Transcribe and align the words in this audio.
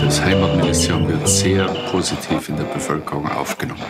Das 0.00 0.22
Heimatministerium 0.22 1.06
wird 1.06 1.28
sehr 1.28 1.66
positiv 1.90 2.48
in 2.48 2.56
der 2.56 2.64
Bevölkerung 2.64 3.30
aufgenommen. 3.30 3.82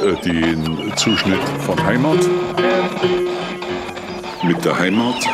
Äh, 0.00 0.14
den 0.24 0.92
Zuschnitt 0.94 1.40
von 1.66 1.84
Heimat 1.84 2.18
mit 4.44 4.64
der 4.64 4.78
Heimat. 4.78 5.26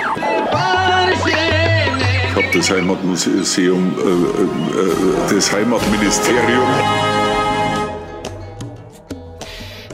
Ich 2.30 2.34
habe 2.34 2.46
das 2.54 2.70
Heimatmuseum, 2.70 3.94
äh, 3.98 4.04
äh, 4.04 5.34
das 5.34 5.52
Heimatministerium. 5.52 7.23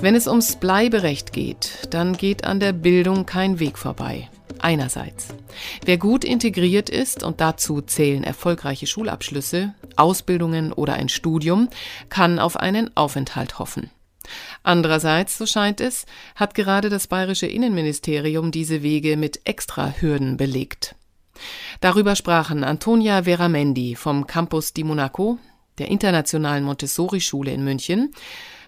Wenn 0.02 0.14
es 0.14 0.26
ums 0.26 0.56
Bleiberecht 0.56 1.34
geht, 1.34 1.88
dann 1.90 2.16
geht 2.16 2.44
an 2.44 2.58
der 2.58 2.72
Bildung 2.72 3.26
kein 3.26 3.58
Weg 3.58 3.76
vorbei. 3.76 4.30
Einerseits. 4.58 5.28
Wer 5.84 5.98
gut 5.98 6.24
integriert 6.24 6.88
ist, 6.88 7.22
und 7.22 7.42
dazu 7.42 7.82
zählen 7.82 8.24
erfolgreiche 8.24 8.86
Schulabschlüsse, 8.86 9.74
Ausbildungen 9.96 10.72
oder 10.72 10.94
ein 10.94 11.10
Studium, 11.10 11.68
kann 12.08 12.38
auf 12.38 12.56
einen 12.56 12.96
Aufenthalt 12.96 13.58
hoffen. 13.58 13.90
Andererseits, 14.62 15.36
so 15.36 15.44
scheint 15.44 15.82
es, 15.82 16.06
hat 16.34 16.54
gerade 16.54 16.88
das 16.88 17.06
bayerische 17.06 17.46
Innenministerium 17.46 18.52
diese 18.52 18.82
Wege 18.82 19.18
mit 19.18 19.42
Extrahürden 19.44 20.38
belegt. 20.38 20.94
Darüber 21.82 22.16
sprachen 22.16 22.64
Antonia 22.64 23.24
Veramendi 23.24 23.96
vom 23.96 24.26
Campus 24.26 24.72
di 24.72 24.82
Monaco, 24.82 25.38
der 25.76 25.88
Internationalen 25.88 26.64
Montessori-Schule 26.64 27.52
in 27.52 27.64
München, 27.64 28.14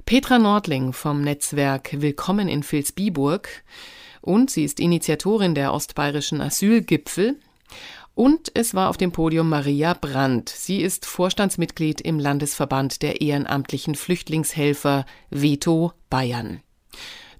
Petra 0.04 0.38
Nordling 0.38 0.92
vom 0.92 1.22
Netzwerk 1.22 2.00
Willkommen 2.00 2.48
in 2.48 2.62
Vilsbiburg 2.62 3.48
und 4.20 4.50
sie 4.50 4.64
ist 4.64 4.80
Initiatorin 4.80 5.54
der 5.54 5.72
ostbayerischen 5.72 6.40
Asylgipfel. 6.40 7.36
Und 8.14 8.50
es 8.54 8.74
war 8.74 8.90
auf 8.90 8.96
dem 8.96 9.12
Podium 9.12 9.48
Maria 9.48 9.94
Brandt. 9.94 10.50
Sie 10.50 10.82
ist 10.82 11.06
Vorstandsmitglied 11.06 12.00
im 12.00 12.18
Landesverband 12.18 13.00
der 13.00 13.20
ehrenamtlichen 13.22 13.94
Flüchtlingshelfer 13.94 15.06
Veto 15.30 15.92
Bayern. 16.10 16.60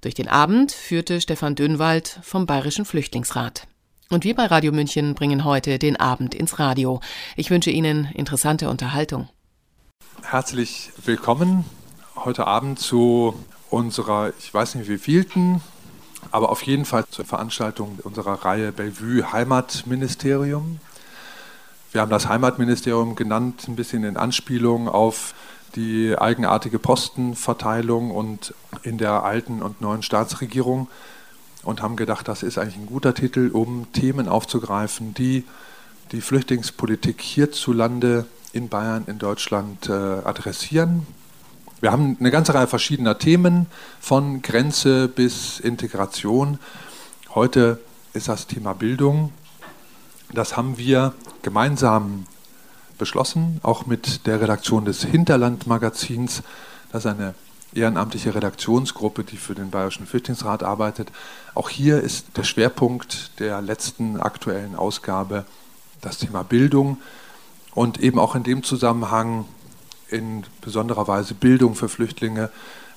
Durch 0.00 0.14
den 0.14 0.28
Abend 0.28 0.72
führte 0.72 1.20
Stefan 1.20 1.54
Dünwald 1.54 2.20
vom 2.22 2.46
Bayerischen 2.46 2.84
Flüchtlingsrat. 2.84 3.66
Und 4.08 4.24
wir 4.24 4.34
bei 4.34 4.46
Radio 4.46 4.72
München 4.72 5.14
bringen 5.14 5.44
heute 5.44 5.78
den 5.78 5.96
Abend 5.96 6.34
ins 6.34 6.58
Radio. 6.58 7.00
Ich 7.36 7.50
wünsche 7.50 7.70
Ihnen 7.70 8.06
interessante 8.14 8.70
Unterhaltung. 8.70 9.28
Herzlich 10.22 10.90
willkommen 11.04 11.64
heute 12.16 12.46
Abend 12.46 12.78
zu 12.78 13.34
unserer, 13.70 14.32
ich 14.38 14.52
weiß 14.52 14.74
nicht 14.74 14.88
wie 14.88 14.98
vielten, 14.98 15.60
aber 16.30 16.50
auf 16.50 16.62
jeden 16.62 16.84
Fall 16.84 17.04
zur 17.10 17.24
Veranstaltung 17.24 17.98
unserer 18.02 18.44
Reihe 18.44 18.72
Bellevue 18.72 19.32
Heimatministerium. 19.32 20.78
Wir 21.90 22.00
haben 22.00 22.10
das 22.10 22.28
Heimatministerium 22.28 23.16
genannt, 23.16 23.66
ein 23.68 23.76
bisschen 23.76 24.04
in 24.04 24.16
Anspielung 24.16 24.88
auf 24.88 25.34
die 25.74 26.16
eigenartige 26.16 26.78
Postenverteilung 26.78 28.10
und 28.10 28.54
in 28.82 28.98
der 28.98 29.24
alten 29.24 29.62
und 29.62 29.80
neuen 29.80 30.02
Staatsregierung 30.02 30.88
und 31.62 31.82
haben 31.82 31.96
gedacht, 31.96 32.28
das 32.28 32.42
ist 32.42 32.58
eigentlich 32.58 32.76
ein 32.76 32.86
guter 32.86 33.14
Titel, 33.14 33.50
um 33.52 33.90
Themen 33.92 34.28
aufzugreifen, 34.28 35.14
die 35.14 35.44
die 36.12 36.20
Flüchtlingspolitik 36.20 37.20
hierzulande 37.22 38.26
in 38.52 38.68
Bayern, 38.68 39.04
in 39.06 39.18
Deutschland 39.18 39.88
äh, 39.88 39.92
adressieren 39.92 41.06
wir 41.82 41.90
haben 41.90 42.16
eine 42.20 42.30
ganze 42.30 42.54
Reihe 42.54 42.68
verschiedener 42.68 43.18
Themen, 43.18 43.66
von 44.00 44.40
Grenze 44.40 45.08
bis 45.08 45.58
Integration. 45.58 46.60
Heute 47.34 47.80
ist 48.12 48.28
das 48.28 48.46
Thema 48.46 48.72
Bildung. 48.72 49.32
Das 50.32 50.56
haben 50.56 50.78
wir 50.78 51.12
gemeinsam 51.42 52.26
beschlossen, 52.98 53.58
auch 53.64 53.84
mit 53.84 54.28
der 54.28 54.40
Redaktion 54.40 54.84
des 54.84 55.02
Hinterland-Magazins. 55.02 56.44
Das 56.92 57.04
ist 57.04 57.10
eine 57.10 57.34
ehrenamtliche 57.74 58.32
Redaktionsgruppe, 58.32 59.24
die 59.24 59.36
für 59.36 59.56
den 59.56 59.70
Bayerischen 59.70 60.06
Flüchtlingsrat 60.06 60.62
arbeitet. 60.62 61.10
Auch 61.56 61.68
hier 61.68 62.00
ist 62.00 62.36
der 62.36 62.44
Schwerpunkt 62.44 63.40
der 63.40 63.60
letzten 63.60 64.20
aktuellen 64.20 64.76
Ausgabe 64.76 65.46
das 66.00 66.18
Thema 66.18 66.44
Bildung 66.44 66.98
und 67.74 67.98
eben 67.98 68.20
auch 68.20 68.36
in 68.36 68.44
dem 68.44 68.62
Zusammenhang 68.62 69.46
in 70.12 70.44
besonderer 70.60 71.08
Weise 71.08 71.34
Bildung 71.34 71.74
für 71.74 71.88
Flüchtlinge. 71.88 72.50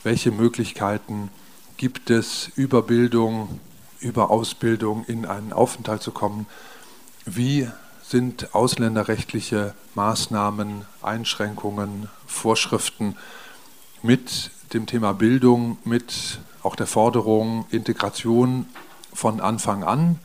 Welche 0.04 0.32
Möglichkeiten 0.32 1.30
gibt 1.78 2.10
es, 2.10 2.50
über 2.56 2.82
Bildung, 2.84 3.60
über 4.00 4.30
Ausbildung 4.30 5.06
in 5.06 5.26
einen 5.26 5.54
Aufenthalt 5.54 6.02
zu 6.02 6.12
kommen? 6.12 6.46
Wie 7.26 7.68
sind 8.04 8.54
ausländerrechtliche 8.54 9.74
Maßnahmen, 9.96 10.86
Einschränkungen, 11.02 12.10
Vorschriften 12.28 13.16
mit 14.04 14.52
dem 14.74 14.86
Thema 14.86 15.14
Bildung, 15.14 15.78
mit 15.84 16.40
auch 16.62 16.76
der 16.76 16.88
Forderung 16.88 17.66
Integration 17.72 18.68
von 19.14 19.42
Anfang 19.42 19.84
an 19.84 20.20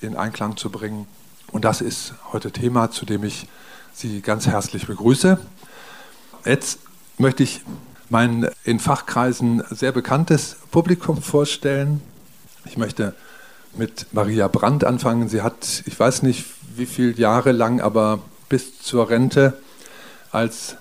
in 0.00 0.16
Einklang 0.16 0.56
zu 0.56 0.70
bringen? 0.70 1.08
Und 1.50 1.64
das 1.64 1.80
ist 1.80 2.14
heute 2.32 2.52
Thema, 2.52 2.90
zu 2.90 3.04
dem 3.04 3.24
ich 3.24 3.48
Sie 3.94 4.20
ganz 4.20 4.46
herzlich 4.46 4.86
begrüße. 4.86 5.40
Jetzt 6.48 6.78
möchte 7.18 7.42
ich 7.42 7.60
mein 8.08 8.48
in 8.64 8.80
Fachkreisen 8.80 9.62
sehr 9.68 9.92
bekanntes 9.92 10.56
Publikum 10.70 11.20
vorstellen. 11.20 12.00
Ich 12.64 12.78
möchte 12.78 13.14
mit 13.76 14.06
Maria 14.12 14.48
Brandt 14.48 14.82
anfangen. 14.82 15.28
Sie 15.28 15.42
hat, 15.42 15.82
ich 15.84 16.00
weiß 16.00 16.22
nicht 16.22 16.46
wie 16.74 16.86
viele 16.86 17.12
Jahre 17.12 17.52
lang, 17.52 17.82
aber 17.82 18.20
bis 18.48 18.80
zur 18.80 19.10
Rente 19.10 19.60
als 20.32 20.76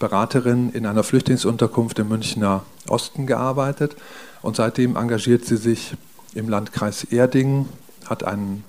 Beraterin 0.00 0.70
in 0.70 0.84
einer 0.84 1.04
Flüchtlingsunterkunft 1.04 2.00
im 2.00 2.08
Münchner 2.08 2.64
Osten 2.88 3.28
gearbeitet 3.28 3.94
und 4.42 4.56
seitdem 4.56 4.96
engagiert 4.96 5.44
sie 5.44 5.58
sich 5.58 5.94
im 6.34 6.48
Landkreis 6.48 7.04
Erding, 7.04 7.68
hat 8.06 8.24
einen 8.24 8.64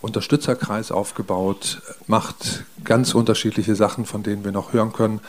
Unterstützerkreis 0.00 0.90
aufgebaut, 0.90 1.82
macht 2.06 2.64
ganz 2.82 3.14
unterschiedliche 3.14 3.74
Sachen, 3.74 4.06
von 4.06 4.22
denen 4.22 4.42
wir 4.42 4.52
noch 4.52 4.72
hören 4.72 4.94
können 4.94 5.20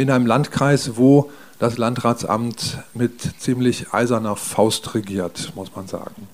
in 0.00 0.10
einem 0.10 0.24
Landkreis, 0.26 0.96
wo 0.96 1.30
das 1.58 1.76
Landratsamt 1.76 2.78
mit 2.94 3.20
ziemlich 3.38 3.92
eiserner 3.92 4.34
Faust 4.34 4.94
regiert, 4.94 5.52
muss 5.54 5.76
man 5.76 5.86
sagen. 5.88 6.26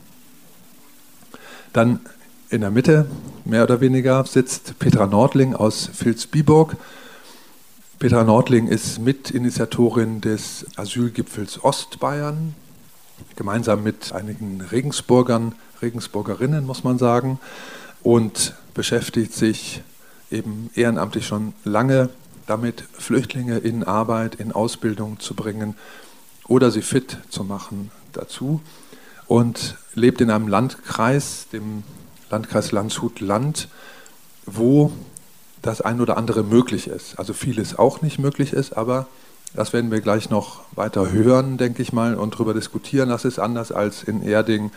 Dann 1.72 1.98
in 2.48 2.60
der 2.60 2.70
Mitte, 2.70 3.06
mehr 3.44 3.64
oder 3.64 3.80
weniger, 3.80 4.24
sitzt 4.24 4.78
Petra 4.78 5.06
Nordling 5.06 5.54
aus 5.56 5.90
Vilsbiburg. 5.92 6.76
Petra 7.98 8.22
Nordling 8.22 8.68
ist 8.68 9.00
Mitinitiatorin 9.00 10.20
des 10.20 10.64
Asylgipfels 10.76 11.64
Ostbayern, 11.64 12.54
gemeinsam 13.34 13.82
mit 13.82 14.12
einigen 14.12 14.60
Regensburgern, 14.60 15.56
Regensburgerinnen, 15.82 16.64
muss 16.64 16.84
man 16.84 16.98
sagen, 16.98 17.40
und 18.04 18.54
beschäftigt 18.74 19.34
sich 19.34 19.82
eben 20.30 20.70
ehrenamtlich 20.76 21.26
schon 21.26 21.52
lange 21.64 22.10
damit 22.46 22.84
Flüchtlinge 22.92 23.58
in 23.58 23.84
Arbeit, 23.84 24.36
in 24.36 24.52
Ausbildung 24.52 25.18
zu 25.20 25.34
bringen 25.34 25.74
oder 26.46 26.70
sie 26.70 26.82
fit 26.82 27.18
zu 27.28 27.44
machen 27.44 27.90
dazu 28.12 28.60
und 29.26 29.76
lebt 29.94 30.20
in 30.20 30.30
einem 30.30 30.48
Landkreis, 30.48 31.46
dem 31.52 31.82
Landkreis 32.30 32.72
Landshut-Land, 32.72 33.68
wo 34.46 34.92
das 35.62 35.80
ein 35.80 36.00
oder 36.00 36.16
andere 36.16 36.44
möglich 36.44 36.86
ist. 36.86 37.18
Also 37.18 37.32
vieles 37.32 37.78
auch 37.78 38.02
nicht 38.02 38.18
möglich 38.18 38.52
ist, 38.52 38.76
aber 38.76 39.06
das 39.54 39.72
werden 39.72 39.90
wir 39.90 40.00
gleich 40.00 40.30
noch 40.30 40.60
weiter 40.74 41.10
hören, 41.10 41.56
denke 41.56 41.82
ich 41.82 41.92
mal, 41.92 42.14
und 42.14 42.34
darüber 42.34 42.54
diskutieren. 42.54 43.08
Das 43.08 43.24
ist 43.24 43.38
anders 43.38 43.72
als 43.72 44.02
in 44.02 44.22
Erding, 44.22 44.70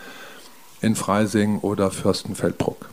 in 0.82 0.96
Freising 0.96 1.60
oder 1.60 1.92
Fürstenfeldbruck. 1.92 2.90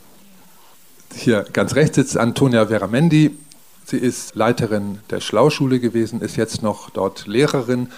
Hier 1.15 1.45
ganz 1.53 1.75
rechts 1.75 1.95
sitzt 1.95 2.17
Antonia 2.17 2.67
Veramendi, 2.67 3.37
Sie 3.89 3.97
ist 3.97 4.35
Leiterin 4.35 4.99
der 5.11 5.21
Schlauschule 5.21 5.79
gewesen, 5.79 6.19
ist 6.19 6.35
jetzt 6.35 6.61
noch 6.61 6.89
dort 6.89 7.25
Lehrerin, 7.25 7.89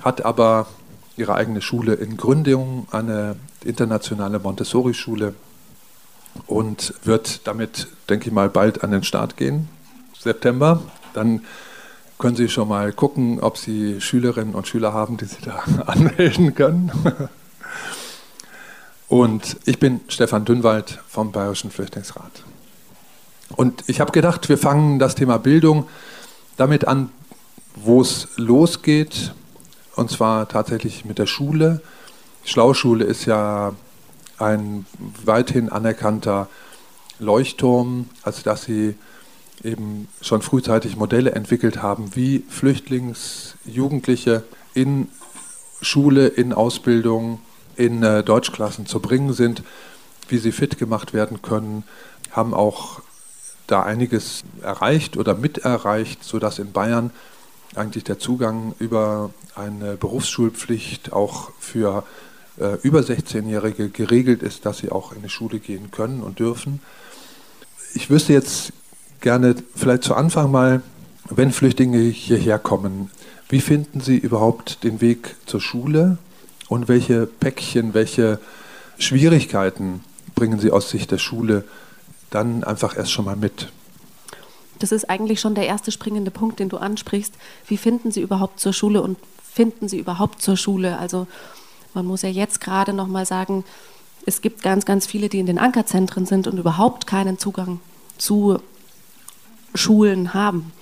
hat 0.00 0.24
aber 0.24 0.68
ihre 1.16 1.34
eigene 1.34 1.60
Schule 1.60 1.94
in 1.94 2.16
Gründung, 2.16 2.86
eine 2.92 3.34
internationale 3.64 4.38
Montessori-Schule 4.38 5.34
und 6.46 6.94
wird 7.02 7.48
damit, 7.48 7.88
denke 8.08 8.28
ich 8.28 8.32
mal, 8.32 8.48
bald 8.48 8.84
an 8.84 8.92
den 8.92 9.02
Start 9.02 9.36
gehen. 9.36 9.68
September. 10.16 10.80
Dann 11.14 11.40
können 12.16 12.36
Sie 12.36 12.48
schon 12.48 12.68
mal 12.68 12.92
gucken, 12.92 13.40
ob 13.40 13.58
Sie 13.58 14.00
Schülerinnen 14.00 14.54
und 14.54 14.68
Schüler 14.68 14.92
haben, 14.92 15.16
die 15.16 15.24
Sie 15.24 15.42
da 15.44 15.64
anmelden 15.86 16.54
können. 16.54 16.92
Und 19.08 19.56
ich 19.64 19.80
bin 19.80 20.00
Stefan 20.06 20.44
Dünnwald 20.44 21.00
vom 21.08 21.32
Bayerischen 21.32 21.72
Flüchtlingsrat. 21.72 22.44
Und 23.56 23.84
ich 23.86 24.00
habe 24.00 24.12
gedacht, 24.12 24.48
wir 24.48 24.58
fangen 24.58 24.98
das 24.98 25.14
Thema 25.14 25.38
Bildung 25.38 25.88
damit 26.56 26.86
an, 26.86 27.10
wo 27.74 28.00
es 28.00 28.28
losgeht, 28.36 29.34
und 29.96 30.10
zwar 30.10 30.48
tatsächlich 30.48 31.04
mit 31.04 31.18
der 31.18 31.26
Schule. 31.26 31.80
Schlauschule 32.44 33.04
ist 33.04 33.26
ja 33.26 33.74
ein 34.38 34.86
weithin 35.24 35.68
anerkannter 35.68 36.48
Leuchtturm, 37.18 38.08
als 38.22 38.42
dass 38.42 38.64
Sie 38.64 38.94
eben 39.62 40.08
schon 40.20 40.42
frühzeitig 40.42 40.96
Modelle 40.96 41.32
entwickelt 41.32 41.82
haben, 41.82 42.16
wie 42.16 42.44
Flüchtlingsjugendliche 42.48 44.42
in 44.74 45.08
Schule, 45.80 46.26
in 46.28 46.52
Ausbildung, 46.52 47.40
in 47.76 48.02
äh, 48.02 48.22
Deutschklassen 48.22 48.86
zu 48.86 49.00
bringen 49.00 49.32
sind, 49.32 49.62
wie 50.28 50.38
sie 50.38 50.52
fit 50.52 50.78
gemacht 50.78 51.12
werden 51.12 51.42
können, 51.42 51.84
haben 52.30 52.54
auch 52.54 53.02
da 53.66 53.82
einiges 53.82 54.42
erreicht 54.62 55.16
oder 55.16 55.34
mit 55.34 55.58
erreicht, 55.58 56.24
sodass 56.24 56.58
in 56.58 56.72
Bayern 56.72 57.10
eigentlich 57.74 58.04
der 58.04 58.18
Zugang 58.18 58.74
über 58.78 59.30
eine 59.54 59.96
Berufsschulpflicht 59.96 61.12
auch 61.12 61.50
für 61.58 62.04
äh, 62.58 62.76
über 62.82 63.00
16-Jährige 63.00 63.88
geregelt 63.88 64.42
ist, 64.42 64.66
dass 64.66 64.78
sie 64.78 64.90
auch 64.90 65.12
in 65.12 65.22
die 65.22 65.28
Schule 65.28 65.58
gehen 65.58 65.90
können 65.90 66.22
und 66.22 66.38
dürfen. 66.38 66.80
Ich 67.94 68.10
wüsste 68.10 68.32
jetzt 68.32 68.72
gerne 69.20 69.54
vielleicht 69.74 70.04
zu 70.04 70.14
Anfang 70.14 70.50
mal, 70.50 70.82
wenn 71.30 71.52
Flüchtlinge 71.52 72.00
hierher 72.00 72.58
kommen, 72.58 73.10
wie 73.48 73.60
finden 73.60 74.00
sie 74.00 74.16
überhaupt 74.16 74.82
den 74.84 75.00
Weg 75.00 75.36
zur 75.46 75.60
Schule 75.60 76.18
und 76.68 76.88
welche 76.88 77.26
Päckchen, 77.26 77.94
welche 77.94 78.38
Schwierigkeiten 78.98 80.00
bringen 80.34 80.58
sie 80.58 80.70
aus 80.70 80.90
Sicht 80.90 81.10
der 81.10 81.18
Schule 81.18 81.64
dann 82.34 82.64
einfach 82.64 82.96
erst 82.96 83.12
schon 83.12 83.24
mal 83.24 83.36
mit? 83.36 83.68
Das 84.78 84.92
ist 84.92 85.08
eigentlich 85.08 85.40
schon 85.40 85.54
der 85.54 85.66
erste 85.66 85.92
springende 85.92 86.30
Punkt, 86.30 86.58
den 86.58 86.68
du 86.68 86.76
ansprichst. 86.76 87.34
Wie 87.66 87.76
finden 87.76 88.10
sie 88.10 88.20
überhaupt 88.20 88.58
zur 88.58 88.72
Schule 88.72 89.02
und 89.02 89.18
finden 89.42 89.88
sie 89.88 89.98
überhaupt 89.98 90.42
zur 90.42 90.56
Schule? 90.56 90.98
Also 90.98 91.26
man 91.94 92.06
muss 92.06 92.22
ja 92.22 92.28
jetzt 92.28 92.60
gerade 92.60 92.92
noch 92.92 93.06
mal 93.06 93.26
sagen, 93.26 93.64
es 94.26 94.40
gibt 94.40 94.62
ganz, 94.62 94.84
ganz 94.84 95.06
viele, 95.06 95.28
die 95.28 95.38
in 95.38 95.46
den 95.46 95.58
Ankerzentren 95.58 96.26
sind 96.26 96.46
und 96.46 96.58
überhaupt 96.58 97.06
keinen 97.06 97.38
Zugang 97.38 97.80
zu 98.18 98.58
Schulen 99.74 100.34
haben 100.34 100.72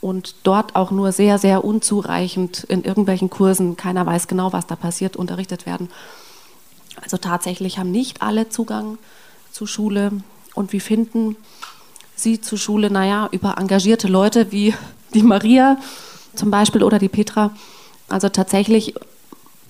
und 0.00 0.34
dort 0.42 0.76
auch 0.76 0.90
nur 0.90 1.12
sehr, 1.12 1.38
sehr 1.38 1.64
unzureichend 1.64 2.64
in 2.64 2.84
irgendwelchen 2.84 3.30
Kursen, 3.30 3.76
keiner 3.76 4.04
weiß 4.04 4.28
genau, 4.28 4.52
was 4.52 4.66
da 4.66 4.76
passiert, 4.76 5.16
unterrichtet 5.16 5.64
werden. 5.64 5.88
Also 7.02 7.16
tatsächlich 7.16 7.78
haben 7.78 7.90
nicht 7.90 8.20
alle 8.20 8.48
Zugang 8.50 8.98
zu 9.50 9.66
Schule. 9.66 10.12
Und 10.54 10.72
wie 10.72 10.80
finden 10.80 11.36
Sie 12.14 12.40
zu 12.40 12.56
Schule? 12.56 12.90
Naja, 12.90 13.28
über 13.32 13.56
engagierte 13.58 14.08
Leute 14.08 14.52
wie 14.52 14.74
die 15.12 15.22
Maria 15.22 15.78
zum 16.34 16.50
Beispiel 16.50 16.82
oder 16.82 16.98
die 16.98 17.08
Petra. 17.08 17.50
Also 18.08 18.28
tatsächlich 18.28 18.94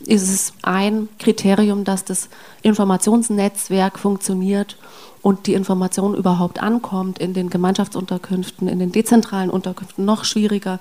ist 0.07 0.31
es 0.31 0.53
ein 0.63 1.09
Kriterium, 1.19 1.85
dass 1.85 2.05
das 2.05 2.29
Informationsnetzwerk 2.63 3.99
funktioniert 3.99 4.77
und 5.23 5.47
die 5.47 5.55
Information 5.55 6.15
überhaupt 6.15 6.63
ankommt 6.63 7.19
in 7.19 7.33
den 7.33 7.49
Gemeinschaftsunterkünften, 7.49 8.69
in 8.69 8.79
den 8.79 8.93
dezentralen 8.93 9.51
Unterkünften 9.51 10.05
noch 10.05 10.25
schwieriger, 10.25 10.81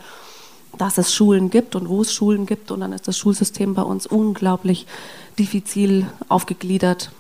dass 0.77 0.97
es 0.97 1.13
Schulen 1.13 1.49
gibt 1.49 1.75
und 1.75 1.87
wo 1.87 2.01
es 2.01 2.13
Schulen 2.13 2.45
gibt. 2.45 2.71
Und 2.71 2.81
dann 2.81 2.91
ist 2.91 3.07
das 3.07 3.17
Schulsystem 3.17 3.73
bei 3.73 3.83
uns 3.83 4.05
unglaublich 4.05 4.85
diffizil 5.39 6.07
aufgegliedert. 6.27 7.11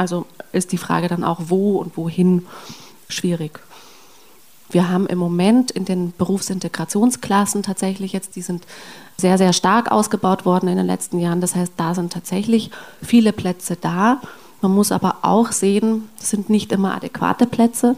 Also 0.00 0.24
ist 0.52 0.72
die 0.72 0.78
Frage 0.78 1.08
dann 1.08 1.24
auch, 1.24 1.40
wo 1.48 1.76
und 1.76 1.98
wohin 1.98 2.46
schwierig. 3.10 3.60
Wir 4.70 4.88
haben 4.88 5.06
im 5.06 5.18
Moment 5.18 5.70
in 5.70 5.84
den 5.84 6.14
Berufsintegrationsklassen 6.16 7.62
tatsächlich 7.62 8.14
jetzt, 8.14 8.34
die 8.34 8.40
sind 8.40 8.66
sehr, 9.18 9.36
sehr 9.36 9.52
stark 9.52 9.92
ausgebaut 9.92 10.46
worden 10.46 10.70
in 10.70 10.78
den 10.78 10.86
letzten 10.86 11.18
Jahren. 11.18 11.42
Das 11.42 11.54
heißt, 11.54 11.74
da 11.76 11.94
sind 11.94 12.14
tatsächlich 12.14 12.70
viele 13.02 13.34
Plätze 13.34 13.76
da. 13.76 14.22
Man 14.62 14.74
muss 14.74 14.90
aber 14.90 15.18
auch 15.20 15.52
sehen, 15.52 16.08
es 16.18 16.30
sind 16.30 16.48
nicht 16.48 16.72
immer 16.72 16.94
adäquate 16.94 17.44
Plätze. 17.44 17.94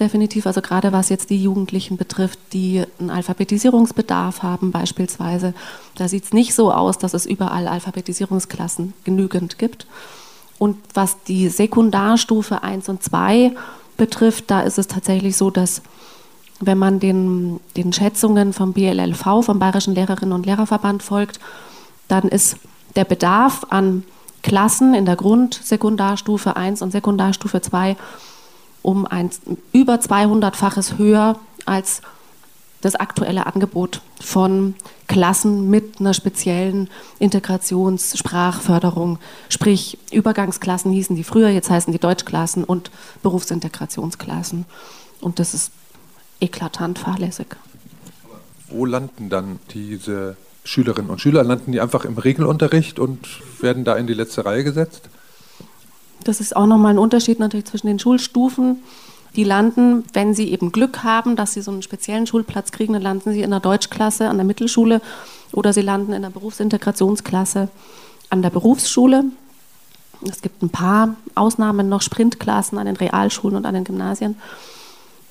Definitiv, 0.00 0.46
also 0.46 0.62
gerade 0.62 0.92
was 0.92 1.10
jetzt 1.10 1.28
die 1.28 1.42
Jugendlichen 1.42 1.98
betrifft, 1.98 2.38
die 2.54 2.82
einen 2.98 3.10
Alphabetisierungsbedarf 3.10 4.42
haben 4.42 4.70
beispielsweise, 4.70 5.52
da 5.96 6.08
sieht 6.08 6.24
es 6.24 6.32
nicht 6.32 6.54
so 6.54 6.72
aus, 6.72 6.96
dass 6.96 7.12
es 7.12 7.26
überall 7.26 7.68
Alphabetisierungsklassen 7.68 8.94
genügend 9.04 9.58
gibt. 9.58 9.86
Und 10.58 10.76
was 10.94 11.22
die 11.24 11.48
Sekundarstufe 11.48 12.62
1 12.62 12.88
und 12.88 13.02
2 13.02 13.52
betrifft, 13.96 14.50
da 14.50 14.60
ist 14.60 14.78
es 14.78 14.86
tatsächlich 14.86 15.36
so, 15.36 15.50
dass 15.50 15.82
wenn 16.60 16.78
man 16.78 17.00
den, 17.00 17.60
den 17.76 17.92
Schätzungen 17.92 18.52
vom 18.52 18.72
BLLV, 18.72 19.44
vom 19.44 19.58
Bayerischen 19.58 19.94
Lehrerinnen 19.94 20.32
und 20.32 20.46
Lehrerverband 20.46 21.02
folgt, 21.02 21.38
dann 22.08 22.24
ist 22.24 22.56
der 22.94 23.04
Bedarf 23.04 23.66
an 23.68 24.04
Klassen 24.42 24.94
in 24.94 25.04
der 25.04 25.16
Grund-, 25.16 25.60
Sekundarstufe 25.62 26.56
1 26.56 26.80
und 26.82 26.92
Sekundarstufe 26.92 27.60
2 27.60 27.96
um 28.82 29.04
ein 29.04 29.30
über 29.72 29.96
200-faches 29.96 30.96
höher 30.96 31.40
als 31.64 32.02
das 32.86 32.94
aktuelle 32.94 33.46
Angebot 33.46 34.00
von 34.20 34.74
Klassen 35.08 35.68
mit 35.68 36.00
einer 36.00 36.14
speziellen 36.14 36.88
Integrationssprachförderung. 37.18 39.18
Sprich, 39.48 39.98
Übergangsklassen 40.12 40.92
hießen 40.92 41.16
die 41.16 41.24
früher, 41.24 41.48
jetzt 41.48 41.68
heißen 41.68 41.92
die 41.92 41.98
Deutschklassen 41.98 42.64
und 42.64 42.90
Berufsintegrationsklassen. 43.22 44.64
Und 45.20 45.38
das 45.38 45.52
ist 45.52 45.72
eklatant 46.40 46.98
fahrlässig. 46.98 47.56
Wo 48.68 48.84
landen 48.84 49.30
dann 49.30 49.58
diese 49.72 50.36
Schülerinnen 50.64 51.10
und 51.10 51.20
Schüler? 51.20 51.44
Landen 51.44 51.72
die 51.72 51.80
einfach 51.80 52.04
im 52.04 52.18
Regelunterricht 52.18 52.98
und 52.98 53.26
werden 53.60 53.84
da 53.84 53.96
in 53.96 54.06
die 54.06 54.14
letzte 54.14 54.44
Reihe 54.44 54.64
gesetzt? 54.64 55.08
Das 56.24 56.40
ist 56.40 56.56
auch 56.56 56.66
nochmal 56.66 56.94
ein 56.94 56.98
Unterschied 56.98 57.38
natürlich 57.38 57.66
zwischen 57.66 57.86
den 57.86 57.98
Schulstufen. 57.98 58.82
Die 59.36 59.44
landen, 59.44 60.04
wenn 60.14 60.34
sie 60.34 60.50
eben 60.50 60.72
Glück 60.72 61.04
haben, 61.04 61.36
dass 61.36 61.52
sie 61.52 61.60
so 61.60 61.70
einen 61.70 61.82
speziellen 61.82 62.26
Schulplatz 62.26 62.72
kriegen, 62.72 62.94
dann 62.94 63.02
landen 63.02 63.32
sie 63.32 63.42
in 63.42 63.50
der 63.50 63.60
Deutschklasse 63.60 64.28
an 64.28 64.38
der 64.38 64.46
Mittelschule 64.46 65.02
oder 65.52 65.72
sie 65.72 65.82
landen 65.82 66.12
in 66.12 66.22
der 66.22 66.30
Berufsintegrationsklasse 66.30 67.68
an 68.30 68.42
der 68.42 68.50
Berufsschule. 68.50 69.24
Es 70.28 70.40
gibt 70.40 70.62
ein 70.62 70.70
paar 70.70 71.16
Ausnahmen 71.34 71.88
noch, 71.88 72.00
Sprintklassen 72.00 72.78
an 72.78 72.86
den 72.86 72.96
Realschulen 72.96 73.56
und 73.56 73.66
an 73.66 73.74
den 73.74 73.84
Gymnasien. 73.84 74.36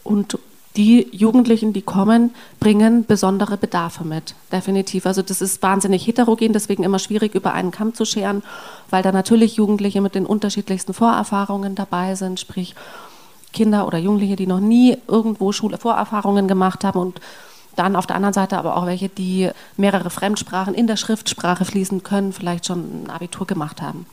Und 0.03 0.37
die 0.77 1.07
Jugendlichen, 1.11 1.73
die 1.73 1.81
kommen, 1.81 2.35
bringen 2.59 3.05
besondere 3.05 3.57
Bedarfe 3.57 4.03
mit. 4.03 4.35
Definitiv. 4.51 5.05
Also 5.05 5.21
das 5.21 5.41
ist 5.41 5.63
wahnsinnig 5.63 6.05
heterogen, 6.05 6.53
deswegen 6.53 6.83
immer 6.83 6.99
schwierig 6.99 7.33
über 7.33 7.53
einen 7.53 7.71
Kamm 7.71 7.93
zu 7.93 8.05
scheren, 8.05 8.43
weil 8.89 9.01
da 9.01 9.11
natürlich 9.11 9.55
Jugendliche 9.55 10.01
mit 10.01 10.15
den 10.15 10.25
unterschiedlichsten 10.25 10.93
Vorerfahrungen 10.93 11.75
dabei 11.75 12.15
sind, 12.15 12.39
sprich 12.39 12.75
Kinder 13.55 13.87
oder 13.87 13.97
Jugendliche, 13.97 14.35
die 14.35 14.45
noch 14.45 14.59
nie 14.59 14.97
irgendwo 15.07 15.51
Schule 15.51 15.79
Vorerfahrungen 15.79 16.47
gemacht 16.47 16.83
haben 16.83 16.99
und 16.99 17.19
dann 17.75 17.95
auf 17.95 18.05
der 18.05 18.15
anderen 18.15 18.33
Seite 18.33 18.57
aber 18.57 18.77
auch 18.77 18.85
welche, 18.85 19.09
die 19.09 19.49
mehrere 19.75 20.11
Fremdsprachen 20.11 20.75
in 20.75 20.85
der 20.85 20.95
Schriftsprache 20.95 21.65
fließen 21.65 22.03
können, 22.03 22.31
vielleicht 22.31 22.67
schon 22.67 23.05
ein 23.05 23.09
Abitur 23.09 23.47
gemacht 23.47 23.81
haben. 23.81 24.05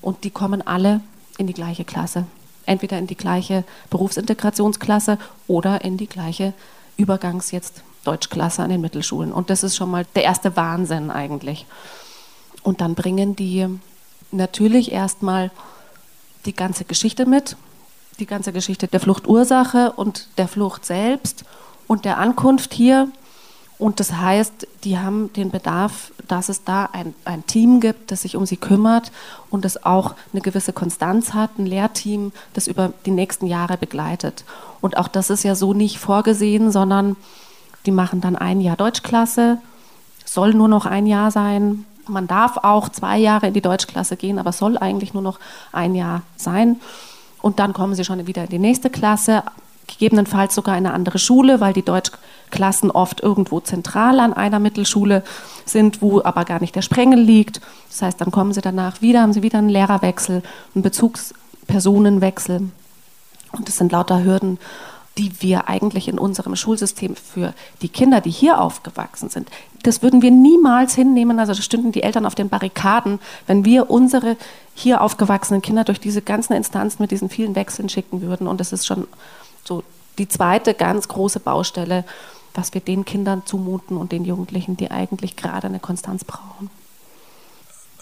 Und 0.00 0.24
die 0.24 0.30
kommen 0.30 0.66
alle 0.66 1.00
in 1.38 1.46
die 1.46 1.54
gleiche 1.54 1.84
Klasse 1.84 2.26
entweder 2.66 2.98
in 2.98 3.06
die 3.06 3.16
gleiche 3.16 3.64
Berufsintegrationsklasse 3.90 5.18
oder 5.46 5.82
in 5.82 5.96
die 5.96 6.06
gleiche 6.06 6.52
Übergangs 6.96 7.50
jetzt 7.50 7.82
Deutschklasse 8.04 8.62
an 8.62 8.70
den 8.70 8.80
Mittelschulen. 8.80 9.32
Und 9.32 9.50
das 9.50 9.62
ist 9.62 9.76
schon 9.76 9.90
mal 9.90 10.06
der 10.14 10.24
erste 10.24 10.56
Wahnsinn 10.56 11.10
eigentlich. 11.10 11.66
Und 12.62 12.80
dann 12.80 12.94
bringen 12.94 13.36
die 13.36 13.66
natürlich 14.30 14.92
erstmal 14.92 15.50
die 16.46 16.54
ganze 16.54 16.84
Geschichte 16.84 17.26
mit, 17.26 17.56
die 18.22 18.26
ganze 18.26 18.52
Geschichte 18.52 18.86
der 18.86 19.00
Fluchtursache 19.00 19.92
und 19.92 20.28
der 20.38 20.48
Flucht 20.48 20.86
selbst 20.86 21.44
und 21.86 22.04
der 22.04 22.18
Ankunft 22.18 22.72
hier 22.72 23.08
und 23.82 23.98
das 23.98 24.12
heißt, 24.12 24.68
die 24.84 24.96
haben 25.00 25.32
den 25.32 25.50
Bedarf, 25.50 26.12
dass 26.28 26.48
es 26.48 26.62
da 26.62 26.88
ein, 26.92 27.14
ein 27.24 27.44
Team 27.48 27.80
gibt, 27.80 28.12
das 28.12 28.22
sich 28.22 28.36
um 28.36 28.46
sie 28.46 28.56
kümmert 28.56 29.10
und 29.50 29.64
das 29.64 29.84
auch 29.84 30.14
eine 30.32 30.40
gewisse 30.40 30.72
Konstanz 30.72 31.34
hat, 31.34 31.58
ein 31.58 31.66
Lehrteam, 31.66 32.30
das 32.52 32.68
über 32.68 32.92
die 33.06 33.10
nächsten 33.10 33.48
Jahre 33.48 33.76
begleitet. 33.76 34.44
Und 34.80 34.96
auch 34.98 35.08
das 35.08 35.30
ist 35.30 35.42
ja 35.42 35.56
so 35.56 35.74
nicht 35.74 35.98
vorgesehen, 35.98 36.70
sondern 36.70 37.16
die 37.84 37.90
machen 37.90 38.20
dann 38.20 38.36
ein 38.36 38.60
Jahr 38.60 38.76
Deutschklasse, 38.76 39.58
soll 40.24 40.54
nur 40.54 40.68
noch 40.68 40.86
ein 40.86 41.06
Jahr 41.06 41.32
sein. 41.32 41.84
Man 42.06 42.28
darf 42.28 42.58
auch 42.58 42.88
zwei 42.88 43.18
Jahre 43.18 43.48
in 43.48 43.54
die 43.54 43.62
Deutschklasse 43.62 44.16
gehen, 44.16 44.38
aber 44.38 44.52
soll 44.52 44.78
eigentlich 44.78 45.12
nur 45.12 45.24
noch 45.24 45.40
ein 45.72 45.96
Jahr 45.96 46.22
sein. 46.36 46.80
Und 47.42 47.58
dann 47.58 47.72
kommen 47.72 47.94
sie 47.94 48.04
schon 48.04 48.26
wieder 48.26 48.44
in 48.44 48.48
die 48.48 48.58
nächste 48.58 48.88
Klasse, 48.88 49.42
gegebenenfalls 49.86 50.54
sogar 50.54 50.78
in 50.78 50.86
eine 50.86 50.94
andere 50.94 51.18
Schule, 51.18 51.60
weil 51.60 51.72
die 51.72 51.84
Deutschklassen 51.84 52.90
oft 52.90 53.20
irgendwo 53.20 53.60
zentral 53.60 54.20
an 54.20 54.32
einer 54.32 54.60
Mittelschule 54.60 55.24
sind, 55.64 56.00
wo 56.00 56.22
aber 56.22 56.44
gar 56.44 56.60
nicht 56.60 56.74
der 56.74 56.82
Sprengel 56.82 57.20
liegt. 57.20 57.60
Das 57.88 58.02
heißt, 58.02 58.20
dann 58.20 58.30
kommen 58.30 58.52
sie 58.52 58.60
danach 58.60 59.02
wieder, 59.02 59.22
haben 59.22 59.32
sie 59.32 59.42
wieder 59.42 59.58
einen 59.58 59.68
Lehrerwechsel, 59.68 60.42
einen 60.74 60.82
Bezugspersonenwechsel. 60.82 62.70
Und 63.52 63.68
das 63.68 63.76
sind 63.76 63.92
lauter 63.92 64.24
Hürden, 64.24 64.58
die 65.18 65.42
wir 65.42 65.68
eigentlich 65.68 66.08
in 66.08 66.18
unserem 66.18 66.56
Schulsystem 66.56 67.16
für 67.16 67.52
die 67.82 67.88
Kinder, 67.88 68.20
die 68.20 68.30
hier 68.30 68.60
aufgewachsen 68.60 69.28
sind, 69.28 69.50
Das 69.82 70.02
würden 70.02 70.22
wir 70.22 70.30
niemals 70.30 70.94
hinnehmen. 70.94 71.38
Also 71.38 71.54
da 71.54 71.62
stünden 71.62 71.92
die 71.92 72.02
Eltern 72.02 72.26
auf 72.26 72.34
den 72.34 72.48
Barrikaden, 72.48 73.18
wenn 73.46 73.64
wir 73.64 73.90
unsere 73.90 74.36
hier 74.74 75.00
aufgewachsenen 75.00 75.62
Kinder 75.62 75.84
durch 75.84 76.00
diese 76.00 76.22
ganzen 76.22 76.54
Instanzen 76.54 77.02
mit 77.02 77.10
diesen 77.10 77.28
vielen 77.28 77.54
Wechseln 77.54 77.88
schicken 77.88 78.22
würden. 78.22 78.46
Und 78.46 78.60
das 78.60 78.72
ist 78.72 78.86
schon 78.86 79.06
so 79.64 79.82
die 80.18 80.28
zweite 80.28 80.74
ganz 80.74 81.08
große 81.08 81.40
Baustelle, 81.40 82.04
was 82.54 82.74
wir 82.74 82.80
den 82.80 83.04
Kindern 83.04 83.42
zumuten 83.46 83.96
und 83.96 84.12
den 84.12 84.24
Jugendlichen, 84.24 84.76
die 84.76 84.90
eigentlich 84.90 85.36
gerade 85.36 85.66
eine 85.66 85.80
Konstanz 85.80 86.24
brauchen 86.24 86.70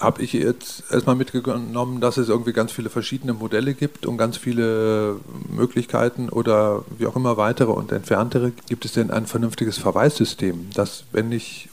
habe 0.00 0.22
ich 0.22 0.32
jetzt 0.32 0.82
erstmal 0.90 1.14
mitgenommen, 1.14 2.00
dass 2.00 2.16
es 2.16 2.30
irgendwie 2.30 2.54
ganz 2.54 2.72
viele 2.72 2.88
verschiedene 2.88 3.34
Modelle 3.34 3.74
gibt 3.74 4.06
und 4.06 4.16
ganz 4.16 4.38
viele 4.38 5.20
Möglichkeiten 5.50 6.30
oder 6.30 6.84
wie 6.98 7.06
auch 7.06 7.16
immer 7.16 7.36
weitere 7.36 7.70
und 7.70 7.92
entferntere. 7.92 8.52
Gibt 8.68 8.86
es 8.86 8.92
denn 8.92 9.10
ein 9.10 9.26
vernünftiges 9.26 9.76
Verweissystem, 9.76 10.70
dass 10.74 11.04
wenn 11.12 11.30
ich 11.32 11.68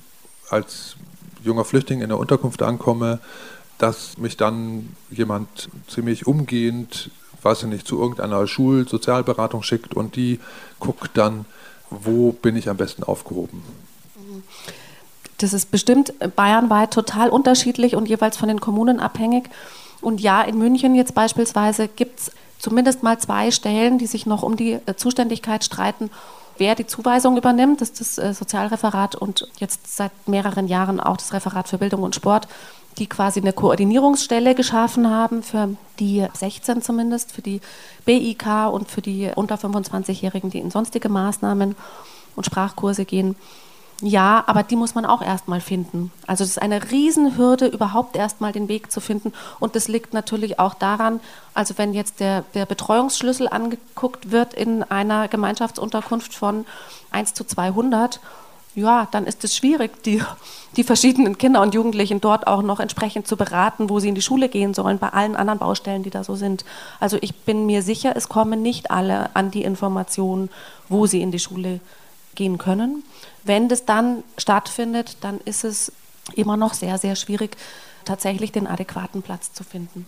als 0.50 0.96
junger 1.44 1.66
Flüchtling 1.66 2.02
in 2.02 2.10
der 2.10 2.18
Unterkunft 2.18 2.62
ankomme, 2.62 3.20
dass 3.78 4.18
mich 4.18 4.38
dann 4.38 4.96
jemand 5.10 5.70
ziemlich 5.88 6.26
umgehend, 6.28 7.12
weiß 7.44 7.64
ich 7.64 7.70
nicht, 7.70 7.88
zu 7.88 8.00
irgendeiner 8.00 8.48
Schulsozialberatung 8.48 9.64
schickt 9.64 9.94
und 9.94 10.16
die 10.16 10.40
guckt 10.80 11.12
dann, 11.16 11.46
wo 11.90 12.32
bin 12.32 12.56
ich 12.56 12.70
am 12.70 12.78
besten 12.78 13.04
aufgehoben? 13.04 13.64
Das 15.38 15.54
ist 15.54 15.70
bestimmt 15.70 16.14
bayernweit 16.36 16.92
total 16.92 17.30
unterschiedlich 17.30 17.96
und 17.96 18.10
jeweils 18.10 18.38
von 18.38 18.48
den 18.48 18.60
Kommunen 18.60 19.00
abhängig. 19.00 19.50
Und 20.02 20.20
ja, 20.20 20.42
in 20.42 20.58
München 20.58 20.96
jetzt 20.96 21.14
beispielsweise 21.14 21.88
gibt 21.88 22.20
es 22.20 22.32
zumindest 22.58 23.04
mal 23.04 23.20
zwei 23.20 23.52
Stellen, 23.52 24.00
die 24.00 24.08
sich 24.08 24.26
noch 24.26 24.44
um 24.44 24.58
die 24.58 24.74
äh, 24.74 24.96
Zuständigkeit 24.96 25.64
streiten, 25.64 26.10
wer 26.58 26.76
die 26.76 26.88
Zuweisung 26.88 27.38
übernimmt. 27.38 27.82
Das 27.82 27.90
ist 27.90 28.00
das 28.00 28.18
äh, 28.18 28.34
Sozialreferat 28.34 29.16
und 29.16 29.48
jetzt 29.58 29.96
seit 29.96 30.12
mehreren 30.28 30.68
Jahren 30.68 31.00
auch 31.00 31.18
das 31.18 31.34
Referat 31.34 31.68
für 31.68 31.78
Bildung 31.78 32.04
und 32.04 32.16
Sport, 32.16 32.48
die 32.98 33.08
quasi 33.08 33.40
eine 33.40 33.54
Koordinierungsstelle 33.54 34.56
geschaffen 34.56 35.10
haben 35.10 35.44
für 35.44 35.70
die 36.00 36.26
16 36.34 36.82
zumindest, 36.82 37.32
für 37.32 37.42
die 37.42 37.62
BIK 38.06 38.72
und 38.72 38.90
für 38.90 39.02
die 39.02 39.32
unter 39.36 39.56
25-Jährigen, 39.56 40.50
die 40.50 40.60
in 40.60 40.72
sonstige 40.72 41.10
Maßnahmen 41.10 41.76
und 42.36 42.46
Sprachkurse 42.46 43.06
gehen. 43.06 43.36
Ja, 44.02 44.44
aber 44.46 44.62
die 44.62 44.76
muss 44.76 44.94
man 44.94 45.06
auch 45.06 45.24
erstmal 45.24 45.60
finden. 45.60 46.12
Also 46.28 46.44
es 46.44 46.52
ist 46.52 46.62
eine 46.62 46.92
Riesenhürde, 46.92 47.66
überhaupt 47.66 48.16
erstmal 48.16 48.52
den 48.52 48.68
Weg 48.68 48.92
zu 48.92 49.00
finden. 49.00 49.34
Und 49.60 49.76
das 49.76 49.88
liegt 49.88 50.14
natürlich 50.14 50.60
auch 50.60 50.76
daran, 50.76 51.20
also 51.56 51.80
wenn 51.80 51.96
jetzt 51.96 52.20
der, 52.20 52.44
der 52.54 52.68
Betreuungsschlüssel 52.68 53.48
angeguckt 53.48 54.30
wird 54.30 54.54
in 54.54 54.84
einer 54.84 55.28
Gemeinschaftsunterkunft 55.28 56.36
von 56.36 56.66
1 57.10 57.34
zu 57.34 57.44
200, 57.44 58.20
ja, 58.76 59.08
dann 59.10 59.26
ist 59.26 59.44
es 59.44 59.56
schwierig, 59.56 60.04
die, 60.04 60.22
die 60.76 60.84
verschiedenen 60.84 61.40
Kinder 61.40 61.64
und 61.64 61.74
Jugendlichen 61.74 62.22
dort 62.22 62.46
auch 62.46 62.62
noch 62.62 62.80
entsprechend 62.80 63.28
zu 63.28 63.36
beraten, 63.36 63.90
wo 63.90 64.00
sie 64.00 64.10
in 64.10 64.14
die 64.14 64.22
Schule 64.22 64.50
gehen 64.50 64.76
sollen, 64.76 65.00
bei 65.00 65.10
allen 65.10 65.36
anderen 65.36 65.58
Baustellen, 65.58 66.04
die 66.04 66.12
da 66.12 66.24
so 66.24 66.36
sind. 66.36 66.64
Also 67.00 67.18
ich 67.22 67.34
bin 67.34 67.66
mir 67.66 67.82
sicher, 67.82 68.16
es 68.16 68.30
kommen 68.30 68.62
nicht 68.62 68.92
alle 68.92 69.36
an 69.36 69.50
die 69.50 69.64
Informationen, 69.64 70.52
wo 70.88 71.08
sie 71.08 71.24
in 71.24 71.32
die 71.32 71.40
Schule 71.40 71.80
gehen 72.36 72.60
können. 72.60 73.04
Wenn 73.48 73.70
das 73.70 73.86
dann 73.86 74.24
stattfindet, 74.38 75.18
dann 75.22 75.40
ist 75.46 75.64
es 75.64 75.92
immer 76.36 76.58
noch 76.58 76.74
sehr, 76.74 76.98
sehr 76.98 77.16
schwierig, 77.16 77.58
tatsächlich 78.06 78.52
den 78.52 78.68
adäquaten 78.68 79.22
Platz 79.22 79.54
zu 79.54 79.64
finden. 79.64 80.06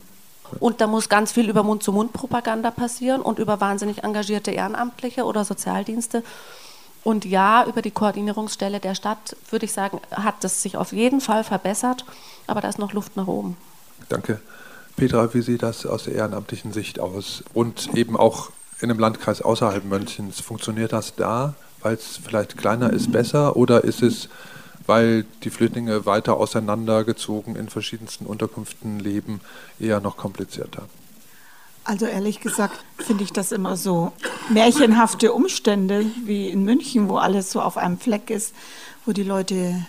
Und 0.59 0.81
da 0.81 0.87
muss 0.87 1.09
ganz 1.09 1.31
viel 1.31 1.49
über 1.49 1.63
Mund-zu-Mund-Propaganda 1.63 2.71
passieren 2.71 3.21
und 3.21 3.39
über 3.39 3.61
wahnsinnig 3.61 4.03
engagierte 4.03 4.51
Ehrenamtliche 4.51 5.23
oder 5.23 5.45
Sozialdienste. 5.45 6.23
Und 7.03 7.23
ja, 7.25 7.65
über 7.65 7.81
die 7.81 7.91
Koordinierungsstelle 7.91 8.79
der 8.79 8.95
Stadt, 8.95 9.35
würde 9.49 9.65
ich 9.65 9.73
sagen, 9.73 10.01
hat 10.11 10.43
es 10.43 10.61
sich 10.61 10.75
auf 10.75 10.91
jeden 10.91 11.21
Fall 11.21 11.43
verbessert, 11.43 12.03
aber 12.47 12.61
da 12.61 12.69
ist 12.69 12.79
noch 12.79 12.93
Luft 12.93 13.15
nach 13.15 13.27
oben. 13.27 13.55
Danke. 14.09 14.41
Petra, 14.95 15.33
wie 15.33 15.41
sieht 15.41 15.63
das 15.63 15.85
aus 15.85 16.03
der 16.03 16.15
ehrenamtlichen 16.15 16.73
Sicht 16.73 16.99
aus? 16.99 17.43
Und 17.53 17.93
eben 17.93 18.17
auch 18.17 18.49
in 18.81 18.89
einem 18.89 18.99
Landkreis 18.99 19.41
außerhalb 19.41 19.85
Münchens, 19.85 20.41
funktioniert 20.41 20.91
das 20.91 21.15
da? 21.15 21.53
Weil 21.81 21.95
es 21.95 22.19
vielleicht 22.23 22.57
kleiner 22.57 22.91
ist, 22.91 23.11
besser? 23.11 23.55
Oder 23.55 23.83
ist 23.83 24.01
es, 24.01 24.29
weil 24.85 25.25
die 25.43 25.49
Flüchtlinge 25.49 26.05
weiter 26.05 26.37
auseinandergezogen 26.37 27.55
in 27.55 27.69
verschiedensten 27.69 28.25
Unterkünften 28.25 28.99
leben, 28.99 29.41
eher 29.79 29.99
noch 29.99 30.17
komplizierter? 30.17 30.83
Also 31.83 32.05
ehrlich 32.05 32.39
gesagt 32.39 32.83
finde 32.97 33.23
ich 33.23 33.33
das 33.33 33.51
immer 33.51 33.75
so 33.75 34.11
märchenhafte 34.49 35.33
Umstände 35.33 36.05
wie 36.25 36.49
in 36.49 36.63
München, 36.63 37.09
wo 37.09 37.17
alles 37.17 37.51
so 37.51 37.61
auf 37.61 37.77
einem 37.77 37.97
Fleck 37.97 38.29
ist, 38.29 38.53
wo 39.05 39.11
die 39.11 39.23
Leute 39.23 39.85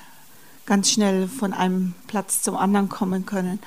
ganz 0.66 0.90
schnell 0.90 1.28
von 1.28 1.52
einem 1.52 1.94
Platz 2.06 2.42
zum 2.42 2.56
anderen 2.56 2.88
kommen 2.88 3.26
können, 3.26 3.59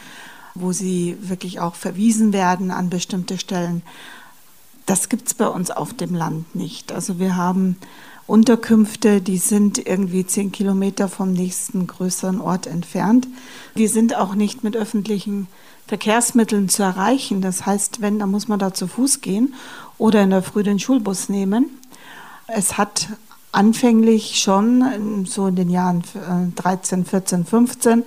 wo 0.55 0.71
sie 0.71 1.17
wirklich 1.19 1.59
auch 1.59 1.75
verwiesen 1.75 2.33
werden 2.33 2.71
an 2.71 2.89
bestimmte 2.89 3.37
Stellen. 3.37 3.83
Das 4.85 5.09
gibt 5.09 5.27
es 5.27 5.33
bei 5.33 5.47
uns 5.47 5.69
auf 5.69 5.93
dem 5.93 6.15
Land 6.15 6.55
nicht. 6.55 6.91
Also 6.91 7.19
wir 7.19 7.35
haben 7.35 7.77
Unterkünfte, 8.25 9.21
die 9.21 9.37
sind 9.37 9.85
irgendwie 9.85 10.25
zehn 10.25 10.51
Kilometer 10.51 11.09
vom 11.09 11.33
nächsten 11.33 11.87
größeren 11.87 12.39
Ort 12.39 12.67
entfernt. 12.67 13.27
Die 13.75 13.87
sind 13.87 14.15
auch 14.15 14.35
nicht 14.35 14.63
mit 14.63 14.77
öffentlichen 14.77 15.47
Verkehrsmitteln 15.87 16.69
zu 16.69 16.83
erreichen. 16.83 17.41
Das 17.41 17.65
heißt, 17.65 18.01
wenn, 18.01 18.19
dann 18.19 18.31
muss 18.31 18.47
man 18.47 18.59
da 18.59 18.73
zu 18.73 18.87
Fuß 18.87 19.21
gehen 19.21 19.53
oder 19.97 20.23
in 20.23 20.29
der 20.29 20.41
Früh 20.41 20.63
den 20.63 20.79
Schulbus 20.79 21.27
nehmen. 21.27 21.69
Es 22.47 22.77
hat 22.77 23.09
anfänglich 23.51 24.39
schon, 24.39 25.25
so 25.25 25.47
in 25.47 25.55
den 25.55 25.69
Jahren 25.69 26.03
13, 26.55 27.05
14, 27.05 27.45
15, 27.45 28.03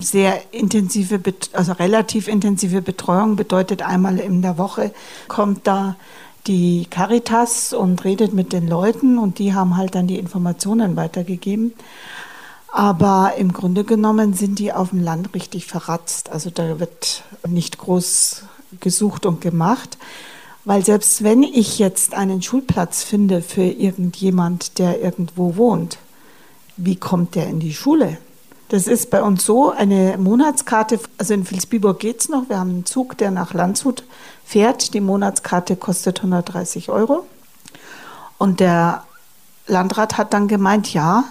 sehr 0.00 0.40
intensive, 0.52 1.20
also 1.52 1.72
relativ 1.72 2.26
intensive 2.26 2.82
Betreuung 2.82 3.36
bedeutet 3.36 3.82
einmal 3.82 4.18
in 4.18 4.42
der 4.42 4.58
Woche 4.58 4.92
kommt 5.28 5.66
da 5.66 5.96
die 6.46 6.86
Caritas 6.88 7.72
und 7.72 8.04
redet 8.04 8.32
mit 8.32 8.52
den 8.52 8.66
Leuten 8.66 9.18
und 9.18 9.38
die 9.38 9.54
haben 9.54 9.76
halt 9.76 9.94
dann 9.94 10.06
die 10.06 10.18
Informationen 10.18 10.96
weitergegeben. 10.96 11.74
Aber 12.72 13.34
im 13.36 13.52
Grunde 13.52 13.84
genommen 13.84 14.34
sind 14.34 14.58
die 14.58 14.72
auf 14.72 14.90
dem 14.90 15.02
Land 15.02 15.34
richtig 15.34 15.66
verratzt. 15.66 16.30
Also 16.30 16.50
da 16.50 16.78
wird 16.78 17.24
nicht 17.48 17.78
groß 17.78 18.44
gesucht 18.78 19.26
und 19.26 19.40
gemacht. 19.40 19.98
Weil 20.64 20.84
selbst 20.84 21.24
wenn 21.24 21.42
ich 21.42 21.78
jetzt 21.78 22.14
einen 22.14 22.42
Schulplatz 22.42 23.02
finde 23.02 23.42
für 23.42 23.64
irgendjemand, 23.64 24.78
der 24.78 25.00
irgendwo 25.00 25.56
wohnt, 25.56 25.98
wie 26.76 26.96
kommt 26.96 27.34
der 27.34 27.48
in 27.48 27.60
die 27.60 27.74
Schule? 27.74 28.18
Das 28.70 28.86
ist 28.86 29.10
bei 29.10 29.20
uns 29.20 29.44
so, 29.44 29.72
eine 29.72 30.16
Monatskarte, 30.16 31.00
also 31.18 31.34
in 31.34 31.44
Vilsbiburg 31.44 31.98
geht 31.98 32.20
es 32.20 32.28
noch, 32.28 32.48
wir 32.48 32.60
haben 32.60 32.70
einen 32.70 32.86
Zug, 32.86 33.18
der 33.18 33.32
nach 33.32 33.52
Landshut 33.52 34.04
fährt. 34.44 34.94
Die 34.94 35.00
Monatskarte 35.00 35.74
kostet 35.74 36.20
130 36.20 36.88
Euro. 36.88 37.26
Und 38.38 38.60
der 38.60 39.02
Landrat 39.66 40.18
hat 40.18 40.32
dann 40.34 40.46
gemeint, 40.46 40.94
ja, 40.94 41.24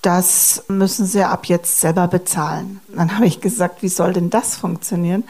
das 0.00 0.62
müssen 0.68 1.06
Sie 1.06 1.24
ab 1.24 1.46
jetzt 1.46 1.80
selber 1.80 2.06
bezahlen. 2.06 2.80
Dann 2.94 3.14
habe 3.16 3.26
ich 3.26 3.40
gesagt, 3.40 3.82
wie 3.82 3.88
soll 3.88 4.12
denn 4.12 4.30
das 4.30 4.54
funktionieren? 4.54 5.24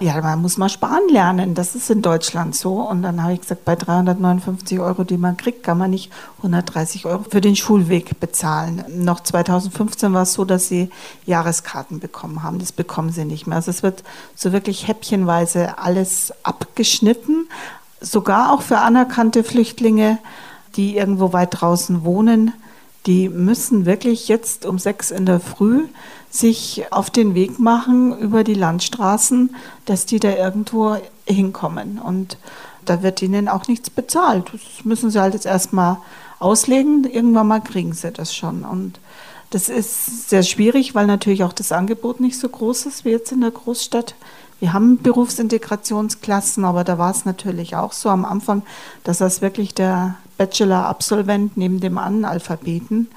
Ja, 0.00 0.20
man 0.20 0.40
muss 0.40 0.58
mal 0.58 0.68
sparen 0.68 1.08
lernen. 1.08 1.54
Das 1.54 1.74
ist 1.74 1.90
in 1.90 2.02
Deutschland 2.02 2.54
so. 2.54 2.74
Und 2.88 3.02
dann 3.02 3.20
habe 3.20 3.32
ich 3.32 3.40
gesagt, 3.40 3.64
bei 3.64 3.74
359 3.74 4.78
Euro, 4.78 5.02
die 5.02 5.16
man 5.16 5.36
kriegt, 5.36 5.64
kann 5.64 5.76
man 5.76 5.90
nicht 5.90 6.12
130 6.36 7.04
Euro 7.06 7.24
für 7.28 7.40
den 7.40 7.56
Schulweg 7.56 8.20
bezahlen. 8.20 8.84
Noch 8.88 9.18
2015 9.18 10.12
war 10.12 10.22
es 10.22 10.34
so, 10.34 10.44
dass 10.44 10.68
sie 10.68 10.90
Jahreskarten 11.26 11.98
bekommen 11.98 12.44
haben. 12.44 12.60
Das 12.60 12.70
bekommen 12.70 13.10
sie 13.10 13.24
nicht 13.24 13.48
mehr. 13.48 13.56
Also 13.56 13.72
es 13.72 13.82
wird 13.82 14.04
so 14.36 14.52
wirklich 14.52 14.86
häppchenweise 14.86 15.78
alles 15.78 16.32
abgeschnitten. 16.44 17.48
Sogar 18.00 18.52
auch 18.52 18.62
für 18.62 18.78
anerkannte 18.78 19.42
Flüchtlinge, 19.42 20.18
die 20.76 20.96
irgendwo 20.96 21.32
weit 21.32 21.60
draußen 21.60 22.04
wohnen. 22.04 22.52
Die 23.06 23.28
müssen 23.28 23.84
wirklich 23.84 24.28
jetzt 24.28 24.64
um 24.64 24.78
sechs 24.78 25.10
in 25.10 25.26
der 25.26 25.40
Früh 25.40 25.86
sich 26.30 26.84
auf 26.90 27.10
den 27.10 27.34
Weg 27.34 27.58
machen 27.58 28.16
über 28.18 28.44
die 28.44 28.54
Landstraßen, 28.54 29.54
dass 29.86 30.06
die 30.06 30.20
da 30.20 30.30
irgendwo 30.30 30.96
hinkommen. 31.26 31.98
Und 31.98 32.36
da 32.84 33.02
wird 33.02 33.22
ihnen 33.22 33.48
auch 33.48 33.66
nichts 33.68 33.90
bezahlt. 33.90 34.46
Das 34.52 34.84
müssen 34.84 35.10
sie 35.10 35.20
halt 35.20 35.34
jetzt 35.34 35.46
erstmal 35.46 35.98
auslegen. 36.38 37.04
Irgendwann 37.04 37.48
mal 37.48 37.60
kriegen 37.60 37.92
sie 37.92 38.10
das 38.12 38.34
schon. 38.34 38.64
Und 38.64 39.00
das 39.50 39.68
ist 39.68 40.28
sehr 40.28 40.42
schwierig, 40.42 40.94
weil 40.94 41.06
natürlich 41.06 41.44
auch 41.44 41.52
das 41.52 41.72
Angebot 41.72 42.20
nicht 42.20 42.38
so 42.38 42.48
groß 42.48 42.86
ist 42.86 43.04
wie 43.04 43.10
jetzt 43.10 43.32
in 43.32 43.40
der 43.40 43.50
Großstadt. 43.50 44.14
Wir 44.60 44.72
haben 44.72 44.98
Berufsintegrationsklassen, 44.98 46.64
aber 46.64 46.84
da 46.84 46.98
war 46.98 47.12
es 47.12 47.24
natürlich 47.24 47.76
auch 47.76 47.92
so 47.92 48.08
am 48.08 48.24
Anfang, 48.24 48.62
dass 49.04 49.18
das 49.18 49.40
wirklich 49.40 49.72
der 49.72 50.16
Bachelor-Absolvent 50.36 51.56
neben 51.56 51.80
dem 51.80 51.96
Analphabeten 51.96 53.08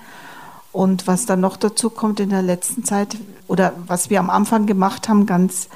und 0.72 1.08
was 1.08 1.26
dann 1.26 1.42
noch 1.42 1.58
dazu 1.58 1.90
kommt 1.90 2.20
in 2.20 2.30
der 2.30 2.42
letzten 2.42 2.84
Zeit 2.84 3.18
oder 3.48 3.74
was 3.88 4.10
wir 4.10 4.20
am 4.20 4.30
Anfang 4.30 4.66
gemacht 4.66 5.10
haben, 5.10 5.26
ganz 5.26 5.68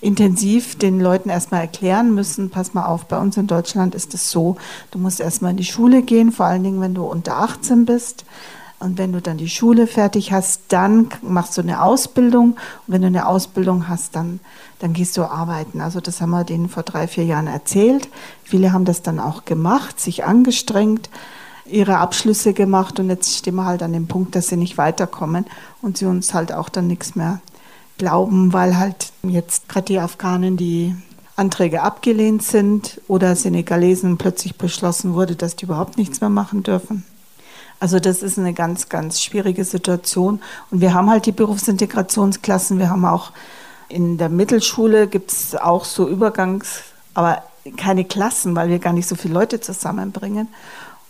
intensiv 0.00 0.78
den 0.78 1.00
Leuten 1.00 1.28
erstmal 1.28 1.60
erklären 1.60 2.14
müssen, 2.14 2.50
pass 2.50 2.74
mal 2.74 2.86
auf, 2.86 3.04
bei 3.04 3.18
uns 3.18 3.36
in 3.36 3.46
Deutschland 3.46 3.94
ist 3.94 4.14
es 4.14 4.30
so, 4.30 4.56
du 4.90 4.98
musst 4.98 5.20
erstmal 5.20 5.52
in 5.52 5.56
die 5.58 5.64
Schule 5.64 6.02
gehen, 6.02 6.32
vor 6.32 6.46
allen 6.46 6.64
Dingen, 6.64 6.80
wenn 6.80 6.94
du 6.94 7.04
unter 7.04 7.36
18 7.36 7.84
bist. 7.84 8.24
Und 8.82 8.96
wenn 8.96 9.12
du 9.12 9.20
dann 9.20 9.36
die 9.36 9.50
Schule 9.50 9.86
fertig 9.86 10.32
hast, 10.32 10.62
dann 10.68 11.10
machst 11.20 11.58
du 11.58 11.60
eine 11.60 11.82
Ausbildung. 11.82 12.52
Und 12.52 12.58
wenn 12.86 13.02
du 13.02 13.08
eine 13.08 13.26
Ausbildung 13.26 13.88
hast, 13.88 14.16
dann, 14.16 14.40
dann 14.78 14.94
gehst 14.94 15.18
du 15.18 15.24
arbeiten. 15.24 15.82
Also 15.82 16.00
das 16.00 16.22
haben 16.22 16.30
wir 16.30 16.44
denen 16.44 16.70
vor 16.70 16.82
drei, 16.82 17.06
vier 17.06 17.24
Jahren 17.24 17.46
erzählt. 17.46 18.08
Viele 18.42 18.72
haben 18.72 18.86
das 18.86 19.02
dann 19.02 19.20
auch 19.20 19.44
gemacht, 19.44 20.00
sich 20.00 20.24
angestrengt, 20.24 21.10
ihre 21.66 21.98
Abschlüsse 21.98 22.52
gemacht. 22.52 22.98
Und 23.00 23.08
jetzt 23.08 23.36
stehen 23.36 23.56
wir 23.56 23.64
halt 23.64 23.82
an 23.82 23.92
dem 23.92 24.06
Punkt, 24.06 24.34
dass 24.34 24.48
sie 24.48 24.56
nicht 24.56 24.78
weiterkommen 24.78 25.46
und 25.82 25.98
sie 25.98 26.06
uns 26.06 26.34
halt 26.34 26.52
auch 26.52 26.68
dann 26.68 26.86
nichts 26.86 27.14
mehr 27.14 27.40
glauben, 27.98 28.52
weil 28.52 28.78
halt 28.78 29.12
jetzt 29.22 29.68
gerade 29.68 29.86
die 29.86 29.98
Afghanen, 29.98 30.56
die 30.56 30.94
Anträge 31.36 31.82
abgelehnt 31.82 32.42
sind 32.42 33.00
oder 33.08 33.34
Senegalesen 33.34 34.18
plötzlich 34.18 34.56
beschlossen 34.56 35.14
wurde, 35.14 35.36
dass 35.36 35.56
die 35.56 35.64
überhaupt 35.64 35.96
nichts 35.96 36.20
mehr 36.20 36.30
machen 36.30 36.62
dürfen. 36.62 37.04
Also 37.78 37.98
das 37.98 38.22
ist 38.22 38.38
eine 38.38 38.52
ganz, 38.52 38.90
ganz 38.90 39.22
schwierige 39.22 39.64
Situation. 39.64 40.40
Und 40.70 40.82
wir 40.82 40.92
haben 40.92 41.08
halt 41.08 41.24
die 41.24 41.32
Berufsintegrationsklassen. 41.32 42.78
Wir 42.78 42.90
haben 42.90 43.06
auch 43.06 43.32
in 43.88 44.18
der 44.18 44.28
Mittelschule 44.28 45.08
gibt 45.08 45.32
es 45.32 45.56
auch 45.56 45.84
so 45.84 46.08
Übergangs, 46.08 46.82
aber 47.14 47.42
keine 47.76 48.04
Klassen, 48.04 48.54
weil 48.54 48.68
wir 48.68 48.78
gar 48.78 48.92
nicht 48.92 49.08
so 49.08 49.16
viele 49.16 49.34
Leute 49.34 49.60
zusammenbringen. 49.60 50.48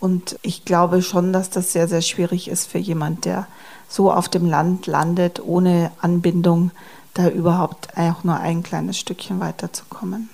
Und 0.01 0.37
ich 0.41 0.65
glaube 0.65 1.01
schon, 1.01 1.31
dass 1.31 1.49
das 1.49 1.71
sehr, 1.71 1.87
sehr 1.87 2.01
schwierig 2.01 2.49
ist 2.49 2.69
für 2.69 2.79
jemand, 2.79 3.23
der 3.23 3.47
so 3.87 4.11
auf 4.11 4.27
dem 4.27 4.45
Land 4.45 4.87
landet, 4.87 5.41
ohne 5.41 5.91
Anbindung, 6.01 6.71
da 7.13 7.29
überhaupt 7.29 7.95
auch 7.95 8.23
nur 8.23 8.37
ein 8.37 8.63
kleines 8.63 8.97
Stückchen 8.97 9.39
weiterzukommen. 9.39 10.29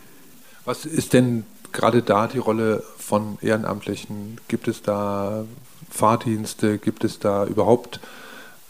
Was 0.64 0.86
ist 0.86 1.14
denn 1.14 1.44
gerade 1.74 2.02
da 2.02 2.28
die 2.28 2.38
Rolle 2.38 2.82
von 2.98 3.38
Ehrenamtlichen? 3.42 4.40
Gibt 4.48 4.68
es 4.68 4.82
da 4.84 5.44
Fahrdienste? 5.90 6.78
Gibt 6.78 7.04
es 7.04 7.20
da 7.20 7.46
überhaupt 7.46 8.00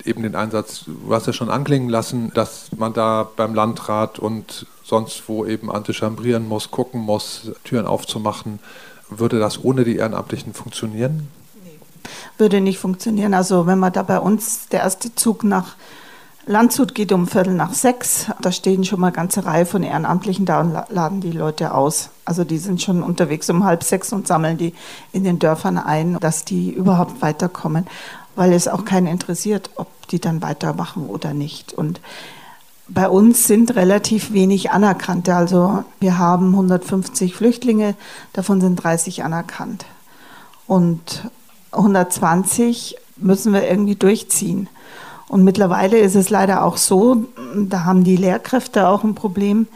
eben 0.03 0.23
den 0.23 0.35
Einsatz, 0.35 0.85
du 0.85 1.13
hast 1.13 1.27
ja 1.27 1.33
schon 1.33 1.49
anklingen 1.49 1.89
lassen, 1.89 2.31
dass 2.33 2.69
man 2.75 2.93
da 2.93 3.29
beim 3.35 3.53
Landrat 3.53 4.19
und 4.19 4.65
sonst 4.83 5.23
wo 5.27 5.45
eben 5.45 5.71
antichambrieren 5.71 6.47
muss, 6.47 6.71
gucken 6.71 7.01
muss, 7.01 7.51
Türen 7.63 7.85
aufzumachen. 7.85 8.59
Würde 9.09 9.39
das 9.39 9.63
ohne 9.63 9.83
die 9.83 9.97
Ehrenamtlichen 9.97 10.53
funktionieren? 10.53 11.27
Nee. 11.63 11.79
Würde 12.37 12.61
nicht 12.61 12.79
funktionieren. 12.79 13.33
Also 13.33 13.67
wenn 13.67 13.79
man 13.79 13.93
da 13.93 14.03
bei 14.03 14.19
uns 14.19 14.67
der 14.69 14.81
erste 14.81 15.15
Zug 15.15 15.43
nach 15.43 15.75
Landshut 16.49 16.95
geht 16.95 17.11
um 17.11 17.27
Viertel 17.27 17.53
nach 17.53 17.73
sechs. 17.73 18.27
Da 18.41 18.53
stehen 18.53 18.85
schon 18.85 19.01
mal 19.01 19.07
eine 19.07 19.15
ganze 19.17 19.45
Reihe 19.45 19.65
von 19.65 19.83
Ehrenamtlichen 19.83 20.45
da 20.45 20.61
und 20.61 20.77
laden 20.89 21.19
die 21.19 21.33
Leute 21.33 21.73
aus. 21.73 22.09
Also 22.23 22.45
die 22.45 22.57
sind 22.57 22.81
schon 22.81 23.03
unterwegs 23.03 23.49
um 23.49 23.65
halb 23.65 23.83
sechs 23.83 24.13
und 24.13 24.27
sammeln 24.27 24.57
die 24.57 24.73
in 25.11 25.25
den 25.25 25.39
Dörfern 25.39 25.77
ein, 25.77 26.17
dass 26.21 26.45
die 26.45 26.71
überhaupt 26.71 27.21
weiterkommen, 27.21 27.85
weil 28.37 28.53
es 28.53 28.69
auch 28.69 28.85
keinen 28.85 29.07
interessiert, 29.07 29.71
ob 29.75 29.87
die 30.07 30.21
dann 30.21 30.41
weitermachen 30.41 31.07
oder 31.07 31.33
nicht. 31.33 31.73
Und 31.73 31.99
bei 32.89 33.09
uns 33.09 33.47
sind 33.47 33.75
relativ 33.75 34.31
wenig 34.31 34.71
Anerkannte. 34.71 35.35
Also 35.35 35.83
wir 35.99 36.17
haben 36.17 36.51
150 36.51 37.35
Flüchtlinge, 37.35 37.95
davon 38.33 38.61
sind 38.61 38.77
30 38.77 39.23
anerkannt. 39.23 39.85
Und 40.67 41.29
120 41.71 42.97
müssen 43.17 43.53
wir 43.53 43.69
irgendwie 43.69 43.95
durchziehen. 43.95 44.69
Und 45.27 45.43
mittlerweile 45.43 45.97
ist 45.97 46.15
es 46.15 46.29
leider 46.29 46.63
auch 46.63 46.77
so, 46.77 47.25
da 47.55 47.83
haben 47.83 48.03
die 48.03 48.15
Lehrkräfte 48.15 48.87
auch 48.87 49.03
ein 49.03 49.15
Problem, 49.15 49.67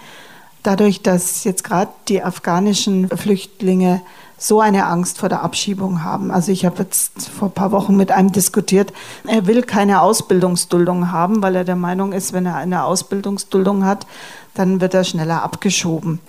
dadurch, 0.64 1.02
dass 1.02 1.44
jetzt 1.44 1.64
gerade 1.64 1.92
die 2.08 2.24
afghanischen 2.24 3.10
Flüchtlinge 3.10 4.02
so 4.42 4.60
eine 4.60 4.86
Angst 4.86 5.20
vor 5.20 5.30
der 5.30 5.44
Abschiebung 5.44 6.04
haben. 6.04 6.32
Also 6.32 6.52
ich 6.52 6.66
habe 6.66 6.84
jetzt 6.84 7.30
vor 7.30 7.50
ein 7.50 7.54
paar 7.54 7.72
Wochen 7.72 7.96
mit 7.96 8.12
einem 8.12 8.32
diskutiert, 8.32 8.94
er 9.28 9.48
will 9.48 9.62
keine 9.62 10.02
Ausbildungsduldung 10.02 11.12
haben, 11.12 11.42
weil 11.42 11.56
er 11.56 11.64
der 11.64 11.76
Meinung 11.76 12.12
ist, 12.12 12.34
wenn 12.34 12.46
er 12.46 12.56
eine 12.56 12.84
Ausbildungsduldung 12.84 13.86
hat, 13.86 14.08
dann 14.54 14.82
wird 14.82 14.94
er 14.94 15.04
schneller 15.04 15.44
abgeschoben. 15.44 16.20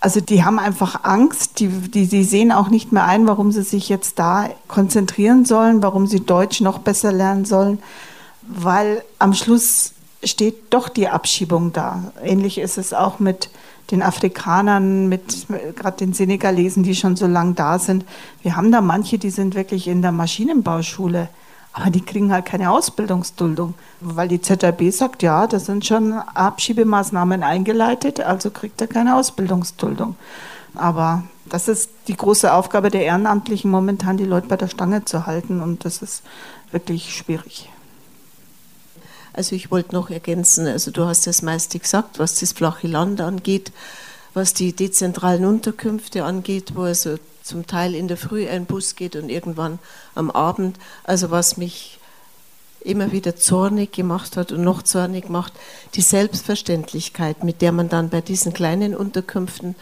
Also 0.00 0.20
die 0.20 0.44
haben 0.44 0.58
einfach 0.58 1.04
Angst, 1.04 1.58
die, 1.58 1.68
die, 1.68 2.06
die 2.06 2.24
sehen 2.24 2.52
auch 2.52 2.68
nicht 2.68 2.92
mehr 2.92 3.04
ein, 3.04 3.26
warum 3.26 3.50
sie 3.50 3.62
sich 3.62 3.88
jetzt 3.88 4.18
da 4.18 4.48
konzentrieren 4.68 5.44
sollen, 5.44 5.82
warum 5.82 6.06
sie 6.06 6.20
Deutsch 6.20 6.60
noch 6.60 6.78
besser 6.78 7.12
lernen 7.12 7.44
sollen 7.44 7.78
weil 8.46 9.02
am 9.18 9.34
Schluss 9.34 9.92
steht 10.24 10.72
doch 10.72 10.88
die 10.88 11.08
Abschiebung 11.08 11.72
da. 11.72 12.12
Ähnlich 12.22 12.58
ist 12.58 12.78
es 12.78 12.92
auch 12.92 13.18
mit 13.18 13.50
den 13.90 14.02
Afrikanern, 14.02 15.08
mit 15.08 15.46
gerade 15.76 15.96
den 15.98 16.12
Senegalesen, 16.12 16.82
die 16.82 16.94
schon 16.94 17.16
so 17.16 17.26
lange 17.26 17.54
da 17.54 17.78
sind. 17.78 18.04
Wir 18.42 18.56
haben 18.56 18.72
da 18.72 18.80
manche, 18.80 19.18
die 19.18 19.30
sind 19.30 19.54
wirklich 19.54 19.88
in 19.88 20.02
der 20.02 20.12
Maschinenbauschule, 20.12 21.28
aber 21.72 21.90
die 21.90 22.00
kriegen 22.00 22.32
halt 22.32 22.46
keine 22.46 22.70
Ausbildungsduldung, 22.70 23.74
weil 24.00 24.28
die 24.28 24.40
ZRB 24.40 24.90
sagt, 24.90 25.22
ja, 25.22 25.46
da 25.46 25.58
sind 25.58 25.86
schon 25.86 26.12
Abschiebemaßnahmen 26.12 27.42
eingeleitet, 27.42 28.20
also 28.20 28.50
kriegt 28.50 28.80
er 28.80 28.86
keine 28.86 29.16
Ausbildungsduldung. 29.16 30.16
Aber 30.74 31.22
das 31.48 31.68
ist 31.68 31.90
die 32.08 32.16
große 32.16 32.52
Aufgabe 32.52 32.90
der 32.90 33.04
Ehrenamtlichen, 33.04 33.70
momentan 33.70 34.16
die 34.16 34.24
Leute 34.24 34.48
bei 34.48 34.56
der 34.56 34.68
Stange 34.68 35.04
zu 35.04 35.26
halten 35.26 35.60
und 35.60 35.84
das 35.84 36.02
ist 36.02 36.22
wirklich 36.72 37.14
schwierig. 37.14 37.70
Also 39.36 39.54
ich 39.54 39.70
wollte 39.70 39.94
noch 39.94 40.08
ergänzen, 40.08 40.66
also 40.66 40.90
du 40.90 41.04
hast 41.04 41.26
das 41.26 41.42
meiste 41.42 41.78
gesagt, 41.78 42.18
was 42.18 42.40
das 42.40 42.52
flache 42.52 42.88
Land 42.88 43.20
angeht, 43.20 43.70
was 44.32 44.54
die 44.54 44.72
dezentralen 44.72 45.44
Unterkünfte 45.44 46.24
angeht, 46.24 46.72
wo 46.74 46.82
also 46.82 47.16
zum 47.42 47.66
Teil 47.66 47.94
in 47.94 48.08
der 48.08 48.16
Früh 48.16 48.48
ein 48.48 48.64
Bus 48.64 48.96
geht 48.96 49.14
und 49.14 49.28
irgendwann 49.28 49.78
am 50.14 50.30
Abend. 50.30 50.78
Also 51.04 51.30
was 51.30 51.58
mich 51.58 51.98
immer 52.80 53.12
wieder 53.12 53.36
zornig 53.36 53.92
gemacht 53.92 54.36
hat 54.36 54.52
und 54.52 54.62
noch 54.62 54.82
zornig 54.82 55.28
macht, 55.28 55.52
die 55.94 56.02
Selbstverständlichkeit, 56.02 57.44
mit 57.44 57.60
der 57.60 57.72
man 57.72 57.88
dann 57.88 58.08
bei 58.08 58.20
diesen 58.20 58.52
kleinen 58.52 58.96
Unterkünften 58.96 59.74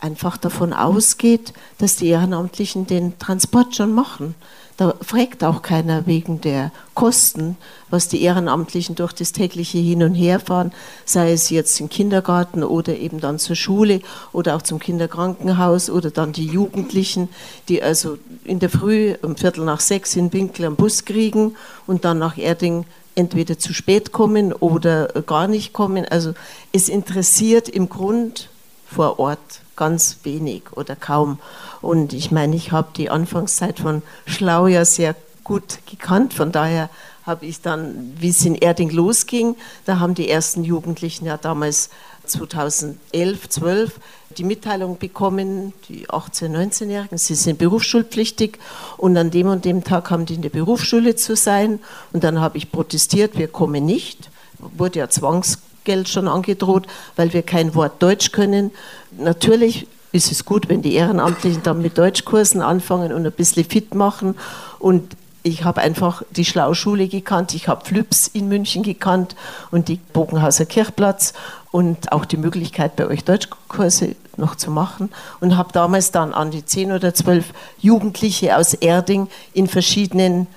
einfach 0.00 0.36
davon 0.36 0.72
ausgeht, 0.72 1.52
dass 1.78 1.96
die 1.96 2.08
Ehrenamtlichen 2.08 2.86
den 2.86 3.18
Transport 3.18 3.76
schon 3.76 3.92
machen. 3.92 4.34
Da 4.76 4.94
fragt 5.00 5.42
auch 5.42 5.62
keiner 5.62 6.06
wegen 6.06 6.42
der 6.42 6.70
Kosten, 6.92 7.56
was 7.88 8.08
die 8.08 8.22
Ehrenamtlichen 8.22 8.94
durch 8.94 9.14
das 9.14 9.32
tägliche 9.32 9.78
Hin- 9.78 10.02
und 10.02 10.14
Herfahren, 10.14 10.72
sei 11.06 11.32
es 11.32 11.48
jetzt 11.48 11.80
im 11.80 11.88
Kindergarten 11.88 12.62
oder 12.62 12.96
eben 12.96 13.20
dann 13.20 13.38
zur 13.38 13.56
Schule 13.56 14.00
oder 14.32 14.54
auch 14.54 14.62
zum 14.62 14.78
Kinderkrankenhaus 14.78 15.88
oder 15.88 16.10
dann 16.10 16.32
die 16.32 16.46
Jugendlichen, 16.46 17.30
die 17.70 17.82
also 17.82 18.18
in 18.44 18.58
der 18.58 18.68
Früh 18.68 19.14
um 19.22 19.36
Viertel 19.36 19.64
nach 19.64 19.80
sechs 19.80 20.14
in 20.14 20.32
Winkel 20.34 20.66
am 20.66 20.76
Bus 20.76 21.06
kriegen 21.06 21.56
und 21.86 22.04
dann 22.04 22.18
nach 22.18 22.36
Erding 22.36 22.84
entweder 23.14 23.58
zu 23.58 23.72
spät 23.72 24.12
kommen 24.12 24.52
oder 24.52 25.06
gar 25.26 25.48
nicht 25.48 25.72
kommen. 25.72 26.04
Also 26.04 26.34
es 26.72 26.90
interessiert 26.90 27.70
im 27.70 27.88
Grund 27.88 28.50
vor 28.86 29.18
Ort 29.18 29.62
ganz 29.74 30.18
wenig 30.22 30.62
oder 30.72 30.96
kaum. 30.96 31.38
Und 31.86 32.12
ich 32.12 32.30
meine, 32.30 32.56
ich 32.56 32.72
habe 32.72 32.88
die 32.96 33.10
Anfangszeit 33.10 33.78
von 33.78 34.02
Schlau 34.26 34.66
ja 34.66 34.84
sehr 34.84 35.14
gut 35.44 35.78
gekannt. 35.88 36.34
Von 36.34 36.52
daher 36.52 36.90
habe 37.24 37.46
ich 37.46 37.60
dann, 37.60 38.12
wie 38.18 38.28
es 38.28 38.44
in 38.44 38.54
Erding 38.54 38.90
losging, 38.90 39.56
da 39.84 39.98
haben 39.98 40.14
die 40.14 40.28
ersten 40.28 40.64
Jugendlichen 40.64 41.26
ja 41.26 41.36
damals 41.36 41.90
2011, 42.24 43.48
12 43.48 44.00
die 44.36 44.44
Mitteilung 44.44 44.98
bekommen, 44.98 45.72
die 45.88 46.08
18-, 46.08 46.50
19-Jährigen, 46.50 47.18
sie 47.18 47.34
sind 47.34 47.58
berufsschulpflichtig 47.58 48.58
und 48.96 49.16
an 49.16 49.30
dem 49.30 49.48
und 49.48 49.64
dem 49.64 49.82
Tag 49.82 50.10
haben 50.10 50.26
die 50.26 50.34
in 50.34 50.42
der 50.42 50.50
Berufsschule 50.50 51.16
zu 51.16 51.36
sein. 51.36 51.80
Und 52.12 52.22
dann 52.22 52.40
habe 52.40 52.58
ich 52.58 52.70
protestiert, 52.70 53.38
wir 53.38 53.48
kommen 53.48 53.86
nicht. 53.86 54.30
Wurde 54.58 54.98
ja 54.98 55.08
Zwangsgeld 55.08 56.08
schon 56.08 56.28
angedroht, 56.28 56.86
weil 57.16 57.32
wir 57.32 57.42
kein 57.42 57.74
Wort 57.74 58.02
Deutsch 58.02 58.32
können. 58.32 58.72
Natürlich 59.16 59.86
ist 60.12 60.32
es 60.32 60.44
gut, 60.44 60.68
wenn 60.68 60.82
die 60.82 60.94
Ehrenamtlichen 60.94 61.62
dann 61.62 61.82
mit 61.82 61.98
Deutschkursen 61.98 62.62
anfangen 62.62 63.12
und 63.12 63.26
ein 63.26 63.32
bisschen 63.32 63.64
fit 63.64 63.94
machen. 63.94 64.34
Und 64.78 65.16
ich 65.42 65.64
habe 65.64 65.80
einfach 65.80 66.22
die 66.30 66.44
Schlauschule 66.44 67.06
gekannt, 67.06 67.54
ich 67.54 67.68
habe 67.68 67.84
Flüps 67.84 68.26
in 68.26 68.48
München 68.48 68.82
gekannt 68.82 69.36
und 69.70 69.88
die 69.88 70.00
Bogenhauser 70.12 70.66
Kirchplatz 70.66 71.34
und 71.70 72.10
auch 72.10 72.24
die 72.24 72.36
Möglichkeit, 72.36 72.96
bei 72.96 73.06
euch 73.06 73.22
Deutschkurse 73.22 74.16
noch 74.36 74.56
zu 74.56 74.70
machen 74.72 75.10
und 75.40 75.56
habe 75.56 75.72
damals 75.72 76.10
dann 76.10 76.34
an 76.34 76.50
die 76.50 76.64
zehn 76.64 76.90
oder 76.90 77.14
zwölf 77.14 77.52
Jugendliche 77.78 78.56
aus 78.56 78.74
Erding 78.74 79.28
in 79.52 79.68
verschiedenen 79.68 80.48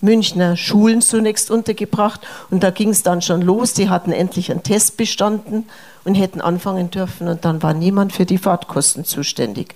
Münchner 0.00 0.56
Schulen 0.56 1.02
zunächst 1.02 1.50
untergebracht 1.50 2.20
und 2.50 2.62
da 2.62 2.70
ging 2.70 2.90
es 2.90 3.02
dann 3.02 3.20
schon 3.20 3.42
los. 3.42 3.74
Die 3.74 3.88
hatten 3.88 4.12
endlich 4.12 4.50
einen 4.50 4.62
Test 4.62 4.96
bestanden 4.96 5.66
und 6.08 6.14
hätten 6.14 6.40
anfangen 6.40 6.90
dürfen 6.90 7.28
und 7.28 7.44
dann 7.44 7.62
war 7.62 7.74
niemand 7.74 8.12
für 8.12 8.26
die 8.26 8.38
Fahrtkosten 8.38 9.04
zuständig. 9.04 9.74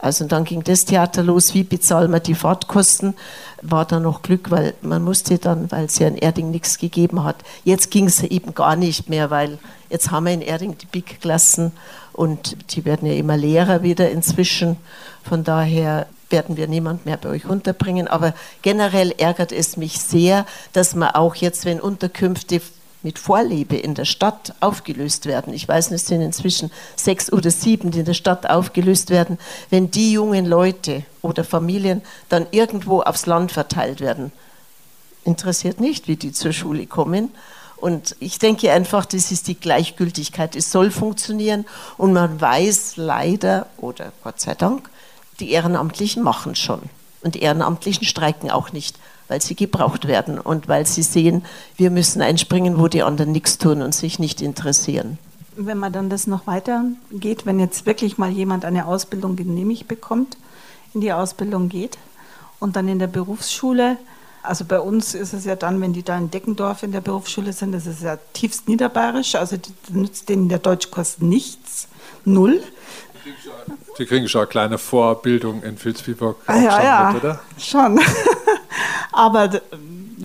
Also 0.00 0.26
dann 0.26 0.44
ging 0.44 0.62
das 0.62 0.84
Theater 0.84 1.24
los, 1.24 1.54
wie 1.54 1.64
bezahlen 1.64 2.12
wir 2.12 2.20
die 2.20 2.36
Fahrtkosten? 2.36 3.14
War 3.62 3.84
da 3.84 3.98
noch 3.98 4.22
Glück, 4.22 4.50
weil 4.50 4.74
man 4.80 5.02
musste 5.02 5.38
dann, 5.38 5.70
weil 5.72 5.86
es 5.86 5.98
ja 5.98 6.06
in 6.06 6.16
Erding 6.16 6.50
nichts 6.52 6.78
gegeben 6.78 7.24
hat. 7.24 7.36
Jetzt 7.64 7.90
ging 7.90 8.06
es 8.06 8.22
eben 8.22 8.54
gar 8.54 8.76
nicht 8.76 9.08
mehr, 9.08 9.30
weil 9.30 9.58
jetzt 9.90 10.12
haben 10.12 10.26
wir 10.26 10.32
in 10.32 10.40
Erding 10.40 10.78
die 10.78 10.86
Big-Klassen 10.86 11.72
und 12.12 12.56
die 12.74 12.84
werden 12.84 13.08
ja 13.08 13.14
immer 13.14 13.36
leerer 13.36 13.82
wieder 13.82 14.10
inzwischen. 14.10 14.76
Von 15.24 15.42
daher 15.42 16.06
werden 16.30 16.56
wir 16.56 16.68
niemand 16.68 17.06
mehr 17.06 17.16
bei 17.16 17.30
euch 17.30 17.46
unterbringen. 17.46 18.06
Aber 18.06 18.34
generell 18.62 19.12
ärgert 19.18 19.50
es 19.50 19.76
mich 19.76 19.98
sehr, 19.98 20.46
dass 20.72 20.94
man 20.94 21.10
auch 21.10 21.34
jetzt, 21.34 21.64
wenn 21.64 21.80
Unterkünfte 21.80 22.60
mit 23.02 23.18
Vorliebe 23.18 23.76
in 23.76 23.94
der 23.94 24.04
Stadt 24.04 24.54
aufgelöst 24.60 25.26
werden, 25.26 25.54
ich 25.54 25.68
weiß 25.68 25.90
nicht, 25.90 26.02
es 26.02 26.08
sind 26.08 26.20
inzwischen 26.20 26.70
sechs 26.96 27.32
oder 27.32 27.50
sieben, 27.50 27.90
die 27.90 28.00
in 28.00 28.04
der 28.04 28.14
Stadt 28.14 28.48
aufgelöst 28.48 29.10
werden, 29.10 29.38
wenn 29.70 29.90
die 29.90 30.12
jungen 30.12 30.46
Leute 30.46 31.04
oder 31.22 31.44
Familien 31.44 32.02
dann 32.28 32.46
irgendwo 32.50 33.02
aufs 33.02 33.26
Land 33.26 33.52
verteilt 33.52 34.00
werden, 34.00 34.32
interessiert 35.24 35.80
nicht, 35.80 36.08
wie 36.08 36.16
die 36.16 36.32
zur 36.32 36.52
Schule 36.52 36.86
kommen. 36.86 37.30
Und 37.76 38.16
ich 38.18 38.40
denke 38.40 38.72
einfach, 38.72 39.04
das 39.04 39.30
ist 39.30 39.46
die 39.46 39.54
Gleichgültigkeit. 39.54 40.56
Es 40.56 40.72
soll 40.72 40.90
funktionieren 40.90 41.64
und 41.96 42.12
man 42.12 42.40
weiß 42.40 42.96
leider 42.96 43.66
oder 43.76 44.12
Gott 44.24 44.40
sei 44.40 44.54
Dank, 44.54 44.90
die 45.38 45.52
Ehrenamtlichen 45.52 46.24
machen 46.24 46.56
schon. 46.56 46.82
Und 47.22 47.36
die 47.36 47.42
Ehrenamtlichen 47.42 48.04
streiken 48.04 48.50
auch 48.50 48.72
nicht, 48.72 48.98
weil 49.28 49.40
sie 49.42 49.54
gebraucht 49.54 50.08
werden 50.08 50.38
und 50.38 50.68
weil 50.68 50.86
sie 50.86 51.02
sehen, 51.02 51.44
wir 51.76 51.90
müssen 51.90 52.22
einspringen, 52.22 52.78
wo 52.78 52.88
die 52.88 53.02
anderen 53.02 53.32
nichts 53.32 53.58
tun 53.58 53.82
und 53.82 53.94
sich 53.94 54.18
nicht 54.18 54.40
interessieren. 54.40 55.18
Wenn 55.56 55.78
man 55.78 55.92
dann 55.92 56.08
das 56.08 56.26
noch 56.26 56.46
weiter 56.46 56.84
geht, 57.10 57.46
wenn 57.46 57.60
jetzt 57.60 57.86
wirklich 57.86 58.16
mal 58.16 58.30
jemand 58.30 58.64
eine 58.64 58.86
Ausbildung 58.86 59.36
genehmigt 59.36 59.88
bekommt, 59.88 60.36
in 60.94 61.00
die 61.00 61.12
Ausbildung 61.12 61.68
geht 61.68 61.98
und 62.58 62.76
dann 62.76 62.88
in 62.88 62.98
der 62.98 63.08
Berufsschule, 63.08 63.98
also 64.42 64.64
bei 64.64 64.80
uns 64.80 65.14
ist 65.14 65.32
es 65.32 65.44
ja 65.44 65.56
dann, 65.56 65.80
wenn 65.80 65.92
die 65.92 66.02
da 66.02 66.16
in 66.16 66.30
Deckendorf 66.30 66.82
in 66.82 66.92
der 66.92 67.00
Berufsschule 67.00 67.52
sind, 67.52 67.72
das 67.72 67.86
ist 67.86 68.02
ja 68.02 68.18
tiefst 68.32 68.68
niederbayerisch, 68.68 69.34
also 69.34 69.56
nützt 69.90 70.28
denen 70.28 70.48
der 70.48 70.58
Deutschkurs 70.58 71.18
nichts, 71.20 71.88
null. 72.24 72.62
Sie 73.96 74.06
kriegen 74.06 74.28
schon 74.28 74.42
eine 74.42 74.48
kleine 74.48 74.78
Vorbildung 74.78 75.62
in 75.62 75.76
Vilsbiburg. 75.76 76.36
Ah, 76.46 76.56
ja, 76.56 76.82
ja, 76.82 77.10
mit, 77.12 77.24
oder? 77.24 77.40
schon. 77.58 78.00
Aber 79.18 79.50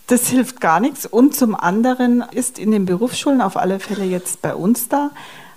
das 0.06 0.28
hilft 0.28 0.62
gar 0.62 0.80
nichts. 0.80 1.08
Und 1.08 1.36
zum 1.36 1.56
anderen 1.56 2.24
ist 2.30 2.60
in 2.60 2.70
den 2.70 2.86
Berufsschulen 2.86 3.42
auf 3.42 3.58
alle 3.58 3.80
Fälle 3.80 4.06
jetzt 4.06 4.44
bei 4.44 4.54
uns 4.54 4.88
da 4.88 5.10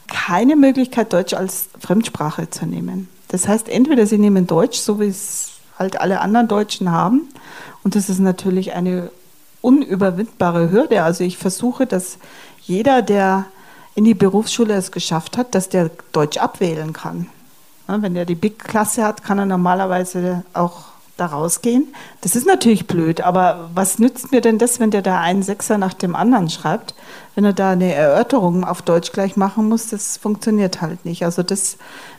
keine 0.06 0.56
Möglichkeit, 0.56 1.12
Deutsch 1.12 1.34
als 1.34 1.68
Fremdsprache 1.78 2.48
zu 2.48 2.64
nehmen. 2.64 3.08
Das 3.28 3.46
heißt, 3.46 3.68
entweder 3.68 4.06
Sie 4.06 4.16
nehmen 4.16 4.46
Deutsch, 4.46 4.78
so 4.78 5.00
wie 5.00 5.08
es 5.08 5.50
halt 5.78 6.00
alle 6.00 6.22
anderen 6.22 6.48
Deutschen 6.48 6.90
haben. 6.90 7.28
Und 7.84 7.94
das 7.94 8.08
ist 8.08 8.20
natürlich 8.20 8.72
eine 8.72 9.10
unüberwindbare 9.60 10.70
Hürde. 10.70 11.02
Also 11.02 11.22
ich 11.22 11.36
versuche, 11.36 11.84
dass 11.84 12.16
jeder, 12.62 13.02
der 13.02 13.44
in 13.94 14.04
die 14.04 14.14
Berufsschule 14.14 14.72
es 14.72 14.92
geschafft 14.92 15.36
hat, 15.36 15.54
dass 15.54 15.68
der 15.68 15.90
Deutsch 16.12 16.38
abwählen 16.38 16.94
kann. 16.94 17.26
Wenn 17.86 18.14
der 18.14 18.24
die 18.24 18.34
Big-Klasse 18.34 19.04
hat, 19.04 19.22
kann 19.22 19.38
er 19.38 19.44
normalerweise 19.44 20.42
auch 20.54 20.95
da 21.16 21.26
rausgehen. 21.26 21.94
Das 22.20 22.36
ist 22.36 22.46
natürlich 22.46 22.86
blöd, 22.86 23.22
aber 23.22 23.70
was 23.74 23.98
nützt 23.98 24.32
mir 24.32 24.40
denn 24.40 24.58
das, 24.58 24.80
wenn 24.80 24.90
der 24.90 25.02
da 25.02 25.20
einen 25.20 25.42
Sechser 25.42 25.78
nach 25.78 25.94
dem 25.94 26.14
anderen 26.14 26.50
schreibt? 26.50 26.94
Wenn 27.34 27.44
er 27.44 27.52
da 27.52 27.70
eine 27.70 27.92
Erörterung 27.94 28.64
auf 28.64 28.82
Deutsch 28.82 29.12
gleich 29.12 29.36
machen 29.36 29.68
muss, 29.68 29.88
das 29.88 30.16
funktioniert 30.16 30.82
halt 30.82 31.04
nicht. 31.04 31.24
Also 31.24 31.42
das 31.42 31.78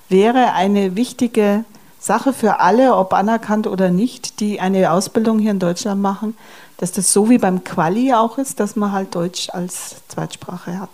wäre 0.09 0.53
eine 0.53 0.95
wichtige 0.95 1.63
Sache 1.99 2.33
für 2.33 2.59
alle, 2.59 2.95
ob 2.95 3.13
anerkannt 3.13 3.67
oder 3.67 3.89
nicht, 3.89 4.39
die 4.39 4.59
eine 4.59 4.91
Ausbildung 4.91 5.39
hier 5.39 5.51
in 5.51 5.59
Deutschland 5.59 6.01
machen, 6.01 6.37
dass 6.77 6.91
das 6.91 7.11
so 7.11 7.29
wie 7.29 7.37
beim 7.37 7.63
Quali 7.63 8.13
auch 8.13 8.37
ist, 8.37 8.59
dass 8.59 8.75
man 8.75 8.91
halt 8.91 9.15
Deutsch 9.15 9.49
als 9.49 9.95
Zweitsprache 10.07 10.79
hat. 10.79 10.89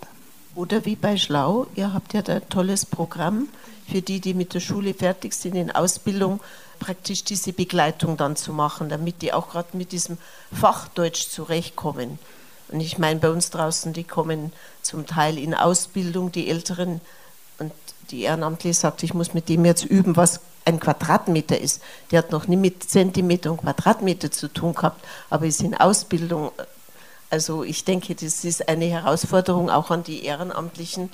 Oder 0.56 0.86
wie 0.86 0.96
bei 0.96 1.18
Schlau, 1.18 1.68
ihr 1.76 1.94
habt 1.94 2.14
ja 2.14 2.22
da 2.22 2.36
ein 2.36 2.50
tolles 2.50 2.86
Programm 2.86 3.48
für 3.90 4.02
die, 4.02 4.20
die 4.20 4.34
mit 4.34 4.54
der 4.54 4.60
Schule 4.60 4.94
fertig 4.94 5.34
sind, 5.34 5.56
in 5.56 5.72
Ausbildung 5.72 6.40
praktisch 6.84 7.24
diese 7.24 7.54
Begleitung 7.54 8.18
dann 8.18 8.36
zu 8.36 8.52
machen, 8.52 8.90
damit 8.90 9.22
die 9.22 9.32
auch 9.32 9.50
gerade 9.50 9.78
mit 9.78 9.94
diesem 9.94 10.18
Fachdeutsch 10.52 11.30
zurechtkommen. 11.30 12.20
Und 12.68 12.82
ich 12.82 12.98
meine, 12.98 13.22
bei 13.22 13.30
uns 13.30 13.52
draußen, 13.52 13.94
die 13.94 14.04
kommen 14.04 14.52
zum 14.82 15.06
Teil 15.06 15.38
in 15.38 15.54
Ausbildung, 15.54 16.34
die 16.34 16.50
Älteren, 16.50 17.00
und 17.60 17.72
die 18.12 18.24
Ehrenamtliche 18.24 18.74
sagt, 18.74 19.04
ich 19.04 19.14
muss 19.14 19.34
mit 19.34 19.48
dem 19.48 19.64
jetzt 19.64 19.86
üben, 19.86 20.18
was 20.18 20.42
ein 20.66 20.80
Quadratmeter 20.80 21.58
ist. 21.58 21.82
Der 22.12 22.20
hat 22.20 22.32
noch 22.32 22.48
nie 22.48 22.58
mit 22.58 22.84
Zentimeter 22.84 23.52
und 23.52 23.62
Quadratmeter 23.62 24.32
zu 24.32 24.50
tun 24.50 24.74
gehabt, 24.74 25.06
aber 25.30 25.46
ist 25.46 25.62
in 25.62 25.76
Ausbildung. 25.76 26.52
Also 27.30 27.64
ich 27.64 27.86
denke, 27.86 28.14
das 28.14 28.44
ist 28.44 28.68
eine 28.68 28.86
Herausforderung 28.86 29.70
auch 29.70 29.90
an 29.90 30.04
die 30.04 30.26
Ehrenamtlichen, 30.26 31.10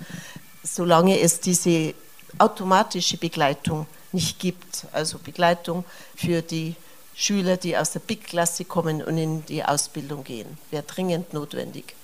solange 0.63 1.19
es 1.19 1.41
diese 1.41 1.93
automatische 2.39 3.17
Begleitung 3.17 3.85
nicht 4.11 4.39
gibt. 4.39 4.85
Also 4.91 5.17
Begleitung 5.19 5.85
für 6.15 6.41
die 6.41 6.75
Schüler, 7.15 7.57
die 7.57 7.77
aus 7.77 7.91
der 7.91 7.99
Big-Klasse 7.99 8.65
kommen 8.65 9.01
und 9.01 9.17
in 9.17 9.45
die 9.45 9.63
Ausbildung 9.63 10.23
gehen, 10.23 10.57
wäre 10.71 10.83
dringend 10.83 11.33
notwendig. 11.33 11.95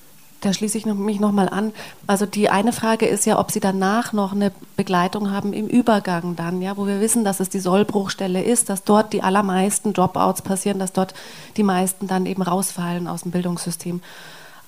Da 0.42 0.54
schließe 0.54 0.78
ich 0.78 0.86
mich 0.86 1.20
nochmal 1.20 1.50
an. 1.50 1.74
Also 2.06 2.26
die 2.26 2.50
eine 2.50 2.72
Frage 2.72 3.08
ist 3.08 3.26
ja, 3.26 3.40
ob 3.40 3.50
Sie 3.50 3.60
danach 3.60 4.14
noch 4.14 4.34
eine 4.34 4.52
Begleitung 4.76 5.32
haben 5.32 5.54
im 5.54 5.68
Übergang 5.68 6.36
dann, 6.36 6.62
ja, 6.62 6.78
wo 6.78 6.86
wir 6.86 7.02
wissen, 7.02 7.24
dass 7.24 7.40
es 7.40 7.50
die 7.50 7.60
Sollbruchstelle 7.60 8.44
ist, 8.44 8.70
dass 8.70 8.84
dort 8.84 9.14
die 9.14 9.24
allermeisten 9.24 9.94
Dropouts 9.94 10.44
passieren, 10.44 10.78
dass 10.78 10.92
dort 10.92 11.16
die 11.58 11.64
meisten 11.64 12.08
dann 12.08 12.28
eben 12.28 12.44
rausfallen 12.44 13.08
aus 13.08 13.24
dem 13.24 13.32
Bildungssystem. 13.32 14.02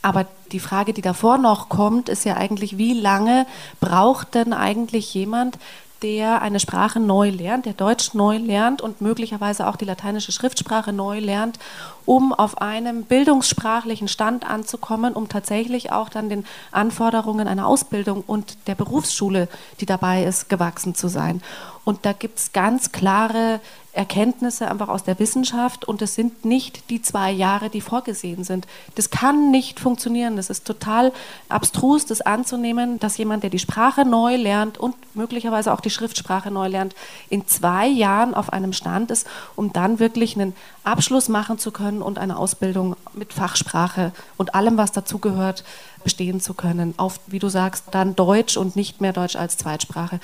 Aber 0.02 0.26
die 0.52 0.60
Frage, 0.60 0.94
die 0.94 1.02
davor 1.02 1.38
noch 1.38 1.70
kommt, 1.70 2.10
ist 2.10 2.24
ja 2.24 2.38
eigentlich, 2.38 2.78
wie 2.78 2.94
lange 2.94 3.46
braucht 3.80 4.36
denn 4.36 4.54
eigentlich 4.54 5.14
jemand, 5.14 5.60
der 6.02 6.42
eine 6.42 6.60
Sprache 6.60 7.00
neu 7.00 7.30
lernt, 7.30 7.66
der 7.66 7.74
Deutsch 7.74 8.14
neu 8.14 8.38
lernt 8.38 8.82
und 8.82 9.02
möglicherweise 9.02 9.68
auch 9.68 9.76
die 9.76 9.86
lateinische 9.86 10.32
Schriftsprache 10.32 10.94
neu 10.94 11.20
lernt, 11.20 11.60
um 12.06 12.34
auf 12.34 12.62
einem 12.62 13.04
bildungssprachlichen 13.04 14.08
Stand 14.08 14.50
anzukommen, 14.50 15.14
um 15.14 15.28
tatsächlich 15.30 15.92
auch 15.92 16.10
dann 16.10 16.30
den 16.30 16.46
Anforderungen 16.72 17.48
einer 17.48 17.68
Ausbildung 17.68 18.24
und 18.26 18.58
der 18.68 18.76
Berufsschule, 18.76 19.48
die 19.80 19.86
dabei 19.86 20.24
ist, 20.24 20.50
gewachsen 20.50 20.96
zu 20.96 21.08
sein. 21.08 21.42
Und 21.84 22.06
da 22.06 22.14
gibt 22.14 22.40
es 22.40 22.54
ganz 22.54 22.92
klare 22.92 23.60
Erkenntnisse 23.98 24.70
einfach 24.70 24.90
aus 24.90 25.04
der 25.04 25.18
Wissenschaft 25.18 25.84
und 25.84 26.02
es 26.04 26.14
sind 26.14 26.46
nicht 26.46 26.92
die 26.92 27.02
zwei 27.02 27.32
Jahre, 27.32 27.70
die 27.70 27.82
vorgesehen 27.82 28.44
sind. 28.44 28.68
Das 28.94 29.10
kann 29.10 29.50
nicht 29.50 29.80
funktionieren. 29.80 30.36
Das 30.36 30.52
ist 30.52 30.66
total 30.66 31.12
abstrus, 31.50 32.06
das 32.06 32.22
anzunehmen, 32.22 33.00
dass 33.00 33.18
jemand, 33.18 33.42
der 33.42 33.50
die 33.50 33.60
Sprache 33.60 34.06
neu 34.06 34.36
lernt 34.36 34.78
und 34.78 34.96
möglicherweise 35.16 35.74
auch 35.74 35.82
die 35.82 35.90
Schriftsprache 35.90 36.52
neu 36.52 36.68
lernt, 36.68 36.96
in 37.30 37.48
zwei 37.48 37.88
Jahren 37.88 38.36
auf 38.36 38.54
einem 38.54 38.72
Stand 38.72 39.10
ist, 39.10 39.26
um 39.56 39.74
dann 39.74 40.00
wirklich 40.00 40.36
einen 40.36 40.56
Abschluss 40.84 41.28
machen 41.28 41.58
zu 41.58 41.72
können 41.72 42.04
und 42.04 42.20
eine 42.20 42.38
Ausbildung 42.38 42.96
mit 43.14 43.34
Fachsprache 43.34 44.14
und 44.38 44.54
allem, 44.54 44.78
was 44.78 44.92
dazugehört, 44.92 45.64
bestehen 46.04 46.40
zu 46.40 46.54
können. 46.54 46.94
Auf, 46.98 47.20
wie 47.26 47.40
du 47.40 47.50
sagst, 47.50 47.86
dann 47.92 48.16
Deutsch 48.16 48.58
und 48.58 48.76
nicht 48.76 49.02
mehr 49.02 49.12
Deutsch 49.12 49.36
als 49.36 49.58
Zweitsprache. 49.58 50.20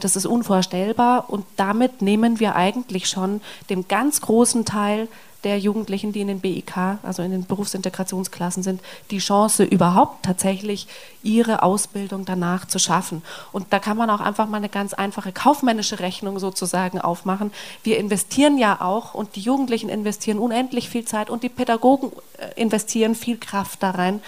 Das 0.00 0.14
ist 0.14 0.26
unvorstellbar 0.26 1.28
und 1.28 1.44
damit 1.56 2.02
nehmen 2.02 2.38
wir 2.38 2.54
eigentlich 2.54 3.08
schon 3.08 3.40
dem 3.68 3.88
ganz 3.88 4.20
großen 4.20 4.64
Teil 4.64 5.08
der 5.44 5.58
Jugendlichen, 5.58 6.12
die 6.12 6.20
in 6.20 6.28
den 6.28 6.40
BIK, 6.40 6.76
also 7.02 7.22
in 7.22 7.30
den 7.30 7.44
Berufsintegrationsklassen 7.44 8.62
sind, 8.62 8.80
die 9.10 9.18
Chance 9.18 9.62
überhaupt 9.64 10.24
tatsächlich 10.24 10.88
ihre 11.22 11.62
Ausbildung 11.62 12.24
danach 12.24 12.66
zu 12.66 12.78
schaffen. 12.78 13.22
Und 13.52 13.72
da 13.72 13.78
kann 13.78 13.96
man 13.96 14.10
auch 14.10 14.20
einfach 14.20 14.48
mal 14.48 14.56
eine 14.56 14.68
ganz 14.68 14.94
einfache 14.94 15.30
kaufmännische 15.30 16.00
Rechnung 16.00 16.38
sozusagen 16.40 17.00
aufmachen. 17.00 17.52
Wir 17.84 17.98
investieren 17.98 18.58
ja 18.58 18.80
auch 18.80 19.14
und 19.14 19.36
die 19.36 19.40
Jugendlichen 19.40 19.88
investieren 19.88 20.38
unendlich 20.38 20.88
viel 20.88 21.04
Zeit 21.04 21.30
und 21.30 21.44
die 21.44 21.48
Pädagogen 21.48 22.10
äh, 22.38 22.60
investieren 22.60 23.14
viel 23.14 23.38
Kraft 23.38 23.82
da 23.82 23.90
rein. 23.90 24.20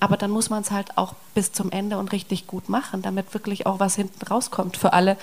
Aber 0.00 0.16
dann 0.16 0.30
muss 0.30 0.50
man 0.50 0.62
es 0.62 0.70
halt 0.70 0.98
auch 0.98 1.14
bis 1.34 1.52
zum 1.52 1.70
Ende 1.70 1.98
und 1.98 2.12
richtig 2.12 2.46
gut 2.46 2.68
machen, 2.68 3.02
damit 3.02 3.32
wirklich 3.34 3.66
auch 3.66 3.80
was 3.80 3.96
hinten 3.96 4.26
rauskommt 4.26 4.76
für 4.76 4.92
alle. 4.92 5.16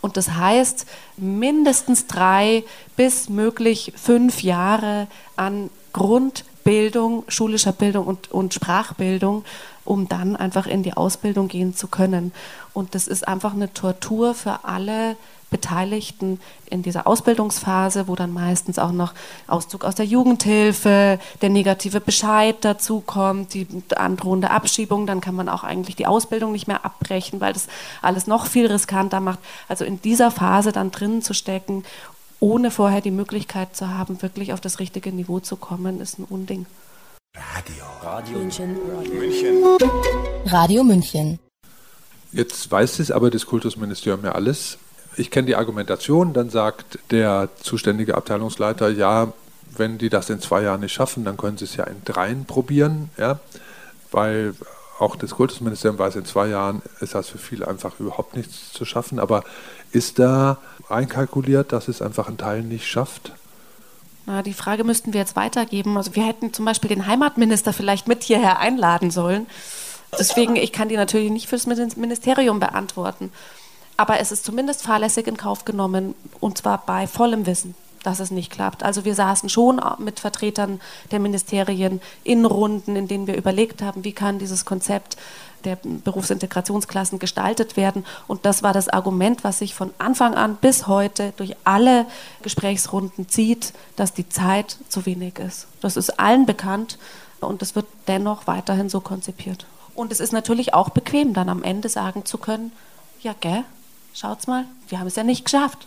Und 0.00 0.16
das 0.16 0.32
heißt, 0.32 0.86
mindestens 1.16 2.06
drei 2.06 2.64
bis 2.96 3.28
möglich 3.28 3.92
fünf 3.96 4.42
Jahre 4.42 5.06
an 5.36 5.70
Grundbildung, 5.94 7.24
schulischer 7.28 7.72
Bildung 7.72 8.06
und, 8.06 8.30
und 8.30 8.52
Sprachbildung, 8.52 9.44
um 9.84 10.08
dann 10.08 10.36
einfach 10.36 10.66
in 10.66 10.82
die 10.82 10.94
Ausbildung 10.94 11.48
gehen 11.48 11.74
zu 11.74 11.88
können. 11.88 12.32
Und 12.72 12.94
das 12.94 13.08
ist 13.08 13.26
einfach 13.26 13.54
eine 13.54 13.72
Tortur 13.72 14.34
für 14.34 14.64
alle 14.64 15.16
Beteiligten 15.54 16.40
in 16.66 16.82
dieser 16.82 17.06
Ausbildungsphase, 17.06 18.08
wo 18.08 18.16
dann 18.16 18.32
meistens 18.32 18.80
auch 18.80 18.90
noch 18.90 19.14
Auszug 19.46 19.84
aus 19.84 19.94
der 19.94 20.04
Jugendhilfe, 20.04 21.20
der 21.42 21.48
negative 21.48 22.00
Bescheid 22.00 22.56
dazu 22.62 22.98
kommt, 22.98 23.54
die 23.54 23.68
androhende 23.94 24.50
Abschiebung, 24.50 25.06
dann 25.06 25.20
kann 25.20 25.36
man 25.36 25.48
auch 25.48 25.62
eigentlich 25.62 25.94
die 25.94 26.08
Ausbildung 26.08 26.50
nicht 26.50 26.66
mehr 26.66 26.84
abbrechen, 26.84 27.40
weil 27.40 27.52
das 27.52 27.68
alles 28.02 28.26
noch 28.26 28.46
viel 28.46 28.66
riskanter 28.66 29.20
macht. 29.20 29.38
Also 29.68 29.84
in 29.84 30.02
dieser 30.02 30.32
Phase 30.32 30.72
dann 30.72 30.90
drinnen 30.90 31.22
zu 31.22 31.34
stecken, 31.34 31.84
ohne 32.40 32.72
vorher 32.72 33.00
die 33.00 33.12
Möglichkeit 33.12 33.76
zu 33.76 33.90
haben, 33.90 34.22
wirklich 34.22 34.52
auf 34.52 34.60
das 34.60 34.80
richtige 34.80 35.12
Niveau 35.12 35.38
zu 35.38 35.54
kommen, 35.54 36.00
ist 36.00 36.18
ein 36.18 36.24
Unding. 36.24 36.66
Radio. 37.36 37.84
Radio 38.02 38.38
München. 38.38 38.76
München. 39.16 39.62
Radio 40.46 40.82
München. 40.82 41.38
Jetzt 42.32 42.68
weiß 42.68 42.98
es 42.98 43.12
aber 43.12 43.30
das 43.30 43.46
Kultusministerium 43.46 44.24
ja 44.24 44.32
alles 44.32 44.78
ich 45.16 45.30
kenne 45.30 45.46
die 45.46 45.56
Argumentation, 45.56 46.32
dann 46.32 46.50
sagt 46.50 46.98
der 47.10 47.48
zuständige 47.60 48.16
Abteilungsleiter, 48.16 48.88
ja, 48.88 49.32
wenn 49.76 49.98
die 49.98 50.08
das 50.08 50.30
in 50.30 50.40
zwei 50.40 50.62
Jahren 50.62 50.80
nicht 50.80 50.92
schaffen, 50.92 51.24
dann 51.24 51.36
können 51.36 51.58
sie 51.58 51.64
es 51.64 51.76
ja 51.76 51.84
in 51.84 52.02
dreien 52.04 52.44
probieren, 52.44 53.10
ja, 53.16 53.38
weil 54.12 54.54
auch 54.98 55.16
das 55.16 55.32
Kultusministerium 55.32 55.98
weiß, 55.98 56.16
in 56.16 56.24
zwei 56.24 56.48
Jahren 56.48 56.82
ist 57.00 57.14
das 57.14 57.28
für 57.28 57.38
viele 57.38 57.66
einfach 57.66 57.98
überhaupt 57.98 58.36
nichts 58.36 58.72
zu 58.72 58.84
schaffen. 58.84 59.18
Aber 59.18 59.42
ist 59.90 60.18
da 60.18 60.58
einkalkuliert, 60.88 61.72
dass 61.72 61.88
es 61.88 62.00
einfach 62.00 62.28
ein 62.28 62.38
Teil 62.38 62.62
nicht 62.62 62.86
schafft? 62.86 63.32
Na, 64.26 64.42
die 64.42 64.54
Frage 64.54 64.84
müssten 64.84 65.12
wir 65.12 65.20
jetzt 65.20 65.36
weitergeben. 65.36 65.96
Also 65.96 66.14
wir 66.14 66.24
hätten 66.24 66.52
zum 66.52 66.64
Beispiel 66.64 66.88
den 66.88 67.06
Heimatminister 67.06 67.72
vielleicht 67.72 68.08
mit 68.08 68.22
hierher 68.22 68.58
einladen 68.60 69.10
sollen. 69.10 69.46
Deswegen, 70.18 70.54
ich 70.56 70.72
kann 70.72 70.88
die 70.88 70.96
natürlich 70.96 71.30
nicht 71.30 71.48
fürs 71.48 71.66
Ministerium 71.66 72.60
beantworten. 72.60 73.32
Aber 73.96 74.20
es 74.20 74.32
ist 74.32 74.44
zumindest 74.44 74.82
fahrlässig 74.82 75.26
in 75.26 75.36
Kauf 75.36 75.64
genommen, 75.64 76.14
und 76.40 76.58
zwar 76.58 76.84
bei 76.84 77.06
vollem 77.06 77.46
Wissen 77.46 77.74
dass 78.04 78.20
es 78.20 78.30
nicht 78.30 78.52
klappt. 78.52 78.82
Also 78.82 79.04
wir 79.04 79.14
saßen 79.14 79.48
schon 79.48 79.80
mit 79.98 80.20
Vertretern 80.20 80.80
der 81.10 81.18
Ministerien 81.18 82.00
in 82.22 82.44
Runden, 82.44 82.96
in 82.96 83.08
denen 83.08 83.26
wir 83.26 83.36
überlegt 83.36 83.82
haben, 83.82 84.04
wie 84.04 84.12
kann 84.12 84.38
dieses 84.38 84.64
Konzept 84.64 85.16
der 85.64 85.78
Berufsintegrationsklassen 85.82 87.18
gestaltet 87.18 87.76
werden. 87.76 88.04
Und 88.26 88.44
das 88.44 88.62
war 88.62 88.72
das 88.72 88.88
Argument, 88.88 89.42
was 89.42 89.58
sich 89.58 89.74
von 89.74 89.90
Anfang 89.98 90.34
an 90.34 90.56
bis 90.56 90.86
heute 90.86 91.32
durch 91.36 91.56
alle 91.64 92.06
Gesprächsrunden 92.42 93.28
zieht, 93.28 93.72
dass 93.96 94.12
die 94.12 94.28
Zeit 94.28 94.76
zu 94.88 95.06
wenig 95.06 95.38
ist. 95.38 95.66
Das 95.80 95.96
ist 95.96 96.20
allen 96.20 96.44
bekannt 96.44 96.98
und 97.40 97.62
es 97.62 97.74
wird 97.74 97.86
dennoch 98.06 98.46
weiterhin 98.46 98.90
so 98.90 99.00
konzipiert. 99.00 99.66
Und 99.94 100.12
es 100.12 100.20
ist 100.20 100.32
natürlich 100.32 100.74
auch 100.74 100.90
bequem, 100.90 101.32
dann 101.32 101.48
am 101.48 101.62
Ende 101.62 101.88
sagen 101.88 102.24
zu 102.26 102.36
können, 102.36 102.72
ja, 103.22 103.34
gell, 103.40 103.64
schaut's 104.14 104.46
mal, 104.46 104.64
wir 104.88 104.98
haben 104.98 105.06
es 105.06 105.16
ja 105.16 105.24
nicht 105.24 105.44
geschafft. 105.44 105.86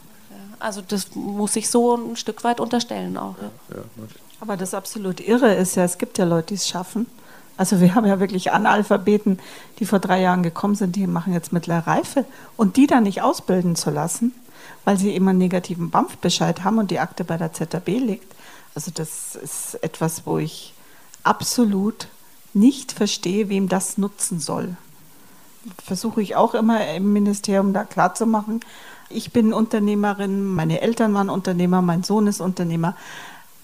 Also 0.60 0.82
das 0.82 1.16
muss 1.16 1.56
ich 1.56 1.70
so 1.70 1.96
ein 1.96 2.16
Stück 2.16 2.44
weit 2.44 2.60
unterstellen 2.60 3.18
auch. 3.18 3.36
Ja. 3.70 3.78
Aber 4.40 4.58
das 4.58 4.74
absolut 4.74 5.20
Irre 5.20 5.54
ist 5.54 5.76
ja, 5.76 5.84
es 5.84 5.98
gibt 5.98 6.18
ja 6.18 6.26
Leute, 6.26 6.48
die 6.48 6.56
es 6.56 6.68
schaffen. 6.68 7.08
Also 7.58 7.82
wir 7.82 7.96
haben 7.96 8.06
ja 8.06 8.20
wirklich 8.20 8.52
Analphabeten, 8.52 9.40
die 9.80 9.86
vor 9.86 10.00
drei 10.00 10.22
Jahren 10.22 10.44
gekommen 10.44 10.76
sind, 10.76 10.96
die 10.96 11.08
machen 11.08 11.34
jetzt 11.34 11.52
mittlere 11.52 11.88
Reife. 11.88 12.26
Und 12.56 12.78
die 12.78 12.86
dann 12.86 13.04
nicht 13.04 13.24
ausbilden 13.24 13.76
zu 13.76 13.90
lassen, 13.90 14.34
weil 14.86 14.98
sie 14.98 15.16
immer 15.16 15.32
einen 15.32 15.40
negativen 15.40 15.90
BAMF-Bescheid 15.90 16.64
haben 16.64 16.78
und 16.78 16.92
die 16.92 17.00
Akte 17.00 17.24
bei 17.24 17.38
der 17.38 17.54
ZAB 17.54 17.88
liegt. 17.88 18.32
Also 18.76 18.92
das 18.94 19.36
ist 19.36 19.84
etwas, 19.84 20.28
wo 20.28 20.38
ich 20.38 20.74
absolut 21.24 22.08
nicht 22.54 22.92
verstehe, 22.92 23.50
wem 23.50 23.70
das 23.70 23.98
nutzen 23.98 24.40
soll. 24.40 24.78
Versuche 25.84 26.22
ich 26.22 26.36
auch 26.36 26.54
immer 26.54 26.94
im 26.94 27.14
Ministerium 27.14 27.74
da 27.74 27.84
klarzumachen, 27.84 28.62
ich 29.10 29.32
bin 29.32 29.54
Unternehmerin, 29.54 30.46
meine 30.46 30.82
Eltern 30.82 31.14
waren 31.14 31.30
Unternehmer, 31.30 31.82
mein 31.82 32.04
Sohn 32.04 32.28
ist 32.28 32.42
Unternehmer. 32.42 32.96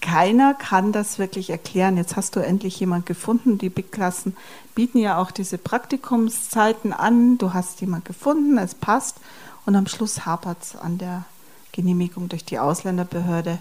Keiner 0.00 0.54
kann 0.54 0.92
das 0.92 1.18
wirklich 1.18 1.50
erklären. 1.50 1.96
Jetzt 1.96 2.16
hast 2.16 2.36
du 2.36 2.40
endlich 2.40 2.78
jemand 2.80 3.06
gefunden. 3.06 3.58
Die 3.58 3.70
Big-Klassen 3.70 4.36
bieten 4.74 4.98
ja 4.98 5.18
auch 5.18 5.30
diese 5.30 5.58
Praktikumszeiten 5.58 6.92
an. 6.92 7.38
Du 7.38 7.52
hast 7.52 7.80
jemand 7.80 8.04
gefunden, 8.04 8.58
es 8.58 8.74
passt. 8.74 9.18
Und 9.66 9.76
am 9.76 9.86
Schluss 9.86 10.26
hapert 10.26 10.58
es 10.62 10.76
an 10.76 10.98
der 10.98 11.24
Genehmigung 11.72 12.28
durch 12.28 12.44
die 12.44 12.58
Ausländerbehörde, 12.58 13.58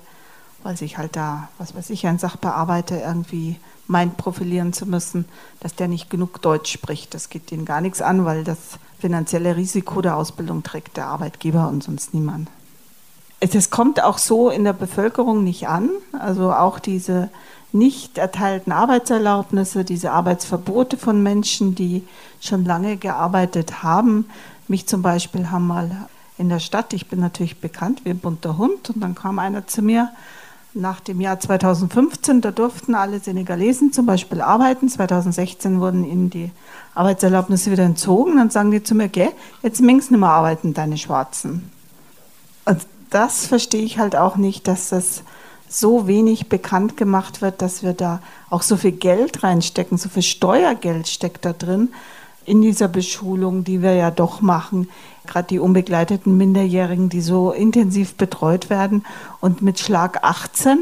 weil 0.64 0.78
sich 0.78 0.98
halt 0.98 1.16
da, 1.16 1.50
was 1.58 1.76
weiß 1.76 1.90
ich, 1.92 2.08
ein 2.08 2.20
Sachbearbeiter 2.20 3.02
irgendwie 3.06 3.58
meint, 3.88 4.18
profilieren 4.18 4.74
zu 4.74 4.86
müssen, 4.86 5.26
dass 5.60 5.76
der 5.76 5.88
nicht 5.88 6.10
genug 6.10 6.42
Deutsch 6.42 6.72
spricht. 6.72 7.14
Das 7.14 7.30
geht 7.30 7.52
denen 7.52 7.66
gar 7.66 7.82
nichts 7.82 8.02
an, 8.02 8.26
weil 8.26 8.44
das 8.44 8.58
finanzielle 9.00 9.58
Risiko 9.58 10.02
der 10.02 10.16
Ausbildung 10.16 10.64
trägt 10.64 10.96
der 10.98 11.08
Arbeitgeber 11.08 11.68
und 11.68 11.84
sonst 11.84 12.14
niemand. 12.14 12.50
Es 13.42 13.70
kommt 13.70 14.02
auch 14.02 14.18
so 14.18 14.50
in 14.50 14.64
der 14.64 14.72
Bevölkerung 14.72 15.44
nicht 15.44 15.68
an. 15.68 15.90
Also 16.18 16.54
auch 16.54 16.80
diese 16.80 17.30
nicht 17.74 18.18
erteilten 18.18 18.72
Arbeitserlaubnisse, 18.72 19.84
diese 19.84 20.12
Arbeitsverbote 20.12 20.96
von 20.96 21.22
Menschen, 21.22 21.76
die 21.76 22.08
schon 22.40 22.64
lange 22.64 22.96
gearbeitet 22.96 23.84
haben. 23.84 24.30
Mich 24.70 24.88
zum 24.88 25.02
Beispiel 25.02 25.52
haben 25.52 25.68
mal 25.68 26.08
in 26.38 26.48
der 26.48 26.60
Stadt, 26.60 26.94
ich 26.94 27.10
bin 27.10 27.20
natürlich 27.20 27.60
bekannt 27.60 28.06
wie 28.06 28.12
ein 28.12 28.20
bunter 28.20 28.58
Hund, 28.58 28.92
und 28.92 29.02
dann 29.02 29.16
kam 29.16 29.40
einer 29.40 29.68
zu 29.68 29.82
mir 29.82 30.10
nach 30.76 31.00
dem 31.00 31.22
Jahr 31.22 31.40
2015, 31.40 32.42
da 32.42 32.52
durften 32.52 32.96
alle 32.96 33.20
Senegalesen 33.20 33.94
zum 33.94 34.06
Beispiel 34.06 34.42
arbeiten. 34.42 34.90
2016 34.90 35.80
wurden 35.80 36.04
ihnen 36.04 36.30
die 36.30 36.52
Arbeitserlaubnisse 36.96 37.72
wieder 37.72 37.84
entzogen. 37.84 38.38
Dann 38.38 38.50
sagen 38.50 38.72
die 38.72 38.84
zu 38.84 38.96
mir, 38.96 39.08
geh, 39.08 39.30
jetzt 39.62 39.82
mingst 39.82 40.12
nicht 40.12 40.20
mehr 40.20 40.30
arbeiten, 40.30 40.74
deine 40.74 40.98
Schwarzen. 40.98 41.70
Und 42.66 42.80
das 43.10 43.46
verstehe 43.46 43.84
ich 43.84 44.00
halt 44.00 44.16
auch 44.16 44.36
nicht, 44.36 44.68
dass 44.68 44.90
das 44.90 45.24
so 45.70 46.08
wenig 46.08 46.50
bekannt 46.50 46.98
gemacht 46.98 47.42
wird, 47.42 47.62
dass 47.62 47.84
wir 47.84 47.94
da 47.94 48.22
auch 48.50 48.62
so 48.62 48.78
viel 48.78 48.92
Geld 48.92 49.44
reinstecken, 49.44 49.98
so 49.98 50.10
viel 50.10 50.22
Steuergeld 50.22 51.08
steckt 51.08 51.46
da 51.46 51.54
drin 51.54 51.90
in 52.46 52.62
dieser 52.62 52.88
Beschulung, 52.88 53.64
die 53.64 53.82
wir 53.82 53.94
ja 53.94 54.12
doch 54.12 54.42
machen. 54.42 54.90
Gerade 55.28 55.48
die 55.48 55.60
unbegleiteten 55.60 56.38
Minderjährigen, 56.38 57.10
die 57.10 57.22
so 57.22 57.52
intensiv 57.52 58.16
betreut 58.16 58.70
werden. 58.70 59.06
Und 59.40 59.62
mit 59.62 59.80
Schlag 59.80 60.24
18 60.24 60.80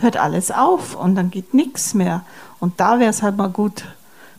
hört 0.00 0.16
alles 0.16 0.50
auf 0.50 0.96
und 0.96 1.14
dann 1.14 1.30
geht 1.30 1.54
nichts 1.54 1.94
mehr. 1.94 2.24
Und 2.60 2.80
da 2.80 2.98
wäre 2.98 3.10
es 3.10 3.22
halt 3.22 3.36
mal 3.36 3.50
gut, 3.50 3.84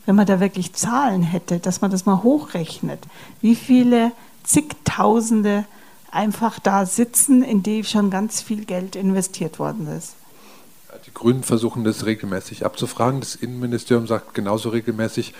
wenn 0.05 0.15
man 0.15 0.25
da 0.25 0.39
wirklich 0.39 0.73
Zahlen 0.73 1.23
hätte, 1.23 1.59
dass 1.59 1.81
man 1.81 1.91
das 1.91 2.05
mal 2.05 2.23
hochrechnet, 2.23 2.99
wie 3.41 3.55
viele 3.55 4.11
zigtausende 4.43 5.65
einfach 6.11 6.59
da 6.59 6.85
sitzen, 6.85 7.43
in 7.43 7.63
die 7.63 7.83
schon 7.83 8.09
ganz 8.09 8.41
viel 8.41 8.65
Geld 8.65 8.95
investiert 8.95 9.59
worden 9.59 9.87
ist. 9.87 10.15
Die 11.05 11.13
Grünen 11.13 11.43
versuchen 11.43 11.83
das 11.83 12.05
regelmäßig 12.05 12.65
abzufragen. 12.65 13.19
Das 13.19 13.35
Innenministerium 13.35 14.07
sagt 14.07 14.33
genauso 14.33 14.69
regelmäßig, 14.69 15.33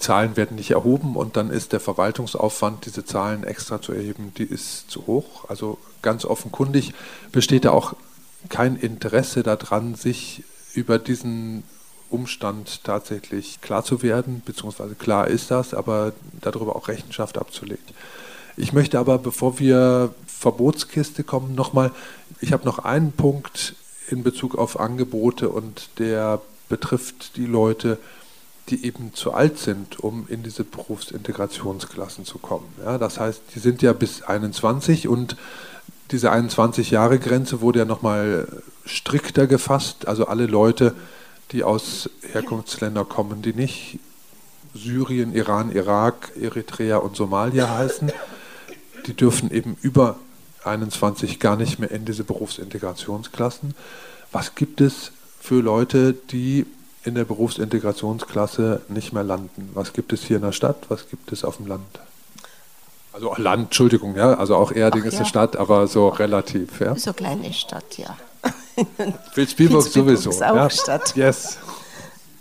Zahlen 0.00 0.36
werden 0.36 0.56
nicht 0.56 0.72
erhoben 0.72 1.16
und 1.16 1.36
dann 1.36 1.50
ist 1.50 1.72
der 1.72 1.80
Verwaltungsaufwand, 1.80 2.86
diese 2.86 3.04
Zahlen 3.04 3.44
extra 3.44 3.80
zu 3.80 3.92
erheben, 3.92 4.32
die 4.36 4.44
ist 4.44 4.90
zu 4.90 5.06
hoch. 5.06 5.48
Also 5.48 5.78
ganz 6.02 6.24
offenkundig 6.24 6.92
besteht 7.32 7.64
da 7.64 7.70
auch 7.70 7.94
kein 8.48 8.76
Interesse 8.76 9.42
daran, 9.42 9.94
sich 9.94 10.42
über 10.74 10.98
diesen 10.98 11.62
Umstand 12.08 12.84
tatsächlich 12.84 13.60
klar 13.60 13.84
zu 13.84 14.02
werden, 14.02 14.42
beziehungsweise 14.44 14.94
klar 14.94 15.28
ist 15.28 15.50
das, 15.50 15.74
aber 15.74 16.12
darüber 16.40 16.76
auch 16.76 16.88
Rechenschaft 16.88 17.38
abzulegen. 17.38 17.84
Ich 18.56 18.72
möchte 18.72 18.98
aber, 18.98 19.18
bevor 19.18 19.58
wir 19.58 20.14
Verbotskiste 20.26 21.22
kommen, 21.22 21.54
nochmal, 21.54 21.92
ich 22.40 22.52
habe 22.52 22.64
noch 22.64 22.80
einen 22.80 23.12
Punkt 23.12 23.74
in 24.08 24.22
Bezug 24.22 24.56
auf 24.56 24.80
Angebote 24.80 25.48
und 25.48 25.88
der 25.98 26.40
betrifft 26.68 27.36
die 27.36 27.46
Leute, 27.46 27.98
die 28.70 28.84
eben 28.84 29.12
zu 29.14 29.32
alt 29.32 29.58
sind, 29.58 30.00
um 30.00 30.26
in 30.28 30.42
diese 30.42 30.64
Berufsintegrationsklassen 30.64 32.24
zu 32.24 32.38
kommen. 32.38 32.66
Ja, 32.84 32.98
das 32.98 33.18
heißt, 33.18 33.42
die 33.54 33.58
sind 33.58 33.82
ja 33.82 33.92
bis 33.92 34.22
21 34.22 35.08
und 35.08 35.36
diese 36.10 36.30
21 36.30 36.90
Jahre 36.90 37.18
Grenze 37.18 37.60
wurde 37.60 37.80
ja 37.80 37.84
nochmal 37.84 38.48
strikter 38.84 39.46
gefasst. 39.46 40.08
Also 40.08 40.26
alle 40.26 40.46
Leute, 40.46 40.94
die 41.52 41.62
aus 41.62 42.10
Herkunftsländern 42.32 43.08
kommen, 43.08 43.42
die 43.42 43.52
nicht 43.52 43.98
Syrien, 44.74 45.34
Iran, 45.34 45.72
Irak, 45.72 46.32
Eritrea 46.40 46.98
und 46.98 47.16
Somalia 47.16 47.68
heißen. 47.68 48.12
Die 49.06 49.14
dürfen 49.14 49.50
eben 49.50 49.76
über 49.82 50.16
21 50.64 51.40
gar 51.40 51.56
nicht 51.56 51.78
mehr 51.78 51.90
in 51.90 52.04
diese 52.04 52.24
Berufsintegrationsklassen. 52.24 53.74
Was 54.30 54.54
gibt 54.54 54.80
es 54.80 55.12
für 55.40 55.60
Leute, 55.60 56.12
die 56.12 56.66
in 57.04 57.14
der 57.14 57.24
Berufsintegrationsklasse 57.24 58.82
nicht 58.88 59.12
mehr 59.12 59.24
landen? 59.24 59.70
Was 59.74 59.92
gibt 59.92 60.12
es 60.12 60.22
hier 60.22 60.36
in 60.36 60.42
der 60.42 60.52
Stadt? 60.52 60.76
Was 60.88 61.08
gibt 61.08 61.32
es 61.32 61.44
auf 61.44 61.56
dem 61.56 61.66
Land? 61.66 62.00
Also 63.12 63.34
Land, 63.36 63.64
Entschuldigung, 63.64 64.16
ja, 64.16 64.34
also 64.34 64.56
auch 64.56 64.70
Erding 64.70 65.02
Ach, 65.02 65.06
ist 65.08 65.14
ja. 65.14 65.20
eine 65.20 65.28
Stadt, 65.28 65.56
aber 65.56 65.88
so 65.88 66.08
relativ, 66.08 66.80
ja. 66.80 66.94
So 66.96 67.12
kleine 67.12 67.52
Stadt, 67.52 67.98
ja. 67.98 68.16
Vilsbiburg 69.34 69.82
sowieso. 69.82 70.30
Ist 70.30 70.42
auch 70.42 70.54
ja. 70.54 70.70
Stadt. 70.70 71.16
Yes. 71.16 71.58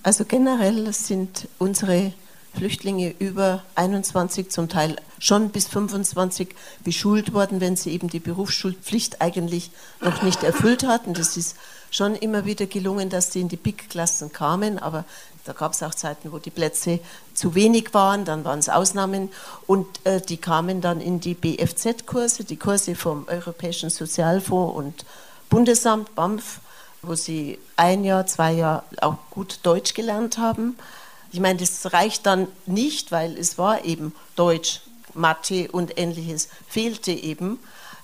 Also 0.04 0.26
generell 0.26 0.92
sind 0.94 1.48
unsere 1.58 2.14
Flüchtlinge 2.56 3.14
über 3.20 3.64
21, 3.76 4.50
zum 4.50 4.70
Teil 4.70 4.96
schon 5.20 5.50
bis 5.50 5.68
25 5.68 6.56
beschult 6.84 7.34
worden, 7.34 7.62
wenn 7.62 7.76
sie 7.76 7.92
eben 7.92 8.10
die 8.10 8.20
Berufsschulpflicht 8.20 9.22
eigentlich 9.22 9.72
noch 10.02 10.22
nicht 10.24 10.44
erfüllt 10.44 10.84
hatten. 10.84 11.14
Das 11.14 11.36
ist 11.38 11.56
schon 11.92 12.16
immer 12.16 12.46
wieder 12.46 12.66
gelungen, 12.66 13.10
dass 13.10 13.34
sie 13.34 13.42
in 13.42 13.50
die 13.50 13.58
BIC-Klassen 13.58 14.32
kamen, 14.32 14.80
aber 14.80 15.06
da 15.46 15.54
gab 15.54 15.74
es 15.74 15.82
auch 15.82 15.96
Zeiten, 15.96 16.32
wo 16.32 16.38
die 16.38 16.52
Plätze 16.52 17.00
zu 17.34 17.56
wenig 17.56 17.94
waren, 17.94 18.26
dann 18.26 18.44
waren 18.44 18.60
es 18.60 18.70
Ausnahmen 18.70 19.30
und 19.66 19.88
äh, 20.04 20.22
die 20.22 20.38
kamen 20.38 20.82
dann 20.82 21.02
in 21.02 21.20
die 21.20 21.34
BFZ-Kurse, 21.34 22.44
die 22.44 22.58
Kurse 22.58 22.96
vom 22.96 23.28
Europäischen 23.28 23.90
Sozialfonds 23.90 24.76
und 24.76 25.06
Bundesamt, 25.50 26.14
BAMF, 26.14 26.60
wo 27.02 27.16
sie 27.16 27.58
ein 27.78 28.04
Jahr, 28.04 28.28
zwei 28.28 28.52
Jahre 28.54 28.84
auch 29.02 29.16
gut 29.32 29.60
Deutsch 29.64 29.94
gelernt 29.94 30.38
haben. 30.38 30.78
Ich 31.32 31.40
meine, 31.40 31.60
das 31.60 31.94
reicht 31.94 32.26
dann 32.26 32.48
nicht, 32.66 33.12
weil 33.12 33.38
es 33.38 33.58
war 33.58 33.86
eben 33.86 34.14
Deutsch, 34.36 34.82
Mathe 35.14 35.70
und 35.72 35.98
ähnliches 35.98 36.50
fehlte 36.68 37.12
eben. 37.12 37.60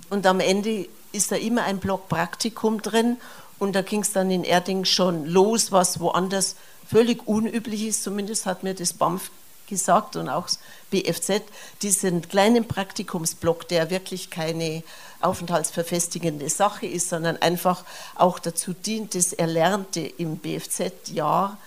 Und 0.10 0.26
am 0.26 0.40
Ende 0.40 0.88
ist 1.12 1.32
da 1.32 1.36
immer 1.36 1.64
ein 1.64 1.80
Block 1.80 2.10
Praktikum 2.10 2.82
drin. 2.82 3.18
Und 3.60 3.74
da 3.74 3.82
ging 3.82 4.02
es 4.02 4.12
dann 4.12 4.32
in 4.32 4.44
Erding 4.44 4.86
schon 4.86 5.26
los, 5.26 5.72
was 5.72 6.00
woanders 6.00 6.56
völlig 6.88 7.28
unüblich 7.28 7.88
ist. 7.88 8.04
Zumindest 8.04 8.46
hat 8.46 8.64
mir 8.64 8.74
das 8.74 8.94
BAMF 8.94 9.32
gesagt 9.68 10.16
und 10.16 10.30
auch 10.30 10.46
das 10.46 10.60
BFZ, 10.92 11.42
diesen 11.82 12.22
kleinen 12.28 12.68
Praktikumsblock, 12.68 13.68
der 13.68 13.90
wirklich 13.90 14.30
keine 14.30 14.84
aufenthaltsverfestigende 15.22 16.50
Sache 16.50 16.86
ist, 16.86 17.10
sondern 17.10 17.38
einfach 17.38 17.84
auch 18.16 18.40
dazu 18.40 18.74
dient, 18.74 19.16
das 19.16 19.34
Erlernte 19.34 20.02
im 20.02 20.38
BFZ-Jahr 20.38 21.58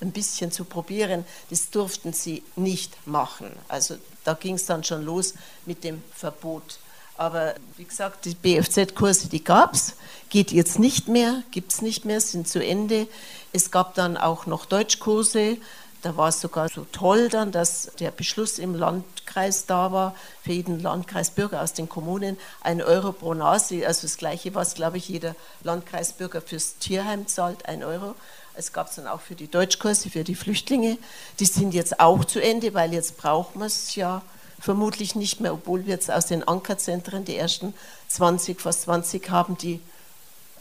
ein 0.00 0.12
bisschen 0.12 0.52
zu 0.52 0.64
probieren, 0.64 1.24
das 1.50 1.70
durften 1.70 2.12
sie 2.12 2.42
nicht 2.54 3.06
machen. 3.06 3.50
Also 3.68 3.96
da 4.24 4.34
ging 4.34 4.56
es 4.56 4.66
dann 4.66 4.84
schon 4.84 5.04
los 5.04 5.34
mit 5.64 5.84
dem 5.84 6.02
Verbot. 6.14 6.78
Aber 7.16 7.54
wie 7.76 7.84
gesagt, 7.84 8.24
die 8.24 8.34
BFZ-Kurse, 8.34 9.28
die 9.28 9.42
gab 9.42 9.74
es, 9.74 9.94
geht 10.28 10.52
jetzt 10.52 10.78
nicht 10.78 11.08
mehr, 11.08 11.42
gibt 11.50 11.72
es 11.72 11.82
nicht 11.82 12.04
mehr, 12.04 12.20
sind 12.20 12.48
zu 12.48 12.64
Ende. 12.64 13.08
Es 13.52 13.70
gab 13.70 13.94
dann 13.94 14.16
auch 14.16 14.46
noch 14.46 14.66
Deutschkurse, 14.66 15.56
da 16.02 16.16
war 16.16 16.28
es 16.28 16.40
sogar 16.40 16.68
so 16.68 16.86
toll 16.92 17.28
dann, 17.28 17.50
dass 17.50 17.90
der 17.98 18.12
Beschluss 18.12 18.60
im 18.60 18.74
Landkreis 18.74 19.66
da 19.66 19.90
war, 19.90 20.14
für 20.44 20.52
jeden 20.52 20.78
Landkreisbürger 20.80 21.60
aus 21.62 21.72
den 21.72 21.88
Kommunen 21.88 22.36
ein 22.60 22.80
Euro 22.80 23.12
pro 23.12 23.34
Nase, 23.34 23.84
also 23.86 24.02
das 24.02 24.16
gleiche, 24.16 24.54
was, 24.54 24.74
glaube 24.74 24.98
ich, 24.98 25.08
jeder 25.08 25.34
Landkreisbürger 25.64 26.42
fürs 26.42 26.76
Tierheim 26.78 27.26
zahlt, 27.26 27.66
ein 27.66 27.82
Euro. 27.82 28.14
Es 28.54 28.72
gab 28.72 28.88
es 28.88 28.96
dann 28.96 29.06
auch 29.06 29.20
für 29.20 29.34
die 29.34 29.50
Deutschkurse, 29.50 30.08
für 30.08 30.22
die 30.22 30.36
Flüchtlinge. 30.36 30.96
Die 31.40 31.44
sind 31.44 31.74
jetzt 31.74 31.98
auch 31.98 32.24
zu 32.24 32.40
Ende, 32.40 32.72
weil 32.72 32.92
jetzt 32.92 33.16
braucht 33.16 33.56
man 33.56 33.66
es 33.66 33.96
ja 33.96 34.22
vermutlich 34.58 35.14
nicht 35.14 35.40
mehr, 35.40 35.52
obwohl 35.52 35.86
wir 35.86 35.94
jetzt 35.94 36.10
aus 36.10 36.26
den 36.26 36.46
Ankerzentren 36.46 37.24
die 37.24 37.36
ersten 37.36 37.74
20, 38.08 38.60
fast 38.60 38.82
20 38.82 39.30
haben, 39.30 39.56
die 39.56 39.80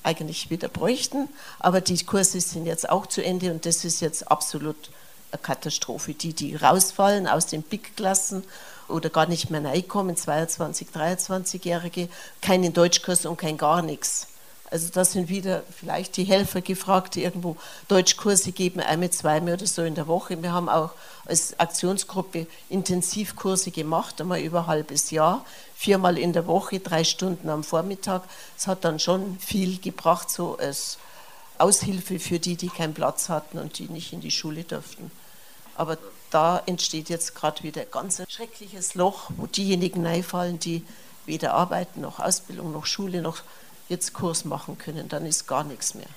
eigentlich 0.04 0.50
wieder 0.50 0.68
bräuchten. 0.68 1.30
Aber 1.60 1.82
die 1.82 2.04
Kurse 2.06 2.40
sind 2.40 2.66
jetzt 2.66 2.90
auch 2.90 3.08
zu 3.08 3.24
Ende 3.24 3.52
und 3.52 3.66
das 3.66 3.84
ist 3.86 4.02
jetzt 4.02 4.30
absolut 4.30 4.90
eine 5.32 5.42
Katastrophe. 5.42 6.14
Die, 6.14 6.34
die 6.34 6.56
rausfallen 6.56 7.28
aus 7.28 7.48
den 7.48 7.64
Big-Klassen 7.64 8.44
oder 8.88 9.10
gar 9.10 9.28
nicht 9.28 9.50
mehr 9.50 9.64
reinkommen, 9.64 10.16
22, 10.16 10.90
23-Jährige, 10.94 12.10
keinen 12.42 12.74
Deutschkurs 12.74 13.26
und 13.26 13.38
kein 13.38 13.58
gar 13.58 13.82
nichts. 13.82 14.28
Also 14.76 14.90
da 14.92 15.06
sind 15.06 15.30
wieder 15.30 15.64
vielleicht 15.74 16.18
die 16.18 16.26
Helfer 16.26 16.60
gefragt, 16.60 17.16
die 17.16 17.24
irgendwo 17.24 17.56
Deutschkurse 17.88 18.52
geben, 18.52 18.82
einmal, 18.82 19.10
zweimal 19.10 19.54
oder 19.54 19.68
so 19.68 19.84
in 19.84 19.96
der 19.96 20.08
Woche. 20.08 20.44
Wir 20.44 20.52
haben 20.52 20.68
auch 20.68 20.92
als 21.24 21.58
Aktionsgruppe 21.58 22.46
Intensivkurse 22.68 23.72
gemacht, 23.72 24.20
einmal 24.20 24.42
über 24.42 24.64
ein 24.64 24.68
halbes 24.68 25.12
Jahr, 25.12 25.46
viermal 25.78 26.18
in 26.18 26.34
der 26.34 26.46
Woche, 26.46 26.82
drei 26.82 27.06
Stunden 27.06 27.48
am 27.48 27.64
Vormittag. 27.64 28.24
Das 28.58 28.68
hat 28.68 28.84
dann 28.84 29.00
schon 29.00 29.40
viel 29.40 29.80
gebracht, 29.80 30.30
so 30.30 30.58
als 30.58 30.98
Aushilfe 31.58 32.20
für 32.20 32.40
die, 32.40 32.58
die 32.58 32.68
keinen 32.68 32.94
Platz 32.94 33.30
hatten 33.30 33.60
und 33.60 33.80
die 33.80 33.88
nicht 33.88 34.12
in 34.12 34.20
die 34.20 34.30
Schule 34.30 34.66
durften. 34.66 35.10
Aber 35.78 35.98
da 36.32 36.62
entsteht 36.66 37.08
jetzt 37.08 37.34
gerade 37.34 37.64
wieder 37.64 37.84
ein 37.84 37.92
ganz 37.92 38.22
schreckliches 38.28 38.94
Loch, 38.94 39.30
wo 39.38 39.48
diejenigen 39.48 40.06
reinfallen, 40.06 40.60
die 40.60 40.84
weder 41.26 41.54
arbeiten 41.54 42.02
noch 42.02 42.20
Ausbildung 42.20 42.74
noch 42.74 42.86
Schule 42.86 43.22
noch 43.22 43.42
jetzt 43.90 44.14
Kurs 44.14 44.46
machen 44.46 44.78
können. 44.78 45.08
Dann 45.10 45.26
ist 45.26 45.48
gar 45.48 45.64
nichts 45.64 45.94
mehr. 45.94 46.08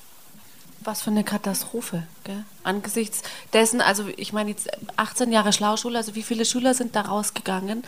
Was 0.80 1.02
für 1.02 1.10
eine 1.10 1.24
Katastrophe, 1.24 2.04
gell? 2.24 2.44
Angesichts 2.62 3.22
dessen, 3.52 3.80
also 3.80 4.06
ich 4.16 4.32
meine 4.32 4.50
jetzt 4.50 4.70
18 4.96 5.32
Jahre 5.32 5.52
Schlauschule, 5.52 5.98
also 5.98 6.14
wie 6.14 6.22
viele 6.22 6.44
Schüler 6.44 6.72
sind 6.72 6.94
da 6.94 7.02
rausgegangen, 7.02 7.82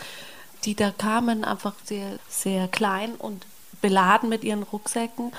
die 0.65 0.75
da 0.75 0.91
kamen, 0.91 1.45
einfach 1.45 1.73
sehr, 1.85 2.19
sehr 2.29 2.67
klein 2.67 3.15
und 3.15 3.45
beladen 3.81 4.29
mit 4.29 4.43
ihren 4.43 4.63
Rucksäcken 4.63 5.31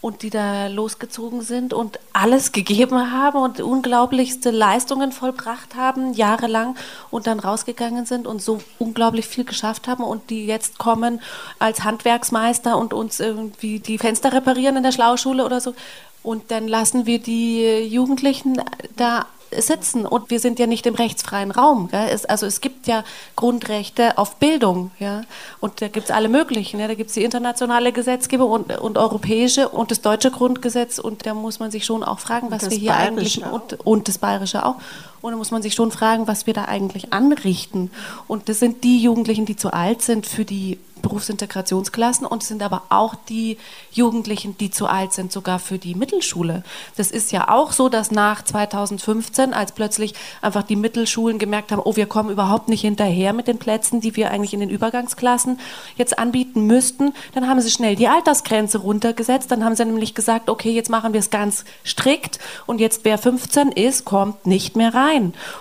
und 0.00 0.22
die 0.22 0.30
da 0.30 0.66
losgezogen 0.68 1.42
sind 1.42 1.74
und 1.74 1.98
alles 2.12 2.52
gegeben 2.52 3.12
haben 3.12 3.38
und 3.38 3.60
unglaublichste 3.60 4.50
Leistungen 4.50 5.12
vollbracht 5.12 5.74
haben, 5.74 6.14
jahrelang 6.14 6.76
und 7.10 7.26
dann 7.26 7.38
rausgegangen 7.38 8.06
sind 8.06 8.26
und 8.26 8.40
so 8.40 8.60
unglaublich 8.78 9.26
viel 9.26 9.44
geschafft 9.44 9.88
haben 9.88 10.02
und 10.02 10.30
die 10.30 10.46
jetzt 10.46 10.78
kommen 10.78 11.20
als 11.58 11.84
Handwerksmeister 11.84 12.78
und 12.78 12.94
uns 12.94 13.20
irgendwie 13.20 13.80
die 13.80 13.98
Fenster 13.98 14.32
reparieren 14.32 14.76
in 14.76 14.82
der 14.82 14.92
Schlauschule 14.92 15.44
oder 15.44 15.60
so. 15.60 15.74
Und 16.22 16.50
dann 16.50 16.68
lassen 16.68 17.06
wir 17.06 17.18
die 17.18 17.80
Jugendlichen 17.80 18.62
da 18.96 19.26
sitzen 19.56 20.06
und 20.06 20.30
wir 20.30 20.40
sind 20.40 20.58
ja 20.58 20.66
nicht 20.66 20.86
im 20.86 20.94
rechtsfreien 20.94 21.50
Raum. 21.50 21.88
Es, 21.92 22.24
also 22.24 22.46
es 22.46 22.60
gibt 22.60 22.86
ja 22.86 23.04
Grundrechte 23.36 24.18
auf 24.18 24.36
Bildung, 24.36 24.90
ja, 24.98 25.22
und 25.60 25.80
da 25.80 25.88
gibt 25.88 26.06
es 26.06 26.10
alle 26.10 26.28
möglichen. 26.28 26.80
Ja. 26.80 26.88
Da 26.88 26.94
gibt 26.94 27.08
es 27.08 27.14
die 27.14 27.24
internationale 27.24 27.92
Gesetzgebung 27.92 28.50
und, 28.50 28.78
und 28.78 28.98
europäische 28.98 29.68
und 29.68 29.90
das 29.90 30.00
deutsche 30.00 30.30
Grundgesetz 30.30 30.98
und 30.98 31.26
da 31.26 31.34
muss 31.34 31.58
man 31.58 31.70
sich 31.70 31.84
schon 31.84 32.02
auch 32.02 32.18
fragen, 32.18 32.50
was 32.50 32.70
wir 32.70 32.76
hier 32.76 32.94
eigentlich 32.94 33.44
und, 33.44 33.74
und 33.84 34.08
das 34.08 34.18
bayerische 34.18 34.64
auch. 34.64 34.76
Und 35.22 35.32
da 35.32 35.36
muss 35.36 35.50
man 35.50 35.62
sich 35.62 35.74
schon 35.74 35.90
fragen, 35.90 36.26
was 36.26 36.46
wir 36.46 36.54
da 36.54 36.64
eigentlich 36.64 37.12
anrichten. 37.12 37.90
Und 38.26 38.48
das 38.48 38.58
sind 38.58 38.84
die 38.84 39.02
Jugendlichen, 39.02 39.44
die 39.44 39.56
zu 39.56 39.72
alt 39.72 40.02
sind 40.02 40.26
für 40.26 40.44
die 40.44 40.78
Berufsintegrationsklassen 41.00 42.26
und 42.26 42.42
es 42.42 42.48
sind 42.48 42.62
aber 42.62 42.82
auch 42.88 43.14
die 43.14 43.58
Jugendlichen, 43.92 44.56
die 44.58 44.70
zu 44.70 44.86
alt 44.86 45.12
sind, 45.12 45.32
sogar 45.32 45.58
für 45.58 45.78
die 45.78 45.94
Mittelschule. 45.94 46.62
Das 46.96 47.10
ist 47.10 47.32
ja 47.32 47.48
auch 47.48 47.72
so, 47.72 47.88
dass 47.88 48.10
nach 48.10 48.44
2015, 48.44 49.52
als 49.52 49.72
plötzlich 49.72 50.14
einfach 50.42 50.62
die 50.62 50.76
Mittelschulen 50.76 51.38
gemerkt 51.38 51.72
haben, 51.72 51.82
oh, 51.84 51.96
wir 51.96 52.06
kommen 52.06 52.30
überhaupt 52.30 52.68
nicht 52.68 52.82
hinterher 52.82 53.32
mit 53.32 53.48
den 53.48 53.58
Plätzen, 53.58 54.00
die 54.00 54.16
wir 54.16 54.30
eigentlich 54.30 54.54
in 54.54 54.60
den 54.60 54.70
Übergangsklassen 54.70 55.58
jetzt 55.96 56.18
anbieten 56.18 56.66
müssten, 56.66 57.12
dann 57.34 57.48
haben 57.48 57.60
sie 57.60 57.70
schnell 57.70 57.96
die 57.96 58.08
Altersgrenze 58.08 58.78
runtergesetzt. 58.78 59.50
Dann 59.50 59.64
haben 59.64 59.74
sie 59.74 59.84
nämlich 59.84 60.14
gesagt, 60.14 60.48
okay, 60.48 60.70
jetzt 60.70 60.90
machen 60.90 61.12
wir 61.12 61.20
es 61.20 61.30
ganz 61.30 61.64
strikt 61.84 62.38
und 62.66 62.80
jetzt 62.80 63.04
wer 63.04 63.18
15 63.18 63.72
ist, 63.72 64.04
kommt 64.04 64.46
nicht 64.46 64.76
mehr 64.76 64.94
rein. 64.94 65.09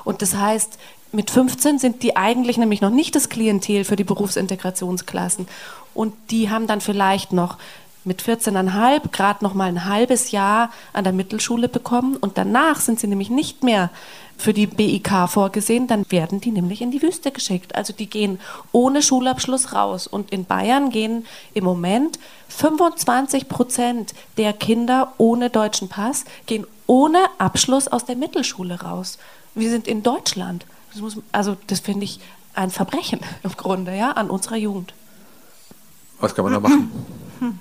Und 0.03 0.21
das 0.21 0.35
heißt, 0.35 0.77
mit 1.11 1.31
15 1.31 1.79
sind 1.79 2.03
die 2.03 2.15
eigentlich 2.15 2.57
nämlich 2.57 2.81
noch 2.81 2.91
nicht 2.91 3.15
das 3.15 3.29
Klientel 3.29 3.83
für 3.83 3.95
die 3.95 4.03
Berufsintegrationsklassen. 4.03 5.47
Und 5.93 6.13
die 6.29 6.49
haben 6.49 6.67
dann 6.67 6.81
vielleicht 6.81 7.33
noch 7.33 7.57
mit 8.05 8.21
14,5 8.21 9.09
gerade 9.11 9.43
noch 9.43 9.53
mal 9.53 9.65
ein 9.65 9.85
halbes 9.85 10.31
Jahr 10.31 10.71
an 10.93 11.03
der 11.03 11.13
Mittelschule 11.13 11.67
bekommen. 11.67 12.15
Und 12.15 12.37
danach 12.37 12.79
sind 12.79 12.99
sie 12.99 13.07
nämlich 13.07 13.29
nicht 13.29 13.63
mehr 13.63 13.89
für 14.37 14.53
die 14.53 14.67
BIK 14.67 15.27
vorgesehen, 15.27 15.87
dann 15.87 16.09
werden 16.09 16.39
die 16.39 16.51
nämlich 16.51 16.81
in 16.81 16.91
die 16.91 17.01
Wüste 17.01 17.29
geschickt. 17.29 17.75
Also 17.75 17.91
die 17.91 18.09
gehen 18.09 18.39
ohne 18.71 19.01
Schulabschluss 19.01 19.73
raus. 19.73 20.07
Und 20.07 20.31
in 20.31 20.45
Bayern 20.45 20.91
gehen 20.91 21.25
im 21.53 21.65
Moment 21.65 22.19
25 22.47 23.49
Prozent 23.49 24.13
der 24.37 24.53
Kinder 24.53 25.13
ohne 25.17 25.49
deutschen 25.49 25.89
Pass, 25.89 26.23
gehen 26.45 26.65
ohne 26.87 27.19
Abschluss 27.37 27.89
aus 27.89 28.05
der 28.05 28.15
Mittelschule 28.15 28.81
raus. 28.81 29.17
Wir 29.55 29.69
sind 29.69 29.87
in 29.87 30.03
Deutschland. 30.03 30.65
Das 30.91 31.01
muss, 31.01 31.17
also 31.31 31.57
das 31.67 31.79
finde 31.79 32.05
ich 32.05 32.19
ein 32.53 32.71
Verbrechen 32.71 33.19
im 33.43 33.51
Grunde, 33.51 33.95
ja, 33.95 34.11
an 34.11 34.29
unserer 34.29 34.57
Jugend. 34.57 34.93
Was 36.19 36.35
kann 36.35 36.45
man 36.45 36.53
da 36.53 36.59
machen? 36.59 36.91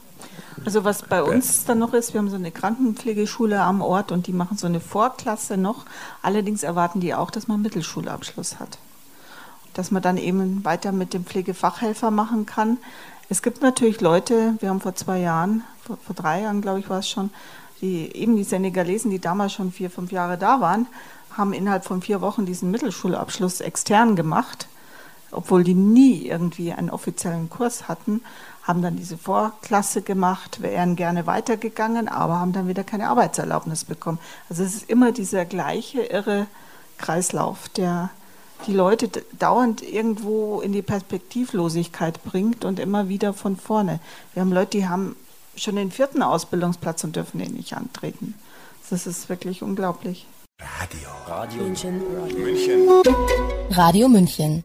Also 0.65 0.83
was 0.85 1.03
bei 1.03 1.23
uns 1.23 1.65
dann 1.67 1.79
noch 1.79 1.95
ist, 1.95 2.13
wir 2.13 2.19
haben 2.19 2.29
so 2.29 2.37
eine 2.37 2.51
Krankenpflegeschule 2.51 3.61
am 3.61 3.81
Ort 3.81 4.11
und 4.11 4.27
die 4.27 4.33
machen 4.33 4.59
so 4.59 4.67
eine 4.67 4.81
Vorklasse 4.81 5.57
noch. 5.57 5.87
Allerdings 6.21 6.65
erwarten 6.65 6.99
die 6.99 7.15
auch, 7.15 7.31
dass 7.31 7.47
man 7.47 7.55
einen 7.55 7.63
Mittelschulabschluss 7.63 8.59
hat. 8.59 8.79
Dass 9.75 9.93
man 9.93 10.03
dann 10.03 10.17
eben 10.17 10.65
weiter 10.65 10.91
mit 10.91 11.15
dem 11.15 11.25
Pflegefachhelfer 11.25 12.11
machen 12.11 12.45
kann. 12.45 12.79
Es 13.29 13.41
gibt 13.41 13.63
natürlich 13.63 14.01
Leute, 14.01 14.57
wir 14.59 14.71
haben 14.71 14.81
vor 14.81 14.97
zwei 14.97 15.21
Jahren, 15.21 15.63
vor, 15.85 15.97
vor 16.05 16.17
drei 16.17 16.43
Jahren 16.43 16.61
glaube 16.61 16.81
ich 16.81 16.91
war 16.91 16.99
es 16.99 17.09
schon, 17.09 17.31
die 17.81 18.15
eben 18.17 18.37
die 18.37 18.45
Senegalesen, 18.45 19.13
die 19.13 19.21
damals 19.21 19.53
schon 19.53 19.71
vier, 19.71 19.91
fünf 19.91 20.11
Jahre 20.11 20.37
da 20.37 20.61
waren 20.61 20.89
haben 21.39 21.55
innerhalb 21.55 21.85
von 21.85 22.03
vier 22.03 22.21
Wochen 22.21 22.45
diesen 22.45 22.71
Mittelschulabschluss 22.71 23.61
extern 23.61 24.17
gemacht, 24.17 24.69
obwohl 25.31 25.65
die 25.65 25.75
nie 25.75 26.27
irgendwie 26.27 26.73
einen 26.73 26.91
offiziellen 26.91 27.49
Kurs 27.49 27.89
hatten, 27.89 28.23
haben 28.63 28.83
dann 28.83 28.97
diese 28.97 29.17
Vorklasse 29.17 30.03
gemacht, 30.03 30.61
wären 30.61 30.97
gerne 30.97 31.27
weitergegangen, 31.27 32.09
aber 32.09 32.41
haben 32.41 32.53
dann 32.53 32.69
wieder 32.69 32.85
keine 32.85 33.09
Arbeitserlaubnis 33.09 33.85
bekommen. 33.85 34.19
Also 34.51 34.63
es 34.63 34.75
ist 34.75 34.91
immer 34.91 35.13
dieser 35.13 35.47
gleiche 35.47 36.03
irre 36.03 36.47
Kreislauf, 36.99 37.69
der 37.71 38.11
die 38.67 38.73
Leute 38.73 39.09
dauernd 39.39 39.83
irgendwo 39.83 40.61
in 40.61 40.73
die 40.73 40.83
Perspektivlosigkeit 40.83 42.23
bringt 42.25 42.65
und 42.65 42.81
immer 42.81 43.09
wieder 43.09 43.33
von 43.33 43.57
vorne. 43.57 44.01
Wir 44.35 44.43
haben 44.43 44.53
Leute, 44.53 44.79
die 44.79 44.89
haben 44.89 45.15
schon 45.57 45.77
den 45.77 45.93
vierten 45.93 46.23
Ausbildungsplatz 46.23 47.05
und 47.05 47.17
dürfen 47.17 47.39
den 47.39 47.55
nicht 47.55 47.75
antreten. 47.75 48.35
Das 48.91 49.07
ist 49.07 49.29
wirklich 49.29 49.63
unglaublich. 49.63 50.27
Radio. 50.61 51.09
Radio 51.27 51.63
München. 51.63 52.03
Radio 52.17 52.39
München. 52.39 52.89
Radio 53.71 54.09
München. 54.09 54.65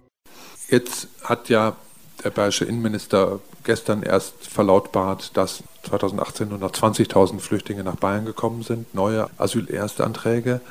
Jetzt 0.69 1.07
hat 1.23 1.49
ja 1.49 1.75
der 2.23 2.31
bayerische 2.31 2.65
Innenminister 2.65 3.39
gestern 3.63 4.01
erst 4.01 4.47
verlautbart, 4.47 5.37
dass 5.37 5.63
2018 5.83 6.49
nur 6.49 6.57
noch 6.57 6.71
20.000 6.71 7.39
Flüchtlinge 7.39 7.83
nach 7.83 7.95
Bayern 7.95 8.25
gekommen 8.25 8.63
sind, 8.63 8.93
neue 8.95 9.29
Asylerstanträge. 9.37 10.61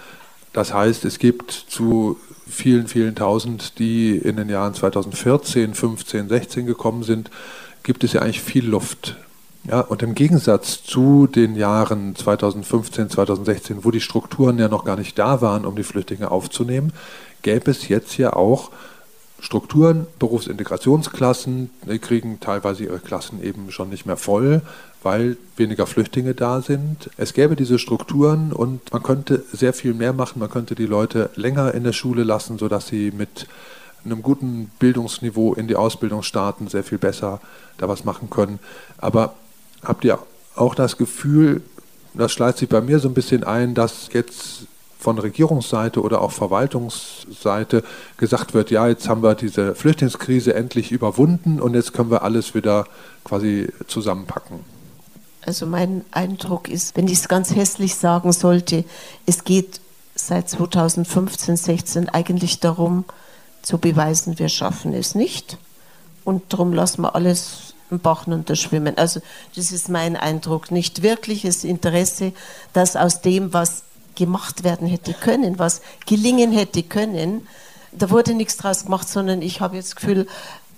Das 0.52 0.74
heißt, 0.74 1.04
es 1.04 1.18
gibt 1.18 1.52
zu 1.52 2.18
vielen, 2.48 2.88
vielen 2.88 3.14
Tausend, 3.14 3.78
die 3.78 4.16
in 4.16 4.36
den 4.36 4.48
Jahren 4.48 4.74
2014, 4.74 5.74
15, 5.74 6.28
16 6.28 6.66
gekommen 6.66 7.04
sind, 7.04 7.30
gibt 7.82 8.02
es 8.04 8.12
ja 8.12 8.22
eigentlich 8.22 8.42
viel 8.42 8.66
Luft. 8.66 9.16
Ja, 9.64 9.80
und 9.80 10.02
im 10.02 10.14
Gegensatz 10.14 10.82
zu 10.82 11.28
den 11.28 11.54
Jahren 11.54 12.16
2015, 12.16 13.10
2016, 13.10 13.84
wo 13.84 13.92
die 13.92 14.00
Strukturen 14.00 14.58
ja 14.58 14.68
noch 14.68 14.84
gar 14.84 14.96
nicht 14.96 15.16
da 15.18 15.40
waren, 15.40 15.64
um 15.64 15.76
die 15.76 15.84
Flüchtlinge 15.84 16.32
aufzunehmen, 16.32 16.92
gäbe 17.42 17.70
es 17.70 17.88
jetzt 17.88 18.18
ja 18.18 18.32
auch 18.32 18.70
Strukturen, 19.38 20.06
Berufsintegrationsklassen, 20.18 21.70
die 21.88 21.98
kriegen 22.00 22.38
teilweise 22.40 22.84
ihre 22.84 22.98
Klassen 22.98 23.42
eben 23.42 23.70
schon 23.70 23.88
nicht 23.88 24.04
mehr 24.04 24.16
voll, 24.16 24.62
weil 25.02 25.36
weniger 25.56 25.86
Flüchtlinge 25.86 26.34
da 26.34 26.60
sind. 26.60 27.10
Es 27.16 27.32
gäbe 27.32 27.56
diese 27.56 27.78
Strukturen 27.78 28.52
und 28.52 28.92
man 28.92 29.02
könnte 29.02 29.44
sehr 29.52 29.72
viel 29.72 29.94
mehr 29.94 30.12
machen. 30.12 30.38
Man 30.38 30.50
könnte 30.50 30.76
die 30.76 30.86
Leute 30.86 31.30
länger 31.34 31.74
in 31.74 31.82
der 31.82 31.92
Schule 31.92 32.22
lassen, 32.22 32.58
sodass 32.58 32.86
sie 32.86 33.10
mit 33.10 33.46
einem 34.04 34.22
guten 34.22 34.70
Bildungsniveau 34.78 35.54
in 35.54 35.66
die 35.68 35.76
Ausbildung 35.76 36.22
starten, 36.22 36.68
sehr 36.68 36.84
viel 36.84 36.98
besser 36.98 37.40
da 37.78 37.88
was 37.88 38.04
machen 38.04 38.30
können. 38.30 38.60
Aber 38.98 39.34
habt 39.82 40.04
ihr 40.04 40.18
auch 40.54 40.74
das 40.74 40.96
Gefühl, 40.96 41.62
das 42.14 42.32
schleicht 42.32 42.58
sich 42.58 42.68
bei 42.68 42.80
mir 42.80 42.98
so 42.98 43.08
ein 43.08 43.14
bisschen 43.14 43.44
ein, 43.44 43.74
dass 43.74 44.10
jetzt 44.12 44.66
von 44.98 45.18
Regierungsseite 45.18 46.00
oder 46.00 46.20
auch 46.20 46.30
Verwaltungsseite 46.30 47.82
gesagt 48.16 48.54
wird, 48.54 48.70
ja, 48.70 48.86
jetzt 48.86 49.08
haben 49.08 49.22
wir 49.22 49.34
diese 49.34 49.74
Flüchtlingskrise 49.74 50.54
endlich 50.54 50.92
überwunden 50.92 51.60
und 51.60 51.74
jetzt 51.74 51.92
können 51.92 52.10
wir 52.10 52.22
alles 52.22 52.54
wieder 52.54 52.86
quasi 53.24 53.68
zusammenpacken. 53.88 54.60
Also 55.44 55.66
mein 55.66 56.04
Eindruck 56.12 56.68
ist, 56.68 56.96
wenn 56.96 57.08
ich 57.08 57.18
es 57.18 57.28
ganz 57.28 57.54
hässlich 57.54 57.96
sagen 57.96 58.32
sollte, 58.32 58.84
es 59.26 59.42
geht 59.42 59.80
seit 60.14 60.48
2015, 60.48 61.56
16 61.56 62.08
eigentlich 62.08 62.60
darum, 62.60 63.04
zu 63.62 63.78
beweisen, 63.78 64.38
wir 64.38 64.48
schaffen 64.48 64.92
es 64.92 65.14
nicht. 65.14 65.58
Und 66.24 66.52
darum 66.52 66.72
lassen 66.72 67.02
wir 67.02 67.14
alles 67.14 67.71
im 67.92 68.32
unterschwimmen. 68.32 68.96
Also 68.98 69.20
das 69.54 69.70
ist 69.70 69.88
mein 69.88 70.16
Eindruck. 70.16 70.70
Nicht 70.70 71.02
wirkliches 71.02 71.64
Interesse, 71.64 72.32
dass 72.72 72.96
aus 72.96 73.20
dem, 73.20 73.52
was 73.52 73.82
gemacht 74.14 74.64
werden 74.64 74.88
hätte 74.88 75.14
können, 75.14 75.58
was 75.58 75.82
gelingen 76.06 76.52
hätte 76.52 76.82
können, 76.82 77.46
da 77.92 78.10
wurde 78.10 78.34
nichts 78.34 78.56
draus 78.56 78.84
gemacht, 78.84 79.08
sondern 79.08 79.42
ich 79.42 79.60
habe 79.60 79.76
jetzt 79.76 79.90
das 79.90 79.96
Gefühl, 79.96 80.26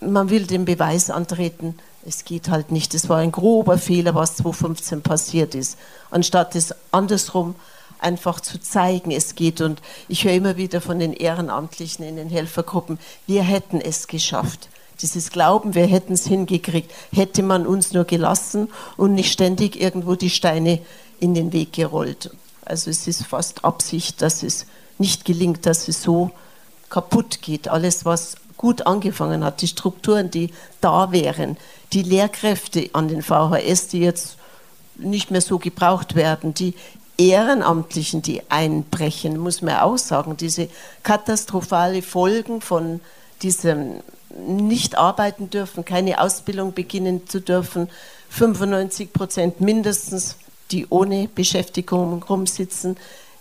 man 0.01 0.31
will 0.31 0.47
den 0.47 0.65
Beweis 0.65 1.11
antreten, 1.11 1.77
es 2.07 2.25
geht 2.25 2.49
halt 2.51 2.71
nicht. 2.71 2.93
Es 2.95 3.09
war 3.09 3.19
ein 3.19 3.33
grober 3.33 3.79
Fehler, 3.79 4.15
was 4.15 4.37
2015 4.37 5.03
passiert 5.03 5.55
ist. 5.55 5.79
Anstatt 6.11 6.55
es 6.55 6.75
andersrum 6.91 7.55
einfach 7.99 8.41
zu 8.41 8.61
zeigen, 8.61 9.11
es 9.11 9.37
geht. 9.37 9.61
Und 9.61 9.81
ich 10.09 10.25
höre 10.25 10.35
immer 10.35 10.57
wieder 10.57 10.81
von 10.81 10.99
den 10.99 11.13
Ehrenamtlichen 11.13 12.05
in 12.05 12.17
den 12.17 12.29
Helfergruppen, 12.29 12.99
wir 13.27 13.43
hätten 13.43 13.81
es 13.81 14.07
geschafft. 14.07 14.69
Dieses 15.05 15.31
Glauben, 15.31 15.75
wir 15.75 15.85
hätten 15.85 16.15
es 16.15 16.27
hingekriegt, 16.27 16.91
hätte 17.13 17.43
man 17.43 17.67
uns 17.67 17.93
nur 17.93 18.05
gelassen 18.05 18.71
und 18.97 19.13
nicht 19.13 19.31
ständig 19.31 19.79
irgendwo 19.79 20.15
die 20.15 20.31
Steine 20.31 20.79
in 21.21 21.35
den 21.35 21.53
Weg 21.53 21.75
gerollt. 21.75 22.31
Also 22.65 22.89
es 22.89 23.07
ist 23.07 23.27
fast 23.27 23.67
Absicht, 23.67 24.23
dass 24.23 24.43
es 24.43 24.65
nicht 24.97 25.27
gelingt, 25.27 25.67
dass 25.67 25.89
es 25.89 26.03
so 26.03 26.31
kaputt 26.89 27.43
geht. 27.43 27.69
Alles, 27.69 28.07
was 28.07 28.37
gut 28.57 28.87
angefangen 28.87 29.45
hat, 29.45 29.61
die 29.61 29.69
Strukturen, 29.69 30.31
die 30.31 30.55
da 30.81 31.13
wären, 31.13 31.59
die 31.93 32.03
Lehrkräfte 32.03 32.89
an 32.95 33.09
den 33.09 33.21
VHS, 33.21 33.89
die 33.89 34.01
jetzt 34.01 34.39
nicht 34.97 35.31
mehr 35.31 35.43
so 35.43 35.59
gebraucht 35.59 36.15
werden, 36.15 36.55
die 36.55 36.73
Ehrenamtlichen, 37.19 38.23
die 38.23 38.41
einbrechen, 38.51 39.37
muss 39.37 39.61
man 39.61 39.81
auch 39.81 39.99
sagen, 39.99 40.39
diese 40.39 40.71
katastrophale 41.03 42.01
Folgen 42.01 42.63
von 42.63 43.03
diesem 43.43 44.01
nicht 44.37 44.97
arbeiten 44.97 45.51
dürfen, 45.51 45.85
keine 45.85 46.21
Ausbildung 46.21 46.73
beginnen 46.73 47.27
zu 47.29 47.41
dürfen, 47.41 47.89
95 48.31 49.13
Prozent 49.13 49.61
mindestens, 49.61 50.37
die 50.71 50.87
ohne 50.89 51.29
Beschäftigung 51.29 52.23
rumsitzen. 52.23 52.97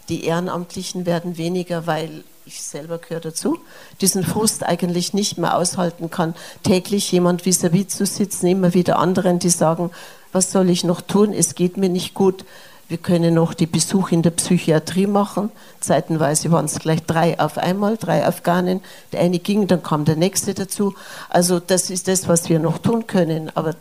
Die 0.09 0.25
Ehrenamtlichen 0.25 1.05
werden 1.05 1.37
weniger, 1.37 1.87
weil 1.87 2.23
ich 2.45 2.61
selber 2.61 2.97
gehöre 2.97 3.21
dazu, 3.21 3.59
diesen 4.01 4.23
Frust 4.23 4.63
eigentlich 4.63 5.13
nicht 5.13 5.37
mehr 5.37 5.55
aushalten 5.55 6.09
kann, 6.09 6.35
täglich 6.63 7.11
jemand 7.11 7.43
vis-à-vis 7.45 7.85
-vis 7.85 7.97
zu 7.97 8.05
sitzen, 8.05 8.47
immer 8.47 8.73
wieder 8.73 8.99
anderen, 8.99 9.39
die 9.39 9.49
sagen, 9.49 9.91
was 10.33 10.51
soll 10.51 10.69
ich 10.69 10.83
noch 10.83 11.01
tun, 11.01 11.33
es 11.33 11.55
geht 11.55 11.77
mir 11.77 11.89
nicht 11.89 12.13
gut, 12.13 12.43
wir 12.89 12.97
können 12.97 13.33
noch 13.33 13.53
die 13.53 13.65
Besuche 13.65 14.13
in 14.13 14.21
der 14.21 14.31
Psychiatrie 14.31 15.07
machen. 15.07 15.51
Zeitenweise 15.79 16.51
waren 16.51 16.65
es 16.65 16.79
gleich 16.79 17.01
drei 17.03 17.39
auf 17.39 17.57
einmal, 17.57 17.97
drei 17.97 18.25
Afghanen. 18.25 18.81
Der 19.11 19.21
eine 19.21 19.39
ging, 19.39 19.67
dann 19.67 19.81
kam 19.81 20.05
der 20.05 20.15
nächste 20.15 20.53
dazu. 20.53 20.93
Also 21.29 21.59
das 21.59 21.89
ist 21.89 22.07
das, 22.07 22.27
was 22.27 22.49
wir 22.49 22.59
noch 22.59 22.77
tun 22.77 23.07
können. 23.07 23.51
Aber 23.55 23.75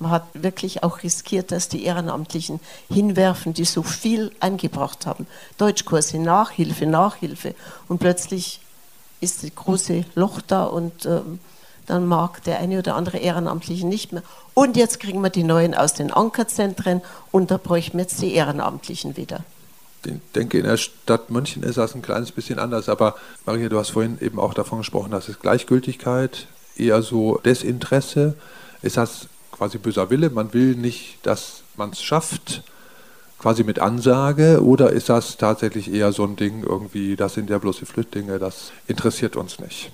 man 0.00 0.10
hat 0.10 0.24
wirklich 0.34 0.82
auch 0.82 1.02
riskiert, 1.02 1.52
dass 1.52 1.68
die 1.68 1.84
Ehrenamtlichen 1.84 2.60
hinwerfen, 2.90 3.54
die 3.54 3.64
so 3.64 3.82
viel 3.82 4.32
eingebracht 4.40 5.06
haben. 5.06 5.26
Deutschkurse, 5.56 6.18
Nachhilfe, 6.18 6.86
Nachhilfe. 6.86 7.54
Und 7.88 7.98
plötzlich 7.98 8.60
ist 9.20 9.42
das 9.42 9.54
große 9.54 10.04
Loch 10.14 10.40
da 10.40 10.64
und 10.64 11.06
ähm, 11.06 11.40
dann 11.88 12.06
mag 12.06 12.42
der 12.44 12.58
eine 12.58 12.78
oder 12.78 12.94
andere 12.94 13.18
Ehrenamtliche 13.18 13.86
nicht 13.86 14.12
mehr. 14.12 14.22
Und 14.54 14.76
jetzt 14.76 15.00
kriegen 15.00 15.22
wir 15.22 15.30
die 15.30 15.42
neuen 15.42 15.74
aus 15.74 15.94
den 15.94 16.12
Ankerzentren 16.12 17.02
und 17.30 17.50
da 17.50 17.56
bräuchten 17.56 17.98
wir 17.98 18.02
jetzt 18.02 18.20
die 18.20 18.34
Ehrenamtlichen 18.34 19.16
wieder. 19.16 19.44
Ich 20.04 20.12
denke, 20.34 20.58
in 20.58 20.64
der 20.64 20.76
Stadt 20.76 21.30
München 21.30 21.62
ist 21.62 21.76
das 21.76 21.94
ein 21.94 22.02
kleines 22.02 22.32
bisschen 22.32 22.58
anders, 22.58 22.88
aber 22.88 23.16
Maria, 23.46 23.68
du 23.68 23.78
hast 23.78 23.90
vorhin 23.90 24.18
eben 24.20 24.38
auch 24.38 24.54
davon 24.54 24.78
gesprochen, 24.78 25.10
dass 25.10 25.28
es 25.28 25.40
Gleichgültigkeit, 25.40 26.46
eher 26.76 27.02
so 27.02 27.38
Desinteresse. 27.44 28.34
Ist 28.82 28.96
das 28.96 29.26
quasi 29.50 29.78
böser 29.78 30.08
Wille? 30.10 30.30
Man 30.30 30.54
will 30.54 30.76
nicht, 30.76 31.18
dass 31.24 31.62
man 31.76 31.90
es 31.90 32.00
schafft, 32.00 32.62
quasi 33.38 33.64
mit 33.64 33.78
Ansage, 33.78 34.62
oder 34.62 34.90
ist 34.90 35.08
das 35.08 35.36
tatsächlich 35.36 35.92
eher 35.92 36.12
so 36.12 36.24
ein 36.24 36.36
Ding, 36.36 36.62
irgendwie, 36.62 37.16
das 37.16 37.34
sind 37.34 37.50
ja 37.50 37.58
bloß 37.58 37.78
die 37.78 37.86
Flüchtlinge, 37.86 38.38
das 38.38 38.72
interessiert 38.86 39.36
uns 39.36 39.58
nicht? 39.58 39.90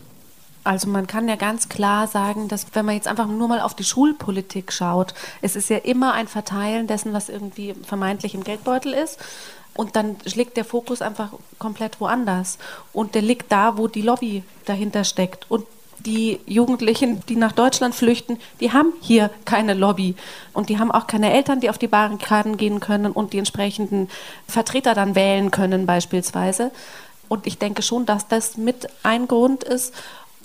Also 0.64 0.88
man 0.88 1.06
kann 1.06 1.28
ja 1.28 1.36
ganz 1.36 1.68
klar 1.68 2.06
sagen, 2.06 2.48
dass 2.48 2.66
wenn 2.72 2.86
man 2.86 2.94
jetzt 2.94 3.06
einfach 3.06 3.26
nur 3.26 3.48
mal 3.48 3.60
auf 3.60 3.74
die 3.74 3.84
Schulpolitik 3.84 4.72
schaut, 4.72 5.14
es 5.42 5.56
ist 5.56 5.68
ja 5.68 5.76
immer 5.76 6.14
ein 6.14 6.26
Verteilen 6.26 6.86
dessen, 6.86 7.12
was 7.12 7.28
irgendwie 7.28 7.74
vermeintlich 7.84 8.34
im 8.34 8.42
Geldbeutel 8.42 8.94
ist. 8.94 9.18
Und 9.74 9.96
dann 9.96 10.16
liegt 10.24 10.56
der 10.56 10.64
Fokus 10.64 11.02
einfach 11.02 11.30
komplett 11.58 12.00
woanders. 12.00 12.58
Und 12.92 13.14
der 13.14 13.22
liegt 13.22 13.52
da, 13.52 13.76
wo 13.76 13.88
die 13.88 14.02
Lobby 14.02 14.42
dahinter 14.64 15.04
steckt. 15.04 15.50
Und 15.50 15.66
die 16.06 16.40
Jugendlichen, 16.46 17.22
die 17.28 17.36
nach 17.36 17.52
Deutschland 17.52 17.94
flüchten, 17.94 18.38
die 18.60 18.72
haben 18.72 18.92
hier 19.00 19.30
keine 19.44 19.74
Lobby. 19.74 20.14
Und 20.52 20.68
die 20.68 20.78
haben 20.78 20.92
auch 20.92 21.06
keine 21.06 21.32
Eltern, 21.32 21.60
die 21.60 21.70
auf 21.70 21.78
die 21.78 21.88
Barrikaden 21.88 22.56
gehen 22.56 22.80
können 22.80 23.12
und 23.12 23.32
die 23.32 23.38
entsprechenden 23.38 24.08
Vertreter 24.48 24.94
dann 24.94 25.14
wählen 25.14 25.50
können 25.50 25.86
beispielsweise. 25.86 26.70
Und 27.28 27.46
ich 27.46 27.58
denke 27.58 27.82
schon, 27.82 28.06
dass 28.06 28.28
das 28.28 28.56
mit 28.56 28.88
ein 29.02 29.26
Grund 29.28 29.64
ist, 29.64 29.92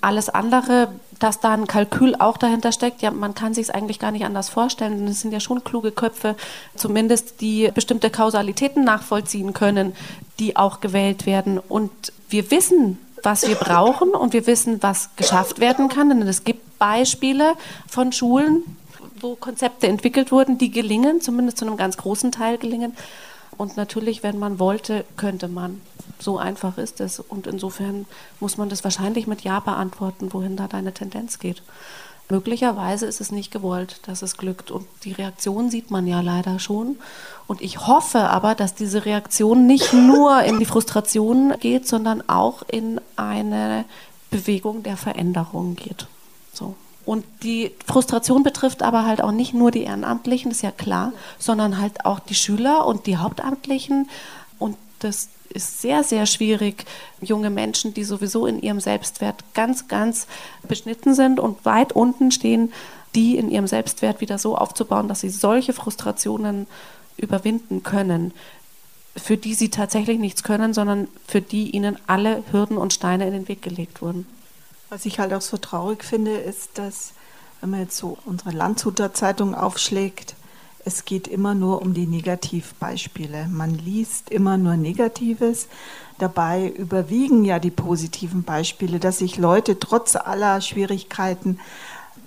alles 0.02 0.28
andere, 0.28 0.88
dass 1.18 1.40
da 1.40 1.52
ein 1.52 1.66
Kalkül 1.66 2.14
auch 2.18 2.36
dahinter 2.36 2.72
steckt, 2.72 3.02
ja, 3.02 3.10
man 3.10 3.34
kann 3.34 3.54
sich 3.54 3.64
es 3.64 3.70
eigentlich 3.70 3.98
gar 3.98 4.10
nicht 4.10 4.24
anders 4.24 4.48
vorstellen. 4.48 5.06
Es 5.06 5.20
sind 5.20 5.32
ja 5.32 5.40
schon 5.40 5.62
kluge 5.64 5.92
Köpfe, 5.92 6.34
zumindest 6.74 7.40
die 7.40 7.70
bestimmte 7.74 8.10
Kausalitäten 8.10 8.84
nachvollziehen 8.84 9.52
können, 9.52 9.94
die 10.38 10.56
auch 10.56 10.80
gewählt 10.80 11.26
werden. 11.26 11.58
Und 11.58 11.90
wir 12.28 12.50
wissen, 12.50 12.98
was 13.22 13.46
wir 13.46 13.54
brauchen 13.56 14.10
und 14.10 14.32
wir 14.32 14.46
wissen, 14.46 14.82
was 14.82 15.10
geschafft 15.16 15.60
werden 15.60 15.88
kann. 15.88 16.08
Denn 16.08 16.22
es 16.22 16.44
gibt 16.44 16.78
Beispiele 16.78 17.54
von 17.86 18.12
Schulen, 18.12 18.64
wo 19.20 19.34
Konzepte 19.34 19.86
entwickelt 19.86 20.32
wurden, 20.32 20.58
die 20.58 20.70
gelingen, 20.70 21.20
zumindest 21.20 21.58
zu 21.58 21.66
einem 21.66 21.76
ganz 21.76 21.96
großen 21.96 22.32
Teil 22.32 22.58
gelingen. 22.58 22.96
Und 23.56 23.76
natürlich, 23.76 24.22
wenn 24.22 24.38
man 24.38 24.58
wollte, 24.58 25.04
könnte 25.16 25.48
man. 25.48 25.82
So 26.18 26.38
einfach 26.38 26.78
ist 26.78 27.00
es. 27.00 27.20
Und 27.20 27.46
insofern 27.46 28.06
muss 28.40 28.56
man 28.56 28.68
das 28.68 28.84
wahrscheinlich 28.84 29.26
mit 29.26 29.42
Ja 29.42 29.60
beantworten, 29.60 30.32
wohin 30.32 30.56
da 30.56 30.68
deine 30.68 30.92
Tendenz 30.92 31.38
geht. 31.38 31.62
Möglicherweise 32.30 33.06
ist 33.06 33.20
es 33.20 33.32
nicht 33.32 33.50
gewollt, 33.50 34.00
dass 34.06 34.22
es 34.22 34.36
glückt. 34.36 34.70
Und 34.70 34.86
die 35.04 35.12
Reaktion 35.12 35.70
sieht 35.70 35.90
man 35.90 36.06
ja 36.06 36.20
leider 36.20 36.60
schon. 36.60 36.96
Und 37.48 37.60
ich 37.60 37.86
hoffe 37.86 38.20
aber, 38.20 38.54
dass 38.54 38.74
diese 38.74 39.04
Reaktion 39.04 39.66
nicht 39.66 39.92
nur 39.94 40.42
in 40.42 40.58
die 40.58 40.66
Frustration 40.66 41.54
geht, 41.58 41.88
sondern 41.88 42.28
auch 42.28 42.62
in 42.68 43.00
eine 43.16 43.84
Bewegung 44.30 44.84
der 44.84 44.96
Veränderung 44.96 45.74
geht. 45.74 46.06
So. 46.52 46.76
Und 47.04 47.24
die 47.42 47.72
Frustration 47.86 48.44
betrifft 48.44 48.82
aber 48.82 49.04
halt 49.04 49.22
auch 49.22 49.32
nicht 49.32 49.52
nur 49.52 49.72
die 49.72 49.82
Ehrenamtlichen, 49.82 50.52
ist 50.52 50.62
ja 50.62 50.70
klar, 50.70 51.12
sondern 51.38 51.80
halt 51.80 52.04
auch 52.04 52.20
die 52.20 52.34
Schüler 52.36 52.86
und 52.86 53.06
die 53.06 53.16
Hauptamtlichen. 53.16 54.08
Und 54.60 54.76
das 55.00 55.30
ist 55.50 55.80
sehr, 55.80 56.04
sehr 56.04 56.26
schwierig, 56.26 56.84
junge 57.20 57.50
Menschen, 57.50 57.92
die 57.94 58.04
sowieso 58.04 58.46
in 58.46 58.60
ihrem 58.60 58.80
Selbstwert 58.80 59.44
ganz, 59.54 59.88
ganz 59.88 60.26
beschnitten 60.66 61.14
sind 61.14 61.40
und 61.40 61.64
weit 61.64 61.92
unten 61.92 62.30
stehen, 62.30 62.72
die 63.14 63.36
in 63.36 63.50
ihrem 63.50 63.66
Selbstwert 63.66 64.20
wieder 64.20 64.38
so 64.38 64.56
aufzubauen, 64.56 65.08
dass 65.08 65.20
sie 65.20 65.30
solche 65.30 65.72
Frustrationen 65.72 66.66
überwinden 67.16 67.82
können, 67.82 68.32
für 69.16 69.36
die 69.36 69.54
sie 69.54 69.70
tatsächlich 69.70 70.18
nichts 70.18 70.42
können, 70.42 70.72
sondern 70.72 71.08
für 71.26 71.40
die 71.40 71.70
ihnen 71.70 71.98
alle 72.06 72.44
Hürden 72.52 72.78
und 72.78 72.92
Steine 72.92 73.26
in 73.26 73.32
den 73.32 73.48
Weg 73.48 73.62
gelegt 73.62 74.02
wurden. 74.02 74.26
Was 74.88 75.04
ich 75.04 75.18
halt 75.18 75.32
auch 75.32 75.40
so 75.40 75.56
traurig 75.56 76.04
finde, 76.04 76.36
ist, 76.36 76.78
dass 76.78 77.12
wenn 77.60 77.70
man 77.70 77.80
jetzt 77.80 77.96
so 77.96 78.16
unsere 78.24 78.50
Landshuter 78.50 79.12
Zeitung 79.12 79.54
aufschlägt, 79.54 80.34
es 80.84 81.04
geht 81.04 81.28
immer 81.28 81.54
nur 81.54 81.82
um 81.82 81.94
die 81.94 82.06
Negativbeispiele. 82.06 83.48
Man 83.48 83.70
liest 83.70 84.30
immer 84.30 84.56
nur 84.56 84.76
Negatives. 84.76 85.68
Dabei 86.18 86.68
überwiegen 86.68 87.44
ja 87.44 87.58
die 87.58 87.70
positiven 87.70 88.42
Beispiele, 88.42 88.98
dass 88.98 89.18
sich 89.18 89.36
Leute 89.36 89.78
trotz 89.78 90.16
aller 90.16 90.60
Schwierigkeiten 90.60 91.58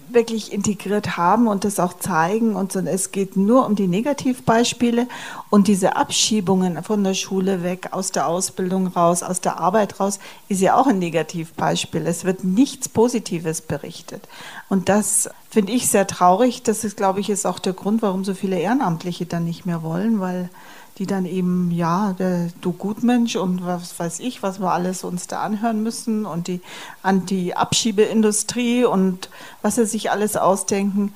wirklich 0.10 0.52
integriert 0.52 1.18
haben 1.18 1.48
und 1.48 1.64
das 1.64 1.80
auch 1.80 1.94
zeigen. 1.94 2.56
Und 2.56 2.76
es 2.76 3.12
geht 3.12 3.36
nur 3.38 3.66
um 3.66 3.76
die 3.76 3.88
Negativbeispiele 3.88 5.08
und 5.50 5.68
diese 5.68 5.96
Abschiebungen 5.96 6.82
von 6.84 7.04
der 7.04 7.14
Schule 7.14 7.64
weg, 7.64 7.90
aus 7.92 8.12
der 8.12 8.28
Ausbildung 8.28 8.88
raus, 8.88 9.24
aus 9.24 9.42
der 9.42 9.60
Arbeit 9.60 10.00
raus, 10.00 10.20
ist 10.50 10.62
ja 10.62 10.76
auch 10.76 10.88
ein 10.88 11.00
Negativbeispiel. 11.00 12.06
Es 12.06 12.26
wird 12.26 12.44
nichts 12.44 12.90
Positives 12.90 13.62
berichtet. 13.62 14.28
Und 14.70 14.90
das 14.90 15.30
finde 15.50 15.74
ich 15.74 15.90
sehr 15.90 16.08
traurig. 16.08 16.64
Das 16.64 16.84
ist, 16.84 16.98
glaube 16.98 17.20
ich, 17.20 17.30
ist 17.30 17.46
auch 17.46 17.60
der 17.60 17.74
Grund, 17.74 18.02
warum 18.02 18.24
so 18.24 18.34
viele 18.34 18.60
Ehrenamtliche 18.60 19.26
dann 19.26 19.46
nicht 19.46 19.66
mehr 19.66 19.84
wollen, 19.84 20.20
weil 20.20 20.50
die 20.98 21.06
dann 21.08 21.26
eben, 21.26 21.72
ja, 21.72 22.14
der, 22.14 22.50
du 22.62 22.72
Gutmensch 22.72 23.36
und 23.36 23.66
was 23.66 23.98
weiß 23.98 24.20
ich, 24.20 24.44
was 24.44 24.60
wir 24.60 24.72
alles 24.72 25.04
uns 25.04 25.28
da 25.28 25.42
anhören 25.42 25.82
müssen 25.82 26.26
und 26.26 26.48
die 26.48 26.62
Anti-Abschiebeindustrie 27.02 28.86
und 28.86 29.30
was 29.62 29.76
sie 29.76 29.86
sich 29.86 30.12
alles 30.12 30.38
ausdenken. 30.38 31.14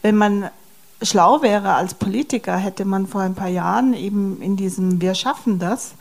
Wenn 0.00 0.16
man 0.16 0.50
schlau 1.02 1.42
wäre 1.42 1.74
als 1.74 1.94
Politiker, 1.94 2.56
hätte 2.56 2.84
man 2.84 3.06
vor 3.06 3.20
ein 3.20 3.34
paar 3.34 3.48
Jahren 3.48 3.92
eben 3.92 4.40
in 4.40 4.56
diesem 4.56 5.00
Wir 5.00 5.14
schaffen 5.14 5.58
das 5.58 5.94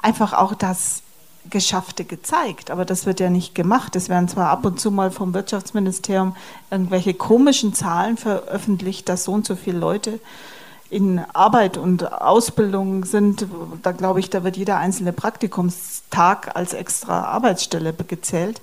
einfach 0.00 0.32
auch 0.32 0.54
das 0.54 1.02
Geschaffte 1.48 2.04
gezeigt. 2.04 2.70
Aber 2.70 2.84
das 2.84 3.06
wird 3.06 3.20
ja 3.20 3.30
nicht 3.30 3.54
gemacht. 3.54 3.96
Es 3.96 4.08
werden 4.08 4.28
zwar 4.28 4.50
ab 4.50 4.64
und 4.64 4.80
zu 4.80 4.90
mal 4.90 5.10
vom 5.10 5.34
Wirtschaftsministerium 5.34 6.36
irgendwelche 6.70 7.14
komischen 7.14 7.74
Zahlen 7.74 8.16
veröffentlicht, 8.16 9.08
dass 9.08 9.24
so 9.24 9.32
und 9.32 9.46
so 9.46 9.56
viele 9.56 9.78
Leute 9.78 10.20
in 10.92 11.20
Arbeit 11.32 11.78
und 11.78 12.12
Ausbildung 12.12 13.06
sind, 13.06 13.46
da 13.82 13.92
glaube 13.92 14.20
ich, 14.20 14.28
da 14.28 14.44
wird 14.44 14.58
jeder 14.58 14.76
einzelne 14.76 15.14
Praktikumstag 15.14 16.54
als 16.54 16.74
extra 16.74 17.24
Arbeitsstelle 17.24 17.94
gezählt. 17.94 18.60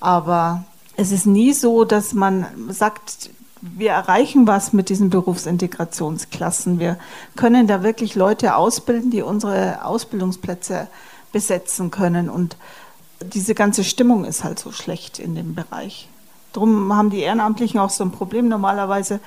Aber 0.00 0.64
es 0.96 1.12
ist 1.12 1.24
nie 1.24 1.52
so, 1.52 1.84
dass 1.84 2.14
man 2.14 2.46
sagt, 2.68 3.30
wir 3.60 3.92
erreichen 3.92 4.48
was 4.48 4.72
mit 4.72 4.88
diesen 4.88 5.08
Berufsintegrationsklassen. 5.08 6.80
Wir 6.80 6.98
können 7.36 7.68
da 7.68 7.84
wirklich 7.84 8.16
Leute 8.16 8.56
ausbilden, 8.56 9.12
die 9.12 9.22
unsere 9.22 9.84
Ausbildungsplätze 9.84 10.88
besetzen 11.30 11.92
können. 11.92 12.28
Und 12.28 12.56
diese 13.20 13.54
ganze 13.54 13.84
Stimmung 13.84 14.24
ist 14.24 14.42
halt 14.42 14.58
so 14.58 14.72
schlecht 14.72 15.20
in 15.20 15.36
dem 15.36 15.54
Bereich. 15.54 16.08
Darum 16.52 16.92
haben 16.92 17.10
die 17.10 17.20
Ehrenamtlichen 17.20 17.78
auch 17.78 17.90
so 17.90 18.02
ein 18.02 18.10
Problem. 18.10 18.48
Normalerweise 18.48 19.20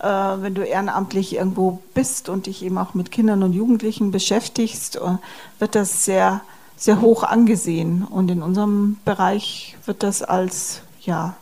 äh, 0.00 0.06
wenn 0.06 0.54
du 0.54 0.62
ehrenamtlich 0.62 1.36
irgendwo 1.36 1.80
bist 1.94 2.28
und 2.28 2.46
dich 2.46 2.62
eben 2.62 2.78
auch 2.78 2.94
mit 2.94 3.10
Kindern 3.10 3.42
und 3.42 3.52
Jugendlichen 3.52 4.10
beschäftigst, 4.10 4.96
äh, 4.96 5.18
wird 5.58 5.74
das 5.74 6.04
sehr, 6.04 6.42
sehr 6.76 7.00
hoch 7.00 7.22
angesehen. 7.22 8.04
Und 8.04 8.30
in 8.30 8.42
unserem 8.42 8.98
Bereich 9.04 9.76
wird 9.86 10.02
das 10.02 10.22
als, 10.22 10.82
ja, 11.00 11.36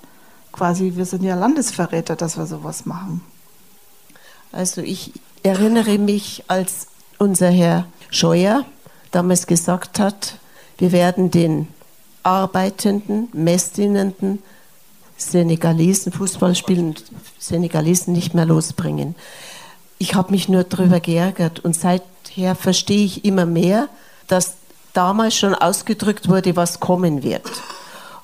quasi, 0.53 0.93
wir 0.95 1.05
sind 1.05 1.25
ja 1.25 1.35
Landesverräter, 1.35 2.17
dass 2.17 2.37
wir 2.37 2.47
sowas 2.47 2.87
machen. 2.87 3.23
Also 4.53 4.83
ich 4.83 5.13
erinnere 5.43 5.99
mich, 5.99 6.45
als 6.47 6.87
unser 7.19 7.51
Herr 7.51 7.87
Scheuer 8.11 8.65
damals 9.11 9.47
gesagt 9.47 9.99
hat, 9.99 10.39
wir 10.79 10.93
werden 10.93 11.31
den 11.31 11.69
arbeitenden, 12.23 13.29
messdienenden 13.33 14.43
Senegalesen, 15.17 16.13
Fußball 16.13 16.55
spielen 16.55 16.95
Senegalesen 17.39 18.13
nicht 18.13 18.35
mehr 18.35 18.47
losbringen. 18.47 19.15
Ich 19.99 20.15
habe 20.15 20.33
mich 20.33 20.49
nur 20.49 20.65
darüber 20.65 21.01
geärgert 21.01 21.61
und 21.61 21.75
seither 21.77 22.55
verstehe 22.55 23.05
ich 23.05 23.25
immer 23.25 23.47
mehr, 23.47 23.89
dass 24.27 24.55
damals 24.93 25.37
schon 25.37 25.55
ausgedrückt 25.55 26.29
wurde, 26.29 26.57
was 26.57 26.81
kommen 26.81 27.23
wird. 27.23 27.51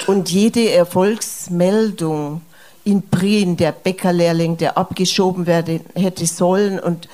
Und 0.07 0.30
jede 0.30 0.70
Erfolgsmeldung 0.70 2.43
in 2.84 3.03
Prien, 3.09 3.57
der 3.57 3.72
Bäckerlehrling, 3.72 4.57
der 4.57 4.78
abgeschoben 4.78 5.47
werden 5.47 5.80
hätte 5.95 6.26
sollen 6.26 6.80
und 6.80 7.09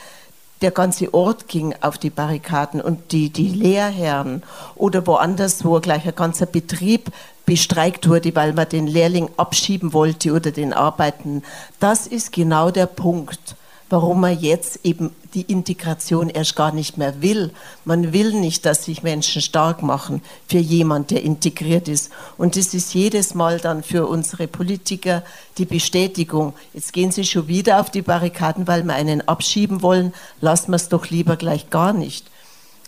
der 0.62 0.70
ganze 0.70 1.12
Ort 1.12 1.48
ging 1.48 1.74
auf 1.80 1.98
die 1.98 2.11
Barrikaden 2.11 2.80
und 2.80 3.12
die, 3.12 3.30
die 3.30 3.48
Lehrherren 3.48 4.42
oder 4.74 5.07
woanders, 5.07 5.64
wo 5.64 5.80
gleich 5.80 6.07
ein 6.07 6.14
ganzer 6.14 6.46
Betrieb 6.46 7.11
bestreikt 7.44 8.09
wurde, 8.09 8.34
weil 8.34 8.52
man 8.52 8.68
den 8.68 8.86
Lehrling 8.86 9.28
abschieben 9.36 9.92
wollte 9.92 10.32
oder 10.32 10.50
den 10.50 10.72
Arbeiten. 10.72 11.42
Das 11.78 12.07
ist 12.07 12.32
genau 12.32 12.70
der 12.70 12.86
Punkt, 12.86 13.54
warum 13.89 14.20
man 14.20 14.39
jetzt 14.39 14.80
eben 14.84 15.11
die 15.34 15.43
Integration 15.43 16.28
erst 16.28 16.57
gar 16.57 16.72
nicht 16.72 16.99
mehr 16.99 17.20
will. 17.22 17.53
Man 17.84 18.12
will 18.12 18.32
nicht, 18.32 18.66
dass 18.66 18.84
sich 18.84 19.03
Menschen 19.03 19.43
stark 19.43 19.82
machen 19.82 20.22
für 20.49 20.59
jemand, 20.59 21.11
der 21.11 21.22
integriert 21.22 21.89
ist. 21.89 22.11
Und 22.37 22.57
das 22.57 22.74
ist 22.74 22.95
jedes 22.95 23.34
Mal 23.34 23.61
dann 23.61 23.82
für 23.82 24.07
unsere 24.07 24.49
Politiker 24.49 25.22
die 25.59 25.66
Bestätigung. 25.66 26.55
Jetzt 26.72 26.93
gehen 26.93 27.12
sie 27.12 27.24
schon 27.24 27.49
wieder 27.49 27.80
auf 27.80 27.91
die 27.91 28.03
Barrikaden, 28.03 28.66
weil 28.66 28.82
wir 28.82 28.95
einen 28.95 29.26
abschieben 29.28 29.82
wollen. 29.82 30.14
Lassen 30.41 30.72
wir 30.72 30.76
es 30.76 30.89
doch 30.89 31.11
lieber 31.11 31.37
gleich 31.37 31.70
gar 31.70 31.93
nicht. 31.93 32.26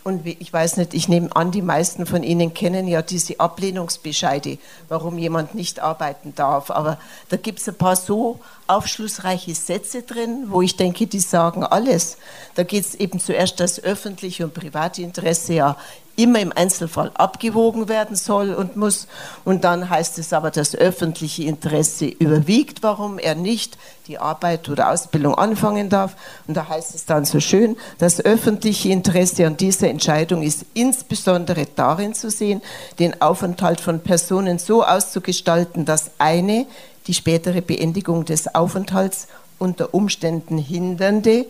Und 0.09 0.25
ich 0.25 0.51
weiß 0.51 0.79
nicht, 0.79 0.95
ich 0.95 1.07
nehme 1.09 1.37
an, 1.37 1.51
die 1.51 1.61
meisten 1.61 2.07
von 2.07 2.23
Ihnen 2.23 2.55
kennen 2.55 2.89
ja 2.89 3.03
diese 3.03 3.39
Ablehnungsbescheide, 3.41 4.57
warum 4.89 5.19
jemand 5.19 5.55
nicht 5.55 5.81
arbeiten 5.81 6.35
darf. 6.35 6.71
Aber 6.71 6.99
da 7.29 7.37
gibt 7.37 7.59
es 7.59 7.69
ein 7.69 7.75
paar 7.75 7.95
so 7.95 8.41
aufschlussreiche 8.69 9.55
Sätze 9.55 10.05
drin, 10.05 10.47
wo 10.47 10.63
ich 10.63 10.77
denke, 10.77 11.07
die 11.07 11.21
sagen 11.21 11.63
alles. 11.63 12.17
Da 12.55 12.63
geht 12.63 12.87
es 12.87 12.95
eben 12.95 13.21
zuerst 13.21 13.61
das 13.61 13.85
öffentliche 13.85 14.45
und 14.45 14.55
private 14.55 15.03
Interesse 15.03 15.53
ja 15.53 15.77
immer 16.19 16.41
im 16.41 16.53
Einzelfall 16.55 17.13
abgewogen 17.15 17.89
werden 17.89 18.17
soll 18.17 18.53
und 18.53 18.77
muss. 18.77 19.07
Und 19.45 19.63
dann 19.65 19.89
heißt 19.89 20.19
es 20.19 20.33
aber, 20.33 20.51
das 20.51 20.75
öffentliche 20.75 21.45
Interesse 21.45 22.07
überwiegt, 22.07 22.83
warum 22.83 23.19
er 23.19 23.37
nicht 23.37 23.79
die 24.09 24.19
Arbeit 24.19 24.69
oder 24.69 24.91
Ausbildung 24.91 25.37
anfangen 25.37 25.89
darf. 25.89 26.17
Und 26.49 26.57
da 26.57 26.69
heißt 26.69 26.95
es 26.95 27.05
dann 27.07 27.25
so 27.25 27.39
schön, 27.39 27.77
das 27.99 28.21
öffentliche 28.21 28.89
Interesse 28.89 29.47
an 29.47 29.57
dieser 29.57 29.89
Entscheidung 29.89 30.43
ist 30.43 30.67
insbesondere 30.75 31.67
darin 31.77 32.15
zu 32.15 32.31
sehen, 32.31 32.63
den 32.99 33.23
Aufenthalt 33.23 33.81
von 33.81 34.01
Personen 34.01 34.59
so 34.59 34.85
auszugestalten, 34.85 35.85
dass 35.85 36.11
eine 36.19 36.67
die 37.07 37.15
spätere 37.15 37.63
Beendigung 37.63 38.25
des 38.25 38.55
Aufenthalts 38.55 39.29
unter 39.59 39.95
Umständen 39.95 40.59
hindernde, 40.59 41.47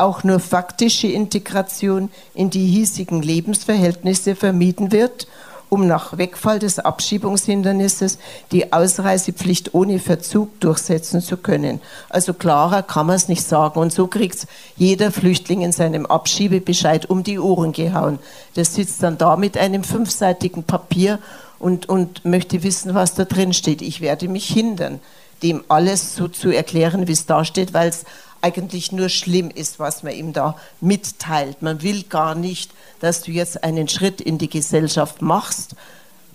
auch 0.00 0.24
nur 0.24 0.40
faktische 0.40 1.06
Integration 1.06 2.10
in 2.34 2.50
die 2.50 2.66
hiesigen 2.66 3.22
Lebensverhältnisse 3.22 4.34
vermieden 4.34 4.92
wird, 4.92 5.26
um 5.70 5.86
nach 5.86 6.18
Wegfall 6.18 6.58
des 6.58 6.80
Abschiebungshindernisses 6.80 8.18
die 8.52 8.72
Ausreisepflicht 8.72 9.72
ohne 9.72 10.00
Verzug 10.00 10.60
durchsetzen 10.60 11.20
zu 11.20 11.36
können. 11.36 11.80
Also 12.08 12.34
klarer 12.34 12.82
kann 12.82 13.06
man 13.06 13.16
es 13.16 13.28
nicht 13.28 13.46
sagen. 13.46 13.78
Und 13.78 13.92
so 13.92 14.08
kriegt 14.08 14.46
jeder 14.76 15.12
Flüchtling 15.12 15.62
in 15.62 15.72
seinem 15.72 16.06
Abschiebebescheid 16.06 17.08
um 17.08 17.22
die 17.22 17.38
Ohren 17.38 17.72
gehauen. 17.72 18.18
Der 18.56 18.64
sitzt 18.64 19.02
dann 19.02 19.16
da 19.16 19.36
mit 19.36 19.56
einem 19.56 19.84
fünfseitigen 19.84 20.64
Papier 20.64 21.20
und, 21.60 21.88
und 21.88 22.24
möchte 22.24 22.62
wissen, 22.64 22.94
was 22.94 23.14
da 23.14 23.24
drin 23.24 23.52
steht. 23.52 23.80
Ich 23.80 24.00
werde 24.00 24.28
mich 24.28 24.46
hindern, 24.46 24.98
dem 25.42 25.62
alles 25.68 26.16
so 26.16 26.26
zu 26.26 26.50
erklären, 26.50 27.06
wie 27.06 27.12
es 27.12 27.26
da 27.26 27.44
steht, 27.44 27.72
weil 27.72 27.88
es 27.90 28.04
eigentlich 28.42 28.92
nur 28.92 29.08
schlimm 29.08 29.50
ist, 29.50 29.78
was 29.78 30.02
man 30.02 30.12
ihm 30.12 30.32
da 30.32 30.56
mitteilt. 30.80 31.62
Man 31.62 31.82
will 31.82 32.04
gar 32.04 32.34
nicht, 32.34 32.72
dass 33.00 33.22
du 33.22 33.30
jetzt 33.30 33.64
einen 33.64 33.88
Schritt 33.88 34.20
in 34.20 34.38
die 34.38 34.50
Gesellschaft 34.50 35.22
machst, 35.22 35.74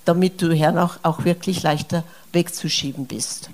damit 0.06 0.42
du 0.42 0.54
hernach 0.54 1.00
auch 1.04 1.26
wirklich 1.26 1.64
leichter 1.64 2.04
wegzuschieben 2.32 3.06
bist. 3.08 3.50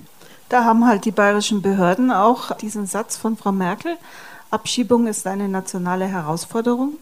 Da 0.50 0.66
haben 0.66 0.86
halt 0.86 1.06
die 1.06 1.12
bayerischen 1.12 1.62
Behörden 1.62 2.12
auch 2.12 2.56
diesen 2.58 2.86
Satz 2.86 3.16
von 3.16 3.38
Frau 3.38 3.54
Merkel, 3.54 3.98
Abschiebung 4.50 5.08
ist 5.08 5.26
eine 5.28 5.48
nationale 5.48 6.06
Herausforderung 6.08 6.98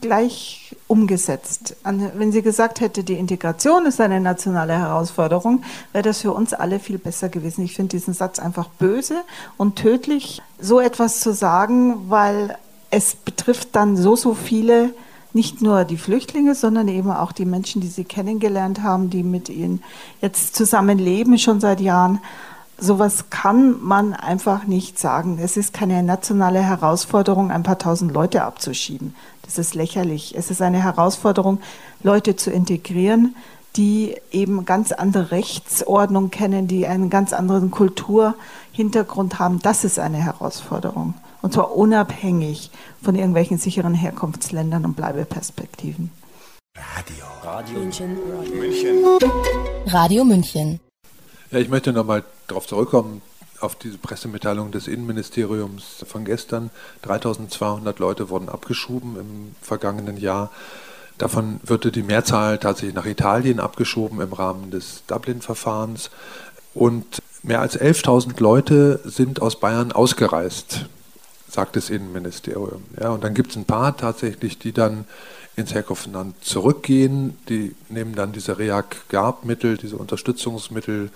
gleich 0.00 0.76
umgesetzt. 0.86 1.76
Wenn 1.84 2.32
sie 2.32 2.42
gesagt 2.42 2.80
hätte, 2.80 3.04
die 3.04 3.14
Integration 3.14 3.86
ist 3.86 4.00
eine 4.00 4.20
nationale 4.20 4.72
Herausforderung, 4.72 5.62
wäre 5.92 6.02
das 6.02 6.22
für 6.22 6.32
uns 6.32 6.52
alle 6.52 6.80
viel 6.80 6.98
besser 6.98 7.28
gewesen. 7.28 7.64
Ich 7.64 7.74
finde 7.74 7.90
diesen 7.90 8.14
Satz 8.14 8.38
einfach 8.38 8.68
böse 8.68 9.22
und 9.56 9.76
tödlich, 9.76 10.42
so 10.60 10.80
etwas 10.80 11.20
zu 11.20 11.32
sagen, 11.32 12.10
weil 12.10 12.56
es 12.90 13.14
betrifft 13.14 13.68
dann 13.72 13.96
so, 13.96 14.16
so 14.16 14.34
viele, 14.34 14.92
nicht 15.32 15.62
nur 15.62 15.84
die 15.84 15.96
Flüchtlinge, 15.96 16.56
sondern 16.56 16.88
eben 16.88 17.10
auch 17.12 17.30
die 17.30 17.44
Menschen, 17.44 17.80
die 17.80 17.88
sie 17.88 18.04
kennengelernt 18.04 18.82
haben, 18.82 19.10
die 19.10 19.22
mit 19.22 19.48
ihnen 19.48 19.82
jetzt 20.20 20.56
zusammenleben, 20.56 21.38
schon 21.38 21.60
seit 21.60 21.80
Jahren. 21.80 22.20
Sowas 22.82 23.28
kann 23.28 23.78
man 23.82 24.14
einfach 24.14 24.64
nicht 24.64 24.98
sagen. 24.98 25.38
Es 25.38 25.58
ist 25.58 25.74
keine 25.74 26.02
nationale 26.02 26.62
Herausforderung, 26.62 27.50
ein 27.50 27.62
paar 27.62 27.78
tausend 27.78 28.12
Leute 28.12 28.42
abzuschieben. 28.42 29.14
Das 29.42 29.58
ist 29.58 29.74
lächerlich. 29.74 30.34
Es 30.34 30.50
ist 30.50 30.62
eine 30.62 30.82
Herausforderung, 30.82 31.60
Leute 32.02 32.36
zu 32.36 32.50
integrieren, 32.50 33.36
die 33.76 34.16
eben 34.32 34.64
ganz 34.64 34.92
andere 34.92 35.30
Rechtsordnung 35.30 36.30
kennen, 36.30 36.68
die 36.68 36.86
einen 36.86 37.10
ganz 37.10 37.34
anderen 37.34 37.70
Kulturhintergrund 37.70 39.38
haben. 39.38 39.60
Das 39.60 39.84
ist 39.84 39.98
eine 39.98 40.16
Herausforderung. 40.16 41.14
Und 41.42 41.52
zwar 41.52 41.76
unabhängig 41.76 42.70
von 43.02 43.14
irgendwelchen 43.14 43.58
sicheren 43.58 43.94
Herkunftsländern 43.94 44.86
und 44.86 44.96
Bleibeperspektiven. 44.96 46.10
Radio. 46.76 47.24
Radio 47.42 47.78
München. 47.80 48.16
Radio 48.38 48.54
München. 48.54 49.04
Radio 49.86 50.24
München. 50.24 50.80
Ja, 51.50 51.58
ich 51.58 51.68
möchte 51.68 51.92
nochmal 51.92 52.24
darauf 52.50 52.66
zurückkommen, 52.66 53.22
auf 53.60 53.74
diese 53.76 53.98
Pressemitteilung 53.98 54.70
des 54.70 54.88
Innenministeriums 54.88 56.04
von 56.06 56.24
gestern. 56.24 56.70
3200 57.02 57.98
Leute 57.98 58.30
wurden 58.30 58.48
abgeschoben 58.48 59.16
im 59.16 59.54
vergangenen 59.60 60.16
Jahr. 60.16 60.50
Davon 61.18 61.60
würde 61.62 61.92
die 61.92 62.02
Mehrzahl 62.02 62.58
tatsächlich 62.58 62.94
nach 62.94 63.04
Italien 63.04 63.60
abgeschoben 63.60 64.20
im 64.20 64.32
Rahmen 64.32 64.70
des 64.70 65.02
Dublin-Verfahrens. 65.06 66.10
Und 66.72 67.20
mehr 67.42 67.60
als 67.60 67.78
11.000 67.78 68.40
Leute 68.40 69.00
sind 69.04 69.42
aus 69.42 69.60
Bayern 69.60 69.92
ausgereist, 69.92 70.86
sagt 71.48 71.76
das 71.76 71.90
Innenministerium. 71.90 72.84
Ja, 72.98 73.10
und 73.10 73.22
dann 73.22 73.34
gibt 73.34 73.50
es 73.50 73.56
ein 73.56 73.66
paar 73.66 73.96
tatsächlich, 73.96 74.58
die 74.58 74.72
dann 74.72 75.04
ins 75.56 75.74
Herkunftsland 75.74 76.42
zurückgehen. 76.42 77.36
Die 77.48 77.74
nehmen 77.90 78.14
dann 78.14 78.32
diese 78.32 78.58
REAC-GARB-Mittel, 78.58 79.76
diese 79.76 79.96
Unterstützungsmittel, 79.96 81.10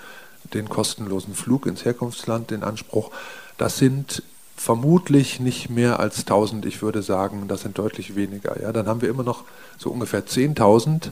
den 0.52 0.68
kostenlosen 0.68 1.34
Flug 1.34 1.66
ins 1.66 1.84
Herkunftsland 1.84 2.52
in 2.52 2.62
Anspruch. 2.62 3.10
Das 3.56 3.78
sind 3.78 4.22
vermutlich 4.56 5.40
nicht 5.40 5.68
mehr 5.70 6.00
als 6.00 6.20
1000, 6.20 6.64
ich 6.66 6.80
würde 6.82 7.02
sagen, 7.02 7.48
das 7.48 7.62
sind 7.62 7.78
deutlich 7.78 8.14
weniger. 8.14 8.60
Ja, 8.60 8.72
dann 8.72 8.86
haben 8.86 9.02
wir 9.02 9.08
immer 9.08 9.24
noch 9.24 9.44
so 9.78 9.90
ungefähr 9.90 10.26
10.000, 10.26 11.10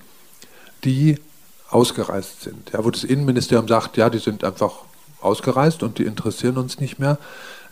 die 0.85 1.19
ausgereist 1.69 2.43
sind. 2.43 2.71
Ja, 2.73 2.85
wo 2.85 2.91
das 2.91 3.05
Innenministerium 3.05 3.67
sagt, 3.67 3.97
ja, 3.97 4.11
die 4.11 4.19
sind 4.19 4.45
einfach 4.45 4.73
ausgereist 5.21 5.83
und 5.83 5.99
die 5.99 6.05
interessieren 6.05 6.57
uns 6.57 6.79
nicht 6.79 6.99
mehr. 6.99 7.19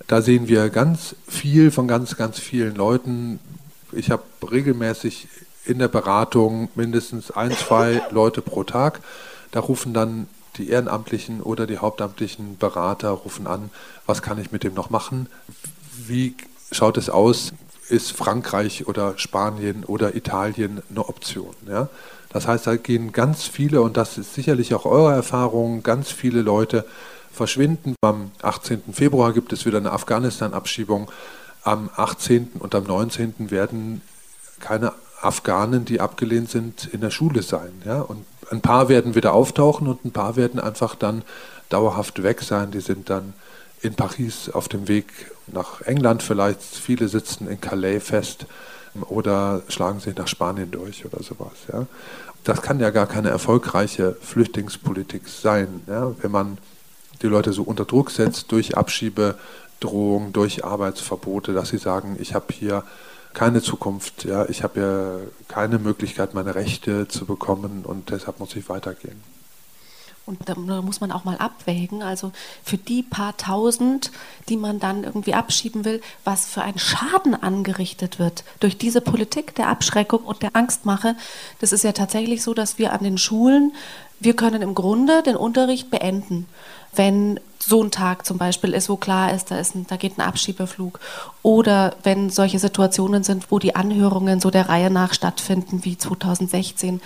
Da 0.06 0.22
sehen 0.22 0.48
wir 0.48 0.70
ganz 0.70 1.14
viel 1.28 1.70
von 1.70 1.86
ganz, 1.86 2.16
ganz 2.16 2.38
vielen 2.38 2.74
Leuten. 2.74 3.38
Ich 3.92 4.10
habe 4.10 4.22
regelmäßig 4.50 5.28
in 5.64 5.78
der 5.78 5.88
Beratung 5.88 6.68
mindestens 6.74 7.30
ein, 7.30 7.52
zwei 7.52 8.02
Leute 8.10 8.42
pro 8.42 8.64
Tag. 8.64 9.00
Da 9.50 9.60
rufen 9.60 9.92
dann 9.92 10.26
die 10.60 10.70
ehrenamtlichen 10.70 11.40
oder 11.42 11.66
die 11.66 11.78
hauptamtlichen 11.78 12.58
Berater 12.58 13.10
rufen 13.10 13.46
an, 13.46 13.70
was 14.06 14.22
kann 14.22 14.40
ich 14.40 14.52
mit 14.52 14.62
dem 14.62 14.74
noch 14.74 14.90
machen? 14.90 15.28
Wie 16.06 16.34
schaut 16.70 16.96
es 16.96 17.10
aus? 17.10 17.52
Ist 17.88 18.12
Frankreich 18.12 18.86
oder 18.86 19.18
Spanien 19.18 19.84
oder 19.84 20.14
Italien 20.14 20.82
eine 20.90 21.08
Option? 21.08 21.54
Ja? 21.66 21.88
Das 22.28 22.46
heißt, 22.46 22.66
da 22.66 22.76
gehen 22.76 23.12
ganz 23.12 23.44
viele, 23.44 23.82
und 23.82 23.96
das 23.96 24.16
ist 24.16 24.34
sicherlich 24.34 24.74
auch 24.74 24.86
eure 24.86 25.12
Erfahrung, 25.12 25.82
ganz 25.82 26.12
viele 26.12 26.42
Leute 26.42 26.86
verschwinden. 27.32 27.96
Am 28.02 28.30
18. 28.42 28.82
Februar 28.92 29.32
gibt 29.32 29.52
es 29.52 29.66
wieder 29.66 29.78
eine 29.78 29.92
Afghanistan-Abschiebung. 29.92 31.10
Am 31.62 31.90
18. 31.96 32.52
und 32.60 32.74
am 32.74 32.84
19. 32.84 33.50
werden 33.50 34.02
keine 34.60 34.92
Afghanen, 35.20 35.84
die 35.84 36.00
abgelehnt 36.00 36.50
sind, 36.50 36.88
in 36.92 37.00
der 37.00 37.10
Schule 37.10 37.42
sein. 37.42 37.72
Ja? 37.84 38.00
Und 38.00 38.24
ein 38.50 38.60
paar 38.60 38.88
werden 38.88 39.14
wieder 39.14 39.32
auftauchen 39.32 39.86
und 39.86 40.04
ein 40.04 40.10
paar 40.10 40.36
werden 40.36 40.60
einfach 40.60 40.94
dann 40.94 41.22
dauerhaft 41.68 42.22
weg 42.22 42.42
sein. 42.42 42.70
Die 42.70 42.80
sind 42.80 43.10
dann 43.10 43.34
in 43.80 43.94
Paris 43.94 44.50
auf 44.50 44.68
dem 44.68 44.88
Weg 44.88 45.06
nach 45.46 45.80
England 45.82 46.22
vielleicht. 46.22 46.60
Viele 46.60 47.08
sitzen 47.08 47.48
in 47.48 47.60
Calais 47.60 48.00
fest 48.00 48.46
oder 49.08 49.62
schlagen 49.68 50.00
sich 50.00 50.16
nach 50.16 50.28
Spanien 50.28 50.70
durch 50.70 51.04
oder 51.04 51.22
sowas. 51.22 51.52
Ja. 51.72 51.86
Das 52.44 52.62
kann 52.62 52.80
ja 52.80 52.90
gar 52.90 53.06
keine 53.06 53.30
erfolgreiche 53.30 54.16
Flüchtlingspolitik 54.20 55.28
sein, 55.28 55.82
ja, 55.86 56.12
wenn 56.20 56.30
man 56.30 56.58
die 57.22 57.26
Leute 57.26 57.52
so 57.52 57.62
unter 57.62 57.84
Druck 57.84 58.10
setzt 58.10 58.50
durch 58.50 58.76
Abschiebedrohung, 58.76 60.32
durch 60.32 60.64
Arbeitsverbote, 60.64 61.52
dass 61.52 61.68
sie 61.68 61.78
sagen, 61.78 62.16
ich 62.18 62.34
habe 62.34 62.46
hier 62.52 62.82
keine 63.32 63.62
Zukunft. 63.62 64.24
Ja, 64.24 64.48
ich 64.48 64.62
habe 64.62 64.80
ja 64.80 65.44
keine 65.48 65.78
Möglichkeit, 65.78 66.34
meine 66.34 66.54
Rechte 66.54 67.08
zu 67.08 67.26
bekommen 67.26 67.84
und 67.84 68.10
deshalb 68.10 68.40
muss 68.40 68.56
ich 68.56 68.68
weitergehen. 68.68 69.22
Und 70.26 70.48
da 70.48 70.54
muss 70.54 71.00
man 71.00 71.10
auch 71.10 71.24
mal 71.24 71.38
abwägen, 71.38 72.02
also 72.02 72.30
für 72.62 72.76
die 72.76 73.02
paar 73.02 73.36
tausend, 73.36 74.12
die 74.48 74.56
man 74.56 74.78
dann 74.78 75.02
irgendwie 75.02 75.34
abschieben 75.34 75.84
will, 75.84 76.00
was 76.24 76.46
für 76.46 76.62
ein 76.62 76.78
Schaden 76.78 77.34
angerichtet 77.34 78.20
wird 78.20 78.44
durch 78.60 78.78
diese 78.78 79.00
Politik 79.00 79.54
der 79.56 79.68
Abschreckung 79.68 80.20
und 80.20 80.42
der 80.42 80.54
Angstmache. 80.54 81.16
Das 81.58 81.72
ist 81.72 81.82
ja 81.82 81.92
tatsächlich 81.92 82.42
so, 82.42 82.54
dass 82.54 82.78
wir 82.78 82.92
an 82.92 83.02
den 83.02 83.18
Schulen, 83.18 83.72
wir 84.20 84.36
können 84.36 84.62
im 84.62 84.74
Grunde 84.74 85.22
den 85.22 85.36
Unterricht 85.36 85.90
beenden 85.90 86.46
wenn 86.94 87.38
so 87.62 87.82
ein 87.82 87.90
Tag 87.90 88.26
zum 88.26 88.38
Beispiel 88.38 88.72
ist, 88.72 88.88
wo 88.88 88.96
klar 88.96 89.32
ist, 89.32 89.50
da, 89.50 89.58
ist 89.58 89.74
ein, 89.74 89.86
da 89.86 89.96
geht 89.96 90.18
ein 90.18 90.22
Abschiebeflug. 90.22 90.98
Oder 91.42 91.94
wenn 92.02 92.30
solche 92.30 92.58
Situationen 92.58 93.22
sind, 93.22 93.50
wo 93.50 93.58
die 93.58 93.76
Anhörungen 93.76 94.40
so 94.40 94.50
der 94.50 94.68
Reihe 94.68 94.90
nach 94.90 95.14
stattfinden, 95.14 95.84
wie 95.84 95.98
2016, 95.98 97.00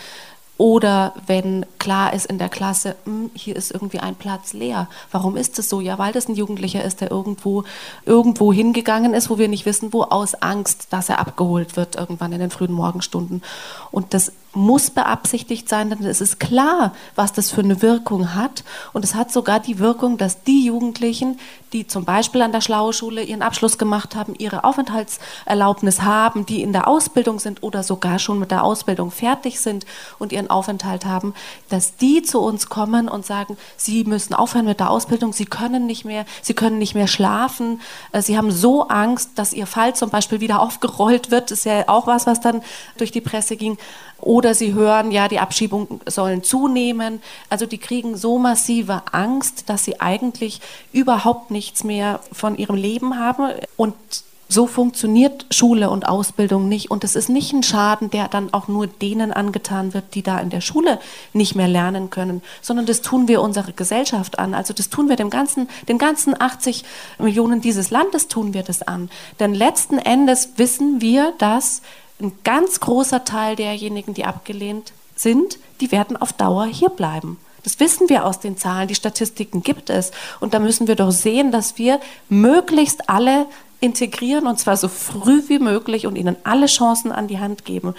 oder 0.57 1.15
wenn 1.27 1.67
klar 1.81 2.13
ist 2.13 2.27
in 2.27 2.39
der 2.39 2.49
Klasse, 2.49 2.95
hm, 3.05 3.31
hier 3.35 3.57
ist 3.57 3.73
irgendwie 3.73 3.99
ein 3.99 4.15
Platz 4.15 4.53
leer. 4.53 4.89
Warum 5.11 5.37
ist 5.37 5.59
es 5.59 5.69
so? 5.69 5.81
Ja, 5.81 5.99
weil 5.99 6.13
das 6.13 6.29
ein 6.29 6.37
Jugendlicher 6.37 6.85
ist, 6.85 7.01
der 7.01 7.11
irgendwo, 7.11 7.65
irgendwo 8.05 8.53
hingegangen 8.53 9.15
ist, 9.15 9.31
wo 9.31 9.39
wir 9.39 9.49
nicht 9.49 9.67
wissen, 9.67 9.93
wo, 9.93 10.03
aus 10.03 10.37
Angst, 10.37 10.87
dass 10.91 11.09
er 11.09 11.19
abgeholt 11.19 11.77
wird 11.77 11.97
irgendwann 11.97 12.33
in 12.33 12.39
den 12.39 12.51
frühen 12.51 12.73
Morgenstunden. 12.73 13.43
Und 13.91 14.15
das 14.15 14.31
muss 14.55 14.91
beabsichtigt 14.91 15.69
sein, 15.69 15.91
denn 15.91 16.05
es 16.05 16.21
ist 16.21 16.41
klar, 16.41 16.93
was 17.15 17.33
das 17.33 17.51
für 17.51 17.61
eine 17.61 17.83
Wirkung 17.83 18.35
hat. 18.35 18.65
Und 18.93 19.05
es 19.05 19.15
hat 19.15 19.33
sogar 19.33 19.61
die 19.61 19.79
Wirkung, 19.79 20.17
dass 20.17 20.43
die 20.45 20.65
Jugendlichen, 20.65 21.39
die 21.73 21.87
zum 21.87 22.05
Beispiel 22.05 22.41
an 22.43 22.53
der 22.53 22.61
Schlaue 22.61 22.93
Schule 22.93 23.23
ihren 23.23 23.43
Abschluss 23.43 23.79
gemacht 23.79 24.15
haben, 24.15 24.35
ihre 24.39 24.63
Aufenthaltserlaubnis 24.63 26.03
haben, 26.03 26.47
die 26.47 26.63
in 26.63 26.73
der 26.73 26.87
Ausbildung 26.87 27.41
sind 27.41 27.63
oder 27.63 27.83
sogar 27.83 28.21
schon 28.21 28.39
mit 28.39 28.53
der 28.53 28.63
Ausbildung 28.63 29.11
fertig 29.11 29.61
sind 29.61 29.85
und 30.21 30.33
ihren 30.33 30.51
Aufenthalt 30.51 31.05
haben, 31.05 31.35
dass 31.69 31.97
die 31.97 32.23
zu 32.23 32.41
uns 32.41 32.69
kommen 32.69 33.09
und 33.09 33.27
sagen, 33.27 33.57
sie 33.77 34.05
müssen 34.05 34.35
aufhören 34.35 34.67
mit 34.67 34.79
der 34.79 34.91
Ausbildung, 34.91 35.33
sie 35.33 35.47
können 35.47 35.87
nicht 35.87 36.05
mehr, 36.05 36.25
sie 36.43 36.55
können 36.55 36.79
nicht 36.79 36.95
mehr 36.95 37.09
schlafen, 37.09 37.81
äh, 38.13 38.23
sie 38.23 38.39
haben 38.39 38.53
so 38.53 38.87
Angst, 38.89 39.31
dass 39.35 39.53
ihr 39.53 39.67
Fall 39.67 39.97
zum 39.97 40.11
Beispiel 40.11 40.41
wieder 40.41 40.61
aufgerollt 40.65 41.33
wird, 41.33 41.51
das 41.51 41.59
ist 41.59 41.65
ja 41.65 41.89
auch 41.89 42.07
was, 42.07 42.27
was 42.27 42.41
dann 42.41 42.63
durch 42.97 43.11
die 43.11 43.21
Presse 43.21 43.57
ging. 43.57 43.79
Oder 44.25 44.55
sie 44.55 44.73
hören, 44.73 45.11
ja, 45.11 45.29
die 45.29 45.39
Abschiebungen 45.39 46.01
sollen 46.07 46.43
zunehmen. 46.43 47.21
Also 47.51 47.67
die 47.67 47.79
kriegen 47.79 48.17
so 48.17 48.39
massive 48.39 49.03
Angst, 49.13 49.69
dass 49.69 49.85
sie 49.85 50.01
eigentlich 50.01 50.61
überhaupt 50.93 51.51
nichts 51.51 51.85
mehr 51.85 52.21
von 52.33 52.57
ihrem 52.57 52.77
Leben 52.77 53.19
haben. 53.19 53.51
Und 53.77 53.95
so 54.49 54.67
funktioniert 54.67 55.47
Schule 55.51 55.91
und 55.91 56.07
Ausbildung 56.07 56.69
nicht. 56.69 56.91
Und 56.91 57.05
es 57.05 57.17
ist 57.17 57.29
nicht 57.29 57.53
ein 57.53 57.63
Schaden, 57.63 58.11
der 58.11 58.29
dann 58.29 58.55
auch 58.55 58.67
nur 58.67 58.87
denen 58.87 59.33
angetan 59.33 59.93
wird, 59.93 60.15
die 60.15 60.23
da 60.23 60.39
in 60.39 60.49
der 60.49 60.61
Schule 60.63 61.01
nicht 61.35 61.55
mehr 61.55 61.69
lernen 61.69 62.09
können, 62.09 62.41
sondern 62.63 62.87
das 62.87 63.03
tun 63.03 63.29
wir 63.29 63.43
unserer 63.43 63.73
Gesellschaft 63.73 64.39
an. 64.39 64.55
Also 64.55 64.73
das 64.73 64.89
tun 64.89 65.09
wir 65.09 65.17
dem 65.17 65.29
ganzen, 65.29 65.69
den 65.89 65.99
ganzen 65.99 66.41
80 66.41 66.85
Millionen 67.19 67.61
dieses 67.61 67.91
Landes 67.91 68.29
tun 68.29 68.55
wir 68.55 68.63
das 68.63 68.81
an. 68.83 69.11
Denn 69.39 69.55
letzten 69.55 69.99
Endes 69.99 70.51
wissen 70.57 71.01
wir, 71.01 71.35
dass 71.39 71.83
ein 72.21 72.33
ganz 72.45 72.81
großer 72.81 73.25
Teil 73.25 73.57
derjenigen, 73.57 74.15
die 74.15 74.25
abgelehnt 74.25 74.93
sind, 75.17 75.59
die 75.81 75.93
werden 75.93 76.17
auf 76.17 76.33
Dauer 76.33 76.67
hier 76.67 76.91
bleiben. 76.91 77.39
Das 77.63 77.81
wissen 77.81 78.09
wir 78.09 78.27
aus 78.27 78.41
den 78.41 78.57
Zahlen, 78.57 78.89
die 78.89 78.95
Statistiken 78.95 79.63
gibt 79.63 79.91
es. 79.91 80.13
Und 80.39 80.55
da 80.55 80.59
müssen 80.59 80.87
wir 80.87 80.97
doch 80.97 81.11
sehen, 81.11 81.51
dass 81.51 81.79
wir 81.79 81.99
möglichst 82.29 83.09
alle 83.09 83.47
integrieren 83.81 84.47
und 84.47 84.59
zwar 84.59 84.77
so 84.77 84.89
früh 84.89 85.43
wie 85.49 85.59
möglich 85.59 86.07
und 86.07 86.17
ihnen 86.17 86.37
alle 86.45 86.67
Chancen 86.67 87.11
an 87.11 87.27
die 87.27 87.39
Hand 87.39 87.65
geben. 87.65 87.95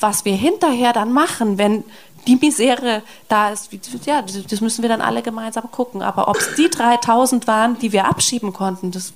Was 0.00 0.24
wir 0.24 0.34
hinterher 0.34 0.92
dann 0.92 1.12
machen, 1.12 1.56
wenn 1.56 1.84
die 2.26 2.36
Misere 2.36 3.02
da 3.28 3.50
ist, 3.50 3.70
ja, 4.06 4.22
das 4.22 4.60
müssen 4.60 4.82
wir 4.82 4.88
dann 4.88 5.00
alle 5.00 5.22
gemeinsam 5.22 5.70
gucken. 5.70 6.02
Aber 6.02 6.28
ob 6.28 6.36
es 6.36 6.54
die 6.56 6.68
3000 6.68 7.46
waren, 7.46 7.78
die 7.78 7.92
wir 7.92 8.06
abschieben 8.06 8.52
konnten, 8.52 8.90
das 8.90 9.12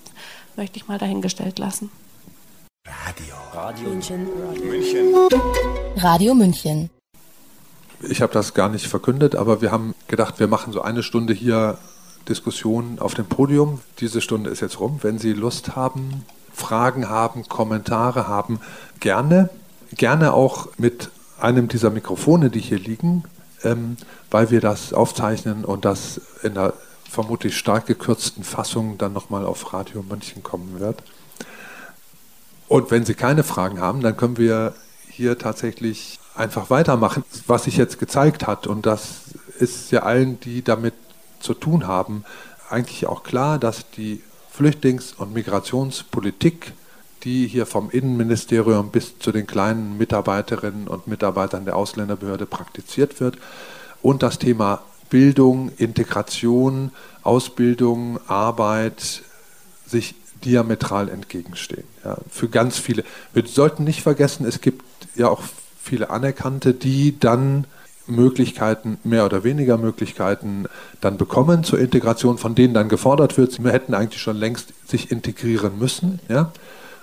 möchte 0.57 0.77
ich 0.77 0.89
mal 0.89 0.99
dahingestellt 0.99 1.59
lassen. 1.59 1.91
Radio. 2.87 3.35
Radio 3.55 3.89
München. 3.89 4.27
Radio 4.47 4.65
München. 4.65 5.15
Radio 5.97 6.35
München. 6.35 6.91
Ich 8.03 8.21
habe 8.21 8.33
das 8.33 8.53
gar 8.53 8.69
nicht 8.69 8.87
verkündet, 8.89 9.35
aber 9.35 9.63
wir 9.63 9.73
haben 9.73 9.95
gedacht, 10.07 10.39
wir 10.39 10.49
machen 10.49 10.73
so 10.75 10.83
eine 10.83 11.03
Stunde 11.03 11.33
hier 11.33 11.79
Diskussion 12.29 12.99
auf 12.99 13.15
dem 13.15 13.25
Podium. 13.25 13.81
Diese 14.01 14.21
Stunde 14.21 14.51
ist 14.51 14.61
jetzt 14.61 14.81
rum. 14.81 14.99
Wenn 15.01 15.19
Sie 15.19 15.33
Lust 15.33 15.77
haben, 15.77 16.25
Fragen 16.53 17.09
haben, 17.09 17.49
Kommentare 17.49 18.29
haben, 18.29 18.61
gerne. 19.01 19.49
Gerne 19.93 20.35
auch 20.35 20.69
mit 20.77 21.11
einem 21.41 21.69
dieser 21.69 21.91
Mikrofone, 21.91 22.51
die 22.51 22.61
hier 22.61 22.79
liegen, 22.79 23.25
ähm, 23.63 23.97
weil 24.31 24.51
wir 24.51 24.61
das 24.61 24.93
aufzeichnen 24.93 25.65
und 25.65 25.85
das 25.87 26.21
in 26.43 26.55
der 26.55 26.75
vermutlich 27.09 27.57
stark 27.57 27.87
gekürzten 27.87 28.45
Fassung 28.45 28.99
dann 28.99 29.13
nochmal 29.13 29.47
auf 29.47 29.73
Radio 29.73 30.03
München 30.03 30.43
kommen 30.43 30.81
wird. 30.81 31.03
Und 32.69 32.91
wenn 32.91 33.05
Sie 33.05 33.15
keine 33.15 33.45
Fragen 33.45 33.81
haben, 33.81 34.01
dann 34.01 34.17
können 34.17 34.39
wir 34.39 34.75
hier 35.09 35.39
tatsächlich 35.39 36.19
einfach 36.35 36.71
weitermachen, 36.71 37.25
was 37.47 37.65
sich 37.65 37.77
jetzt 37.77 37.99
gezeigt 37.99 38.47
hat. 38.47 38.67
Und 38.67 38.87
das 38.87 39.23
ist 39.59 39.93
ja 39.93 40.03
allen, 40.03 40.41
die 40.41 40.63
damit 40.63 40.95
zu 41.41 41.55
tun 41.55 41.87
haben, 41.87 42.25
eigentlich 42.71 43.07
auch 43.07 43.23
klar, 43.23 43.59
dass 43.59 43.91
die 43.91 44.23
Flüchtlings- 44.57 45.15
und 45.17 45.33
Migrationspolitik, 45.33 46.73
die 47.23 47.47
hier 47.47 47.67
vom 47.67 47.91
Innenministerium 47.91 48.91
bis 48.91 49.19
zu 49.19 49.33
den 49.33 49.47
kleinen 49.47 49.97
Mitarbeiterinnen 49.99 50.89
und 50.89 51.07
Mitarbeitern 51.07 51.65
der 51.65 51.77
Ausländerbehörde 51.77 52.47
praktiziert 52.47 53.21
wird 53.21 53.39
und 54.03 54.23
das 54.23 54.39
Thema 54.39 54.83
Bildung, 55.11 55.71
Integration, 55.77 56.91
Ausbildung, 57.23 58.19
Arbeit 58.27 59.23
sich 59.87 60.15
diametral 60.45 61.09
entgegenstehen. 61.09 61.85
Ja, 62.05 62.19
für 62.31 62.49
ganz 62.49 62.79
viele. 62.79 63.05
Wir 63.33 63.47
sollten 63.47 63.85
nicht 63.85 64.03
vergessen, 64.03 64.47
es 64.47 64.61
gibt 64.61 64.85
ja 65.15 65.29
auch 65.29 65.43
viele 65.83 66.11
Anerkannte, 66.11 66.75
die 66.75 67.19
dann 67.19 67.67
Möglichkeiten, 68.07 68.99
mehr 69.05 69.25
oder 69.25 69.45
weniger 69.45 69.79
Möglichkeiten 69.79 70.67
dann 71.01 71.17
bekommen 71.17 71.65
zur 71.65 71.79
Integration, 71.79 72.39
von 72.39 72.55
denen 72.55 72.75
dann 72.75 72.89
gefordert 72.89 73.39
wird, 73.39 73.53
sie 73.53 73.63
hätten 73.65 73.95
eigentlich 73.95 74.21
schon 74.21 74.37
längst 74.37 74.75
sich 74.87 75.11
integrieren 75.11 75.79
müssen, 75.79 76.21
ja, 76.29 76.53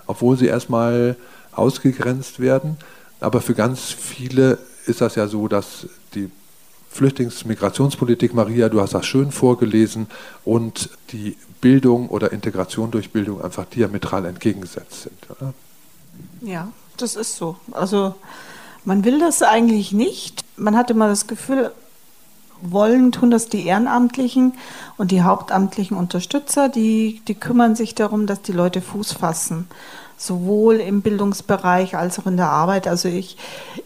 obwohl 0.05 0.37
sie 0.37 0.45
erstmal 0.47 1.15
ausgegrenzt 1.51 2.39
werden. 2.39 2.77
Aber 3.19 3.41
für 3.41 3.55
ganz 3.55 3.91
viele 3.91 4.59
ist 4.85 5.01
das 5.01 5.15
ja 5.15 5.27
so, 5.27 5.47
dass 5.47 5.87
die 6.13 6.29
Flüchtlings-, 6.93 7.47
Migrationspolitik, 7.47 8.33
Maria, 8.33 8.69
du 8.69 8.81
hast 8.81 8.93
das 8.93 9.05
schön 9.05 9.31
vorgelesen, 9.31 10.07
und 10.43 10.89
die 11.11 11.35
Bildung 11.62 12.09
oder 12.09 12.32
Integration 12.32 12.91
durch 12.91 13.12
Bildung 13.12 13.41
einfach 13.41 13.66
diametral 13.66 14.26
entgegengesetzt 14.26 15.03
sind. 15.03 15.18
Oder? 15.30 15.53
Ja, 16.41 16.72
das 16.97 17.16
ist 17.16 17.36
so. 17.36 17.55
Also 17.72 18.16
man 18.84 19.05
will 19.05 19.20
das 19.20 19.43
eigentlich 19.43 19.91
nicht. 19.91 20.43
Man 20.57 20.76
hat 20.76 20.89
immer 20.89 21.07
das 21.07 21.28
Gefühl, 21.28 21.72
wollen 22.62 23.12
tun 23.12 23.32
das 23.32 23.47
die 23.47 23.66
Ehrenamtlichen 23.66 24.53
und 24.97 25.12
die 25.12 25.24
hauptamtlichen 25.24 25.97
Unterstützer, 25.97 26.70
die, 26.70 27.22
die 27.28 27.36
kümmern 27.36 27.76
sich 27.76 27.95
darum, 27.95 28.28
dass 28.28 28.41
die 28.41 28.51
Leute 28.51 28.82
Fuß 28.82 29.14
fassen 29.14 29.68
sowohl 30.22 30.76
im 30.76 31.01
Bildungsbereich 31.01 31.95
als 31.95 32.19
auch 32.19 32.28
in 32.28 32.38
der 32.38 32.49
Arbeit. 32.49 32.88
Also 32.88 33.07
ich, 33.09 33.38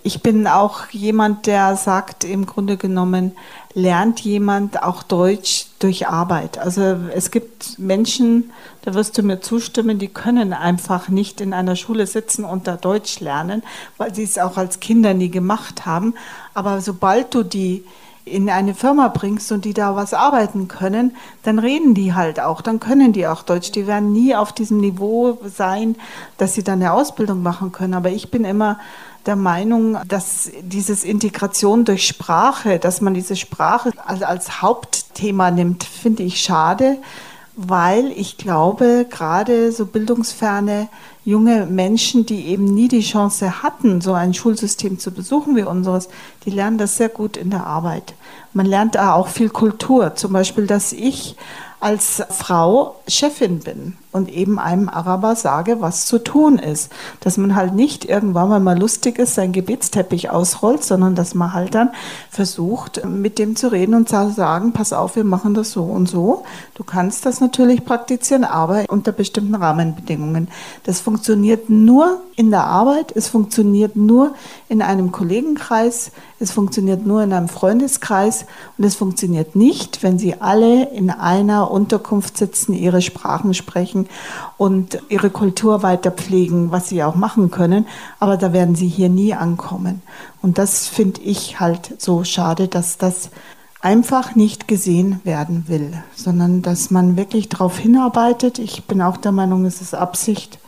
ich 0.03 0.21
bin 0.21 0.47
auch 0.47 0.89
jemand, 0.89 1.45
der 1.45 1.77
sagt, 1.77 2.25
im 2.25 2.45
Grunde 2.45 2.75
genommen 2.75 3.31
lernt 3.73 4.19
jemand 4.19 4.83
auch 4.83 5.03
Deutsch 5.03 5.67
durch 5.79 6.07
Arbeit. 6.07 6.57
Also 6.57 6.81
es 7.13 7.31
gibt 7.31 7.79
Menschen, 7.79 8.51
da 8.83 8.93
wirst 8.93 9.17
du 9.17 9.23
mir 9.23 9.39
zustimmen, 9.39 9.97
die 9.97 10.07
können 10.09 10.51
einfach 10.53 11.07
nicht 11.07 11.39
in 11.39 11.53
einer 11.53 11.75
Schule 11.75 12.05
sitzen 12.05 12.43
und 12.43 12.67
da 12.67 12.75
Deutsch 12.75 13.21
lernen, 13.21 13.63
weil 13.97 14.13
sie 14.13 14.23
es 14.23 14.37
auch 14.37 14.57
als 14.57 14.79
Kinder 14.79 15.13
nie 15.13 15.29
gemacht 15.29 15.85
haben. 15.85 16.15
Aber 16.53 16.81
sobald 16.81 17.33
du 17.33 17.43
die 17.43 17.85
in 18.25 18.49
eine 18.49 18.73
Firma 18.73 19.07
bringst 19.07 19.51
und 19.51 19.65
die 19.65 19.73
da 19.73 19.95
was 19.95 20.13
arbeiten 20.13 20.67
können, 20.67 21.15
dann 21.43 21.59
reden 21.59 21.93
die 21.93 22.13
halt 22.13 22.39
auch, 22.39 22.61
dann 22.61 22.79
können 22.79 23.13
die 23.13 23.27
auch 23.27 23.43
Deutsch. 23.43 23.71
Die 23.71 23.85
werden 23.85 24.11
nie 24.11 24.35
auf 24.35 24.51
diesem 24.51 24.79
Niveau 24.79 25.37
sein, 25.45 25.95
dass 26.37 26.55
sie 26.55 26.63
dann 26.63 26.81
eine 26.81 26.91
Ausbildung 26.91 27.43
machen 27.43 27.71
können. 27.71 27.93
Aber 27.93 28.09
ich 28.09 28.31
bin 28.31 28.43
immer 28.43 28.79
der 29.27 29.35
Meinung, 29.35 29.97
dass 30.07 30.51
dieses 30.61 31.03
Integration 31.03 31.85
durch 31.85 32.07
Sprache, 32.07 32.79
dass 32.79 32.99
man 32.99 33.13
diese 33.13 33.35
Sprache 33.35 33.91
als, 34.05 34.23
als 34.23 34.61
Hauptthema 34.61 35.51
nimmt, 35.51 35.83
finde 35.83 36.23
ich 36.23 36.41
schade, 36.41 36.97
weil 37.55 38.11
ich 38.11 38.37
glaube, 38.37 39.05
gerade 39.09 39.71
so 39.71 39.85
bildungsferne 39.85 40.89
junge 41.23 41.65
Menschen, 41.65 42.25
die 42.25 42.47
eben 42.47 42.65
nie 42.65 42.87
die 42.87 43.01
Chance 43.01 43.63
hatten, 43.63 44.01
so 44.01 44.13
ein 44.13 44.33
Schulsystem 44.33 44.99
zu 44.99 45.11
besuchen 45.11 45.55
wie 45.55 45.63
unseres, 45.63 46.09
die 46.45 46.51
lernen 46.51 46.77
das 46.77 46.97
sehr 46.97 47.09
gut 47.09 47.37
in 47.37 47.49
der 47.49 47.65
Arbeit. 47.65 48.13
Man 48.53 48.65
lernt 48.65 48.95
da 48.95 49.13
auch 49.13 49.27
viel 49.27 49.49
Kultur, 49.49 50.15
zum 50.15 50.33
Beispiel, 50.33 50.67
dass 50.67 50.93
ich 50.93 51.35
als 51.85 52.23
Frau 52.31 52.95
Chefin 53.07 53.59
bin 53.59 53.93
und 54.11 54.31
eben 54.31 54.57
einem 54.57 54.89
Araber 54.89 55.35
sage, 55.35 55.81
was 55.81 56.07
zu 56.07 56.17
tun 56.17 56.57
ist. 56.57 56.91
Dass 57.19 57.37
man 57.37 57.53
halt 57.53 57.75
nicht 57.75 58.05
irgendwann, 58.05 58.49
weil 58.49 58.59
man 58.59 58.79
lustig 58.79 59.19
ist, 59.19 59.35
seinen 59.35 59.51
Gebetsteppich 59.51 60.31
ausrollt, 60.31 60.83
sondern 60.83 61.13
dass 61.13 61.35
man 61.35 61.53
halt 61.53 61.75
dann 61.75 61.91
versucht, 62.31 63.05
mit 63.05 63.37
dem 63.37 63.55
zu 63.55 63.71
reden 63.71 63.93
und 63.93 64.09
zu 64.09 64.31
sagen, 64.31 64.71
pass 64.71 64.93
auf, 64.93 65.15
wir 65.15 65.25
machen 65.25 65.53
das 65.53 65.73
so 65.73 65.83
und 65.83 66.09
so. 66.09 66.43
Du 66.73 66.83
kannst 66.83 67.25
das 67.27 67.39
natürlich 67.39 67.85
praktizieren, 67.85 68.45
aber 68.45 68.85
unter 68.87 69.11
bestimmten 69.11 69.53
Rahmenbedingungen. 69.53 70.47
Das 70.85 71.01
funktioniert 71.01 71.69
nur 71.69 72.21
in 72.35 72.49
der 72.49 72.63
Arbeit, 72.63 73.11
es 73.15 73.27
funktioniert 73.27 73.95
nur 73.95 74.33
in 74.69 74.81
einem 74.81 75.11
Kollegenkreis, 75.11 76.11
es 76.39 76.51
funktioniert 76.51 77.05
nur 77.05 77.23
in 77.23 77.31
einem 77.31 77.47
Freundeskreis 77.47 78.45
und 78.77 78.83
es 78.85 78.95
funktioniert 78.95 79.55
nicht, 79.55 80.03
wenn 80.03 80.19
sie 80.19 80.41
alle 80.41 80.89
in 80.89 81.09
einer 81.09 81.71
Unterkunft 81.75 82.37
sitzen, 82.37 82.73
ihre 82.73 83.01
Sprachen 83.01 83.53
sprechen 83.53 84.07
und 84.57 84.99
ihre 85.09 85.29
Kultur 85.29 85.83
weiter 85.83 86.09
pflegen, 86.09 86.71
was 86.71 86.87
sie 86.87 87.03
auch 87.03 87.15
machen 87.15 87.51
können. 87.51 87.85
Aber 88.19 88.37
da 88.37 88.53
werden 88.53 88.75
sie 88.75 88.87
hier 88.87 89.09
nie 89.09 89.33
ankommen. 89.33 90.01
Und 90.41 90.57
das 90.57 90.87
finde 90.87 91.21
ich 91.21 91.59
halt 91.59 92.01
so 92.01 92.23
schade, 92.23 92.69
dass 92.69 92.97
das 92.97 93.29
einfach 93.81 94.35
nicht 94.35 94.67
gesehen 94.67 95.19
werden 95.25 95.65
will, 95.67 95.93
sondern 96.15 96.61
dass 96.61 96.91
man 96.91 97.17
wirklich 97.17 97.49
darauf 97.49 97.77
hinarbeitet. 97.77 98.57
Ich 98.57 98.85
bin 98.85 99.01
auch 99.01 99.17
der 99.17 99.31
Meinung, 99.31 99.65
es 99.65 99.81
ist 99.81 99.93
Absicht, 99.93 100.59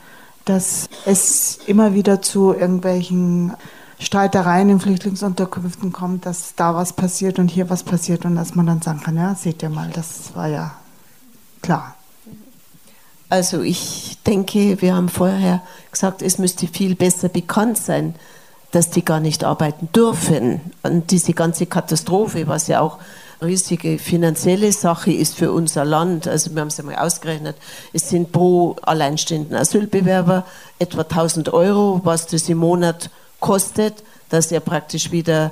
dass 0.45 0.87
es 1.05 1.59
immer 1.65 1.93
wieder 1.93 2.21
zu 2.21 2.53
irgendwelchen 2.53 3.53
Streitereien 3.99 4.69
in 4.69 4.79
Flüchtlingsunterkünften 4.79 5.91
kommt, 5.91 6.25
dass 6.25 6.53
da 6.55 6.75
was 6.75 6.93
passiert 6.93 7.39
und 7.39 7.49
hier 7.49 7.69
was 7.69 7.83
passiert 7.83 8.25
und 8.25 8.35
dass 8.35 8.55
man 8.55 8.67
dann 8.67 8.81
sagen 8.81 9.01
kann, 9.01 9.15
ja, 9.15 9.33
seht 9.35 9.63
ihr 9.63 9.69
mal, 9.69 9.89
das 9.89 10.35
war 10.35 10.47
ja 10.47 10.73
klar. 11.61 11.95
Also 13.29 13.61
ich 13.61 14.17
denke, 14.25 14.81
wir 14.81 14.95
haben 14.95 15.09
vorher 15.09 15.61
gesagt, 15.91 16.21
es 16.21 16.37
müsste 16.37 16.67
viel 16.67 16.95
besser 16.95 17.27
bekannt 17.27 17.77
sein, 17.77 18.15
dass 18.71 18.89
die 18.89 19.03
gar 19.03 19.19
nicht 19.19 19.43
arbeiten 19.43 19.89
dürfen. 19.93 20.61
Und 20.83 21.11
diese 21.11 21.33
ganze 21.33 21.65
Katastrophe, 21.65 22.47
was 22.47 22.67
ja 22.67 22.79
auch 22.79 22.99
riesige 23.41 23.99
finanzielle 23.99 24.71
Sache 24.71 25.11
ist 25.11 25.35
für 25.35 25.51
unser 25.51 25.85
Land. 25.85 26.27
Also 26.27 26.53
wir 26.53 26.61
haben 26.61 26.69
es 26.69 26.77
ja 26.77 26.83
mal 26.83 26.95
ausgerechnet, 26.95 27.55
es 27.93 28.09
sind 28.09 28.31
pro 28.31 28.75
alleinstehenden 28.81 29.55
Asylbewerber 29.55 30.45
etwa 30.79 31.01
1000 31.01 31.53
Euro, 31.53 32.01
was 32.03 32.27
das 32.27 32.49
im 32.49 32.57
Monat 32.57 33.09
kostet, 33.39 34.03
dass 34.29 34.51
er 34.51 34.59
praktisch 34.59 35.11
wieder 35.11 35.51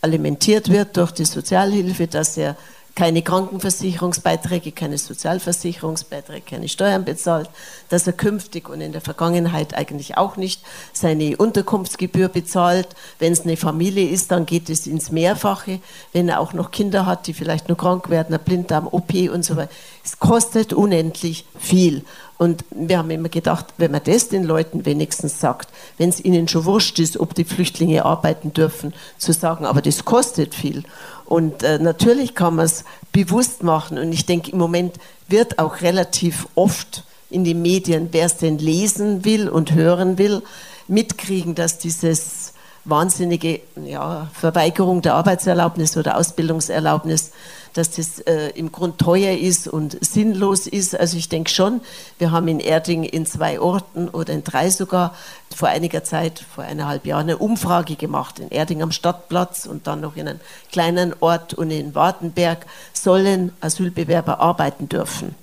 alimentiert 0.00 0.70
wird 0.70 0.96
durch 0.96 1.12
die 1.12 1.24
Sozialhilfe, 1.24 2.06
dass 2.06 2.36
er 2.36 2.56
keine 2.96 3.20
Krankenversicherungsbeiträge, 3.20 4.72
keine 4.72 4.96
Sozialversicherungsbeiträge, 4.96 6.40
keine 6.40 6.66
Steuern 6.66 7.04
bezahlt, 7.04 7.50
dass 7.90 8.06
er 8.06 8.14
künftig 8.14 8.70
und 8.70 8.80
in 8.80 8.92
der 8.92 9.02
Vergangenheit 9.02 9.74
eigentlich 9.74 10.16
auch 10.16 10.36
nicht 10.38 10.62
seine 10.94 11.36
Unterkunftsgebühr 11.36 12.28
bezahlt. 12.28 12.88
Wenn 13.18 13.34
es 13.34 13.42
eine 13.42 13.58
Familie 13.58 14.08
ist, 14.08 14.32
dann 14.32 14.46
geht 14.46 14.70
es 14.70 14.86
ins 14.86 15.12
Mehrfache. 15.12 15.80
Wenn 16.14 16.30
er 16.30 16.40
auch 16.40 16.54
noch 16.54 16.70
Kinder 16.70 17.04
hat, 17.04 17.26
die 17.26 17.34
vielleicht 17.34 17.68
nur 17.68 17.76
krank 17.76 18.08
werden, 18.08 18.34
ein 18.34 18.40
Blinddarm, 18.40 18.88
OP 18.90 19.12
und 19.30 19.44
so 19.44 19.56
weiter. 19.56 19.70
Es 20.06 20.20
kostet 20.20 20.72
unendlich 20.72 21.46
viel. 21.58 22.04
Und 22.38 22.64
wir 22.70 22.98
haben 22.98 23.10
immer 23.10 23.28
gedacht, 23.28 23.66
wenn 23.76 23.90
man 23.90 24.02
das 24.04 24.28
den 24.28 24.44
Leuten 24.44 24.86
wenigstens 24.86 25.40
sagt, 25.40 25.68
wenn 25.98 26.10
es 26.10 26.24
ihnen 26.24 26.46
schon 26.46 26.64
wurscht 26.64 27.00
ist, 27.00 27.18
ob 27.18 27.34
die 27.34 27.42
Flüchtlinge 27.42 28.04
arbeiten 28.04 28.52
dürfen, 28.52 28.94
zu 29.18 29.32
sagen, 29.32 29.66
aber 29.66 29.82
das 29.82 30.04
kostet 30.04 30.54
viel. 30.54 30.84
Und 31.24 31.64
äh, 31.64 31.80
natürlich 31.80 32.36
kann 32.36 32.54
man 32.54 32.66
es 32.66 32.84
bewusst 33.10 33.64
machen. 33.64 33.98
Und 33.98 34.12
ich 34.12 34.26
denke, 34.26 34.52
im 34.52 34.58
Moment 34.58 34.94
wird 35.26 35.58
auch 35.58 35.80
relativ 35.80 36.46
oft 36.54 37.02
in 37.28 37.42
den 37.42 37.60
Medien, 37.60 38.10
wer 38.12 38.26
es 38.26 38.36
denn 38.36 38.58
lesen 38.58 39.24
will 39.24 39.48
und 39.48 39.74
hören 39.74 40.18
will, 40.18 40.44
mitkriegen, 40.86 41.56
dass 41.56 41.78
dieses 41.78 42.52
wahnsinnige 42.84 43.60
ja, 43.84 44.28
Verweigerung 44.32 45.02
der 45.02 45.14
Arbeitserlaubnis 45.14 45.96
oder 45.96 46.16
Ausbildungserlaubnis 46.16 47.32
dass 47.76 47.90
das 47.90 48.20
äh, 48.20 48.50
im 48.54 48.72
Grund 48.72 48.98
teuer 48.98 49.36
ist 49.36 49.68
und 49.68 49.98
sinnlos 50.04 50.66
ist. 50.66 50.98
Also 50.98 51.16
ich 51.16 51.28
denke 51.28 51.50
schon, 51.50 51.80
wir 52.18 52.30
haben 52.30 52.48
in 52.48 52.60
Erding 52.60 53.04
in 53.04 53.26
zwei 53.26 53.60
Orten 53.60 54.08
oder 54.08 54.32
in 54.32 54.44
drei 54.44 54.70
sogar 54.70 55.14
vor 55.54 55.68
einiger 55.68 56.02
Zeit, 56.02 56.44
vor 56.54 56.64
eineinhalb 56.64 57.04
Jahren, 57.04 57.24
eine 57.24 57.38
Umfrage 57.38 57.96
gemacht. 57.96 58.38
In 58.38 58.48
Erding 58.48 58.82
am 58.82 58.92
Stadtplatz 58.92 59.66
und 59.66 59.86
dann 59.86 60.00
noch 60.00 60.16
in 60.16 60.26
einem 60.26 60.40
kleinen 60.72 61.14
Ort 61.20 61.54
und 61.54 61.70
in 61.70 61.94
Wartenberg 61.94 62.66
sollen 62.92 63.52
Asylbewerber 63.60 64.40
arbeiten 64.40 64.88
dürfen. 64.88 65.34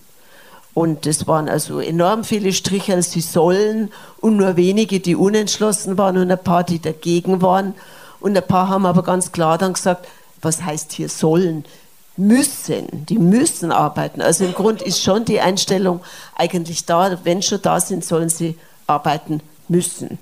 Und 0.74 1.06
es 1.06 1.28
waren 1.28 1.50
also 1.50 1.80
enorm 1.80 2.24
viele 2.24 2.52
Striche, 2.52 3.02
sie 3.04 3.22
sollen 3.22 3.92
und 4.22 4.38
nur 4.38 4.56
wenige, 4.56 5.00
die 5.00 5.16
unentschlossen 5.16 6.00
waren 6.00 6.18
und 6.18 6.32
ein 6.32 6.44
paar, 6.44 6.64
die 6.64 6.80
dagegen 6.80 7.44
waren. 7.44 7.76
Und 8.20 8.36
ein 8.36 8.48
paar 8.48 8.70
haben 8.70 8.88
aber 8.88 9.04
ganz 9.04 9.32
klar 9.32 9.60
dann 9.60 9.74
gesagt, 9.74 10.08
was 10.42 10.64
heißt 10.64 10.92
hier 10.94 11.10
sollen? 11.10 11.66
Müssen, 12.16 13.05
die 13.05 13.18
müssen 13.18 13.72
arbeiten. 13.72 14.22
Also 14.22 14.45
im 14.45 14.53
Grund 14.53 14.82
ist 14.82 15.01
schon 15.01 15.26
die 15.26 15.39
Einstellung 15.39 16.01
eigentlich 16.36 16.86
da, 16.86 17.20
wenn 17.24 17.41
schon 17.41 17.61
da 17.61 17.80
sind, 17.80 18.05
sollen 18.05 18.30
sie 18.30 18.57
arbeiten 18.88 19.41
müssen. 19.68 20.20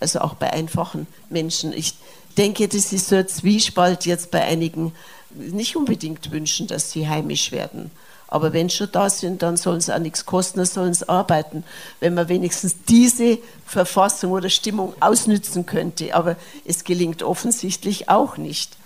Also 0.00 0.20
auch 0.20 0.34
bei 0.34 0.52
einfachen 0.52 1.06
Menschen. 1.28 1.72
Ich 1.72 1.94
denke, 2.36 2.66
das 2.68 2.92
ist 2.92 3.08
so 3.08 3.16
ein 3.16 3.28
Zwiespalt 3.28 4.06
jetzt 4.06 4.30
bei 4.30 4.42
einigen 4.42 4.92
nicht 5.34 5.76
unbedingt 5.76 6.32
wünschen, 6.32 6.66
dass 6.66 6.90
sie 6.90 7.08
heimisch 7.08 7.52
werden. 7.52 7.90
Aber 8.26 8.52
wenn 8.52 8.70
schon 8.70 8.88
da 8.92 9.10
sind, 9.10 9.42
dann 9.42 9.56
sollen 9.56 9.80
sie 9.80 9.94
auch 9.94 9.98
nichts 9.98 10.24
kosten, 10.24 10.58
dann 10.58 10.66
sollen 10.66 10.94
sie 10.94 11.08
arbeiten. 11.08 11.64
Wenn 11.98 12.14
man 12.14 12.28
wenigstens 12.28 12.76
diese 12.88 13.38
Verfassung 13.66 14.32
oder 14.32 14.48
Stimmung 14.48 14.94
ausnützen 15.00 15.66
könnte. 15.66 16.14
Aber 16.14 16.36
es 16.64 16.84
gelingt 16.84 17.22
offensichtlich 17.22 18.08
auch 18.08 18.36
nicht. 18.36 18.76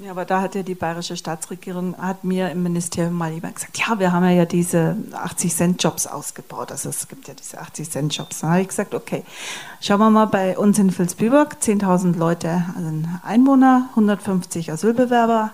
Ja, 0.00 0.10
aber 0.10 0.24
da 0.24 0.40
hat 0.40 0.56
ja 0.56 0.64
die 0.64 0.74
bayerische 0.74 1.16
Staatsregierung, 1.16 1.96
hat 1.96 2.24
mir 2.24 2.50
im 2.50 2.64
Ministerium 2.64 3.14
mal 3.14 3.30
jemand 3.30 3.54
gesagt, 3.54 3.78
ja, 3.78 3.96
wir 3.98 4.12
haben 4.12 4.28
ja 4.28 4.44
diese 4.44 4.96
80-Cent-Jobs 5.12 6.08
ausgebaut. 6.08 6.72
Also 6.72 6.88
es 6.88 7.06
gibt 7.06 7.28
ja 7.28 7.34
diese 7.34 7.60
80-Cent-Jobs. 7.60 8.40
Da 8.40 8.48
habe 8.48 8.62
ich 8.62 8.68
gesagt, 8.68 8.92
okay, 8.92 9.22
schauen 9.80 10.00
wir 10.00 10.10
mal 10.10 10.26
bei 10.26 10.58
uns 10.58 10.80
in 10.80 10.96
Vilsbiburg, 10.96 11.58
10.000 11.62 12.16
Leute, 12.16 12.64
also 12.76 12.90
Einwohner, 13.22 13.88
150 13.90 14.72
Asylbewerber, 14.72 15.52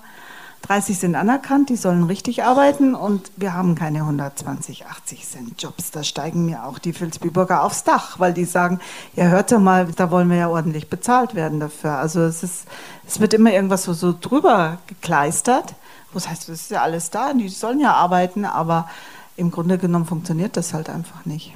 30 0.62 0.98
sind 0.98 1.14
anerkannt, 1.14 1.70
die 1.70 1.76
sollen 1.76 2.04
richtig 2.04 2.44
arbeiten 2.44 2.94
und 2.94 3.32
wir 3.36 3.54
haben 3.54 3.74
keine 3.74 4.00
120, 4.00 4.86
80 4.86 5.26
Cent 5.26 5.62
Jobs. 5.62 5.90
Da 5.90 6.04
steigen 6.04 6.44
mir 6.44 6.64
auch 6.64 6.78
die 6.78 6.98
Vilsbiburger 6.98 7.62
aufs 7.64 7.82
Dach, 7.82 8.18
weil 8.18 8.34
die 8.34 8.44
sagen, 8.44 8.78
ja 9.16 9.24
hört 9.24 9.50
mal, 9.58 9.88
da 9.96 10.10
wollen 10.10 10.28
wir 10.28 10.36
ja 10.36 10.48
ordentlich 10.48 10.88
bezahlt 10.88 11.34
werden 11.34 11.60
dafür. 11.60 11.96
Also 11.96 12.20
es, 12.20 12.42
ist, 12.42 12.66
es 13.06 13.20
wird 13.20 13.34
immer 13.34 13.52
irgendwas 13.52 13.84
so, 13.84 13.94
so 13.94 14.14
drüber 14.18 14.78
gekleistert. 14.86 15.74
Das 16.12 16.28
heißt, 16.28 16.48
es 16.48 16.62
ist 16.62 16.70
ja 16.70 16.82
alles 16.82 17.10
da, 17.10 17.32
die 17.32 17.48
sollen 17.48 17.80
ja 17.80 17.94
arbeiten, 17.94 18.44
aber 18.44 18.88
im 19.36 19.50
Grunde 19.50 19.78
genommen 19.78 20.06
funktioniert 20.06 20.56
das 20.56 20.74
halt 20.74 20.90
einfach 20.90 21.24
nicht. 21.24 21.54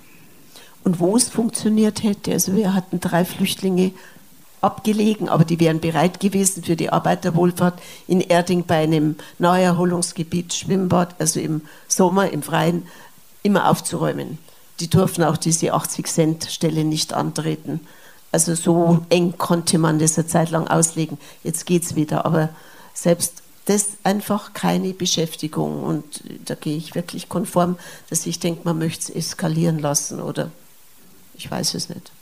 Und 0.82 1.00
wo 1.00 1.16
es 1.16 1.28
funktioniert 1.28 2.02
hätte, 2.02 2.32
also 2.32 2.54
wir 2.54 2.74
hatten 2.74 3.00
drei 3.00 3.24
Flüchtlinge 3.24 3.92
abgelegen, 4.64 5.28
aber 5.28 5.44
die 5.44 5.60
wären 5.60 5.80
bereit 5.80 6.18
gewesen 6.18 6.64
für 6.64 6.74
die 6.74 6.90
Arbeiterwohlfahrt 6.90 7.80
in 8.08 8.20
Erding 8.20 8.64
bei 8.64 8.82
einem 8.82 9.16
Naherholungsgebiet, 9.38 10.54
Schwimmbad, 10.54 11.14
also 11.20 11.38
im 11.38 11.60
Sommer, 11.86 12.30
im 12.30 12.42
Freien, 12.42 12.86
immer 13.42 13.68
aufzuräumen. 13.68 14.38
Die 14.80 14.88
durften 14.88 15.22
auch 15.22 15.36
diese 15.36 15.74
80-Cent-Stelle 15.74 16.84
nicht 16.84 17.12
antreten. 17.12 17.80
Also 18.32 18.54
so 18.54 19.04
eng 19.10 19.38
konnte 19.38 19.78
man 19.78 20.00
das 20.00 20.18
eine 20.18 20.26
Zeit 20.26 20.50
lang 20.50 20.66
auslegen. 20.66 21.18
Jetzt 21.44 21.66
geht 21.66 21.84
es 21.84 21.94
wieder, 21.94 22.24
aber 22.24 22.48
selbst 22.94 23.42
das 23.66 23.90
einfach 24.02 24.52
keine 24.54 24.92
Beschäftigung. 24.92 25.84
Und 25.84 26.04
da 26.44 26.54
gehe 26.54 26.76
ich 26.76 26.94
wirklich 26.94 27.28
konform, 27.28 27.76
dass 28.10 28.26
ich 28.26 28.40
denke, 28.40 28.62
man 28.64 28.78
möchte 28.78 29.02
es 29.02 29.10
eskalieren 29.10 29.78
lassen 29.78 30.20
oder 30.20 30.50
ich 31.36 31.50
weiß 31.50 31.74
es 31.74 31.88
nicht. 31.88 32.13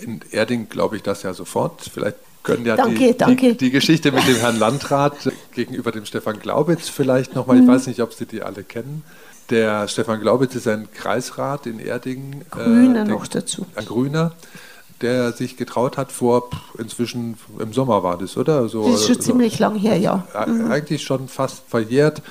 In 0.00 0.20
Erding 0.30 0.68
glaube 0.68 0.96
ich 0.96 1.02
das 1.02 1.22
ja 1.22 1.34
sofort. 1.34 1.90
Vielleicht 1.92 2.16
können 2.42 2.64
ja 2.64 2.76
danke, 2.76 2.98
die, 2.98 3.16
danke. 3.16 3.48
Die, 3.52 3.56
die, 3.56 3.70
Geschichte 3.70 4.12
mit 4.12 4.26
dem 4.26 4.36
Herrn 4.36 4.58
Landrat 4.58 5.30
gegenüber 5.52 5.92
dem 5.92 6.06
Stefan 6.06 6.38
Glaubitz 6.38 6.88
vielleicht 6.88 7.34
nochmal, 7.34 7.56
ich 7.56 7.64
mhm. 7.64 7.68
weiß 7.68 7.86
nicht, 7.86 8.00
ob 8.00 8.14
Sie 8.14 8.26
die 8.26 8.42
alle 8.42 8.62
kennen. 8.62 9.04
Der 9.50 9.88
Stefan 9.88 10.20
Glaubitz 10.20 10.54
ist 10.54 10.68
ein 10.68 10.88
Kreisrat 10.92 11.66
in 11.66 11.80
Erding. 11.80 12.44
Grüner 12.50 13.02
äh, 13.02 13.08
noch 13.08 13.26
dazu. 13.26 13.66
Ein 13.74 13.84
Grüner, 13.84 14.32
der 15.00 15.32
sich 15.32 15.56
getraut 15.56 15.96
hat 15.96 16.12
vor, 16.12 16.50
inzwischen 16.78 17.36
im 17.58 17.72
Sommer 17.72 18.02
war 18.02 18.16
das, 18.16 18.36
oder? 18.36 18.68
So, 18.68 18.90
das 18.90 19.00
ist 19.00 19.06
schon 19.08 19.16
so, 19.16 19.22
ziemlich 19.22 19.58
lang 19.58 19.74
her, 19.76 19.98
ja. 19.98 20.24
Mhm. 20.46 20.70
Eigentlich 20.70 21.02
schon 21.02 21.28
fast 21.28 21.62
verjährt 21.68 22.22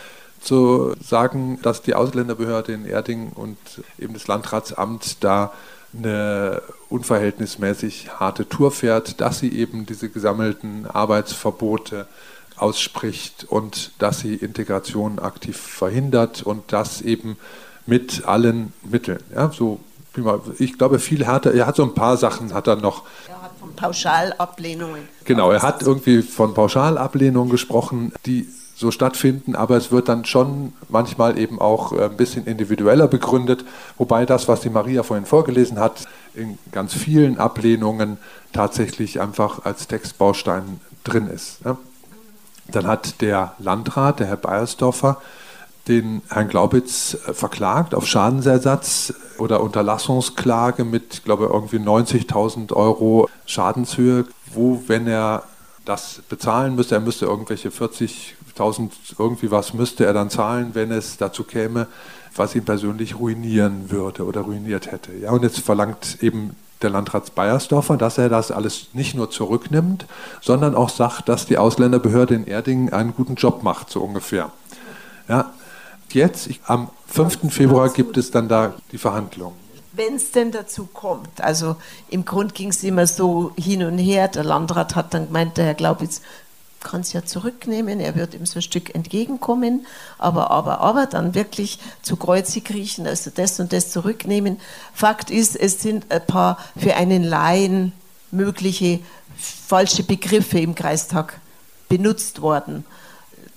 zu 0.42 0.94
sagen, 1.06 1.60
dass 1.62 1.82
die 1.82 1.94
Ausländerbehörde 1.94 2.72
in 2.72 2.86
Erding 2.86 3.32
und 3.36 3.58
eben 4.00 4.14
das 4.14 4.28
Landratsamt 4.28 5.18
da 5.24 5.52
eine 5.98 6.62
unverhältnismäßig 6.90 8.20
harte 8.20 8.48
Tour 8.48 8.72
fährt, 8.72 9.22
dass 9.22 9.40
sie 9.40 9.52
eben 9.54 9.86
diese 9.86 10.10
gesammelten 10.10 10.86
Arbeitsverbote 10.86 12.08
ausspricht 12.58 13.46
und 13.50 13.92
dass 14.00 14.20
sie 14.20 14.36
Integration 14.36 15.20
aktiv 15.20 15.58
verhindert 15.58 16.44
und 16.44 16.72
das 16.72 17.02
eben 17.02 17.38
mit 17.86 18.26
allen 18.26 18.74
Mitteln. 18.84 19.20
Ja, 19.34 19.52
so, 19.52 19.80
ich 20.58 20.78
glaube, 20.78 21.00
viel 21.00 21.26
härter. 21.26 21.54
Er 21.54 21.66
hat 21.66 21.76
so 21.76 21.84
ein 21.84 21.94
paar 21.94 22.18
Sachen, 22.18 22.54
hat 22.54 22.68
er 22.68 22.76
noch. 22.76 23.04
Er 23.28 23.42
hat 23.42 23.52
von 23.60 23.74
Pauschalablehnungen. 23.76 25.08
Genau, 25.24 25.52
er 25.52 25.62
hat 25.62 25.82
irgendwie 25.82 26.22
von 26.22 26.54
Pauschalablehnungen 26.54 27.50
gesprochen, 27.50 28.12
die 28.26 28.48
so 28.80 28.92
stattfinden, 28.92 29.56
aber 29.56 29.76
es 29.76 29.92
wird 29.92 30.08
dann 30.08 30.24
schon 30.24 30.72
manchmal 30.88 31.38
eben 31.38 31.60
auch 31.60 31.92
äh, 31.92 32.06
ein 32.06 32.16
bisschen 32.16 32.46
individueller 32.46 33.10
begründet, 33.10 33.66
wobei 33.98 34.26
das, 34.26 34.48
was 34.48 34.62
die 34.62 34.70
Maria 34.70 35.04
vorhin 35.04 35.26
vorgelesen 35.26 35.80
hat, 35.80 36.08
in 36.34 36.58
ganz 36.72 36.94
vielen 36.94 37.38
Ablehnungen 37.38 38.18
tatsächlich 38.54 39.20
einfach 39.20 39.66
als 39.66 39.88
Textbaustein 39.88 40.80
drin 41.04 41.28
ist. 41.28 41.60
Dann 42.72 42.88
hat 42.88 43.20
der 43.20 43.54
Landrat, 43.60 44.22
der 44.22 44.28
Herr 44.28 44.38
Beiersdorfer, 44.38 45.18
den 45.90 46.22
Herrn 46.30 46.48
Glaubitz 46.48 47.18
äh, 47.28 47.34
verklagt 47.34 47.94
auf 47.94 48.08
Schadensersatz 48.08 49.14
oder 49.40 49.62
Unterlassungsklage 49.62 50.86
mit, 50.86 51.26
glaube 51.26 51.46
ich, 51.46 51.52
irgendwie 51.52 51.80
90.000 51.80 52.72
Euro 52.72 53.28
Schadenshöhe, 53.46 54.26
wo, 54.54 54.82
wenn 54.88 55.06
er 55.08 55.44
das 55.84 56.22
bezahlen 56.30 56.76
müsste, 56.76 56.96
er 56.96 57.02
müsste 57.02 57.26
irgendwelche 57.26 57.72
40 57.72 58.36
1000 58.60 58.94
irgendwie 59.18 59.52
was 59.52 59.74
müsste 59.74 60.06
er 60.06 60.14
dann 60.14 60.30
zahlen, 60.30 60.72
wenn 60.74 60.92
es 60.92 61.18
dazu 61.18 61.44
käme, 61.44 61.88
was 62.36 62.56
ihn 62.56 62.66
persönlich 62.66 63.18
ruinieren 63.18 63.90
würde 63.90 64.26
oder 64.26 64.42
ruiniert 64.42 64.92
hätte. 64.92 65.14
Ja, 65.14 65.32
und 65.32 65.44
jetzt 65.44 65.60
verlangt 65.60 66.18
eben 66.22 66.56
der 66.82 66.90
Landrat 66.90 67.36
Bayersdorfer, 67.36 67.98
dass 67.98 68.18
er 68.18 68.30
das 68.30 68.52
alles 68.52 68.88
nicht 68.94 69.16
nur 69.16 69.30
zurücknimmt, 69.30 70.06
sondern 70.42 70.76
auch 70.76 70.90
sagt, 70.90 71.28
dass 71.28 71.46
die 71.46 71.58
Ausländerbehörde 71.58 72.36
in 72.36 72.48
Erdingen 72.48 72.94
einen 72.94 73.14
guten 73.14 73.36
Job 73.36 73.64
macht, 73.64 73.90
so 73.90 74.02
ungefähr. 74.02 74.52
Ja, 75.28 75.52
jetzt, 76.12 76.48
ich, 76.48 76.62
am 76.66 76.90
5. 77.08 77.54
Februar 77.54 77.90
gibt 77.90 78.18
es 78.18 78.32
dann 78.32 78.48
da 78.48 78.74
die 78.92 78.98
Verhandlungen. 78.98 79.58
Wenn 79.92 80.16
es 80.16 80.32
denn 80.32 80.52
dazu 80.52 80.88
kommt. 80.94 81.42
Also 81.42 81.76
im 82.10 82.24
Grund 82.24 82.56
ging 82.56 82.70
es 82.70 82.84
immer 82.84 83.06
so 83.06 83.52
hin 83.58 83.84
und 83.84 83.98
her. 83.98 84.30
Der 84.30 84.44
Landrat 84.46 84.96
hat 84.96 85.14
dann 85.14 85.28
gemeint, 85.28 85.58
der 85.58 85.66
Herr 85.66 85.74
Glaubitz 85.74 86.22
kann 86.80 87.02
es 87.02 87.14
ja 87.14 87.26
zurücknehmen, 87.26 88.00
er 88.00 88.16
wird 88.16 88.34
ihm 88.34 88.46
so 88.46 88.60
ein 88.60 88.62
Stück 88.62 88.96
entgegenkommen, 88.96 89.86
aber, 90.18 90.52
aber, 90.52 90.80
aber 90.80 91.06
dann 91.06 91.36
wirklich 91.36 91.80
zu 92.02 92.16
Kreuze 92.16 92.62
kriechen, 92.62 93.06
also 93.06 93.32
das 93.34 93.60
und 93.60 93.74
das 93.74 93.92
zurücknehmen. 93.92 94.60
Fakt 94.94 95.30
ist, 95.30 95.56
es 95.56 95.82
sind 95.82 96.12
ein 96.12 96.26
paar 96.26 96.58
für 96.78 96.96
einen 96.96 97.24
Laien 97.24 97.92
mögliche 98.32 99.00
falsche 99.38 100.04
Begriffe 100.04 100.60
im 100.60 100.76
Kreistag 100.76 101.40
benutzt 101.90 102.42
worden 102.42 102.86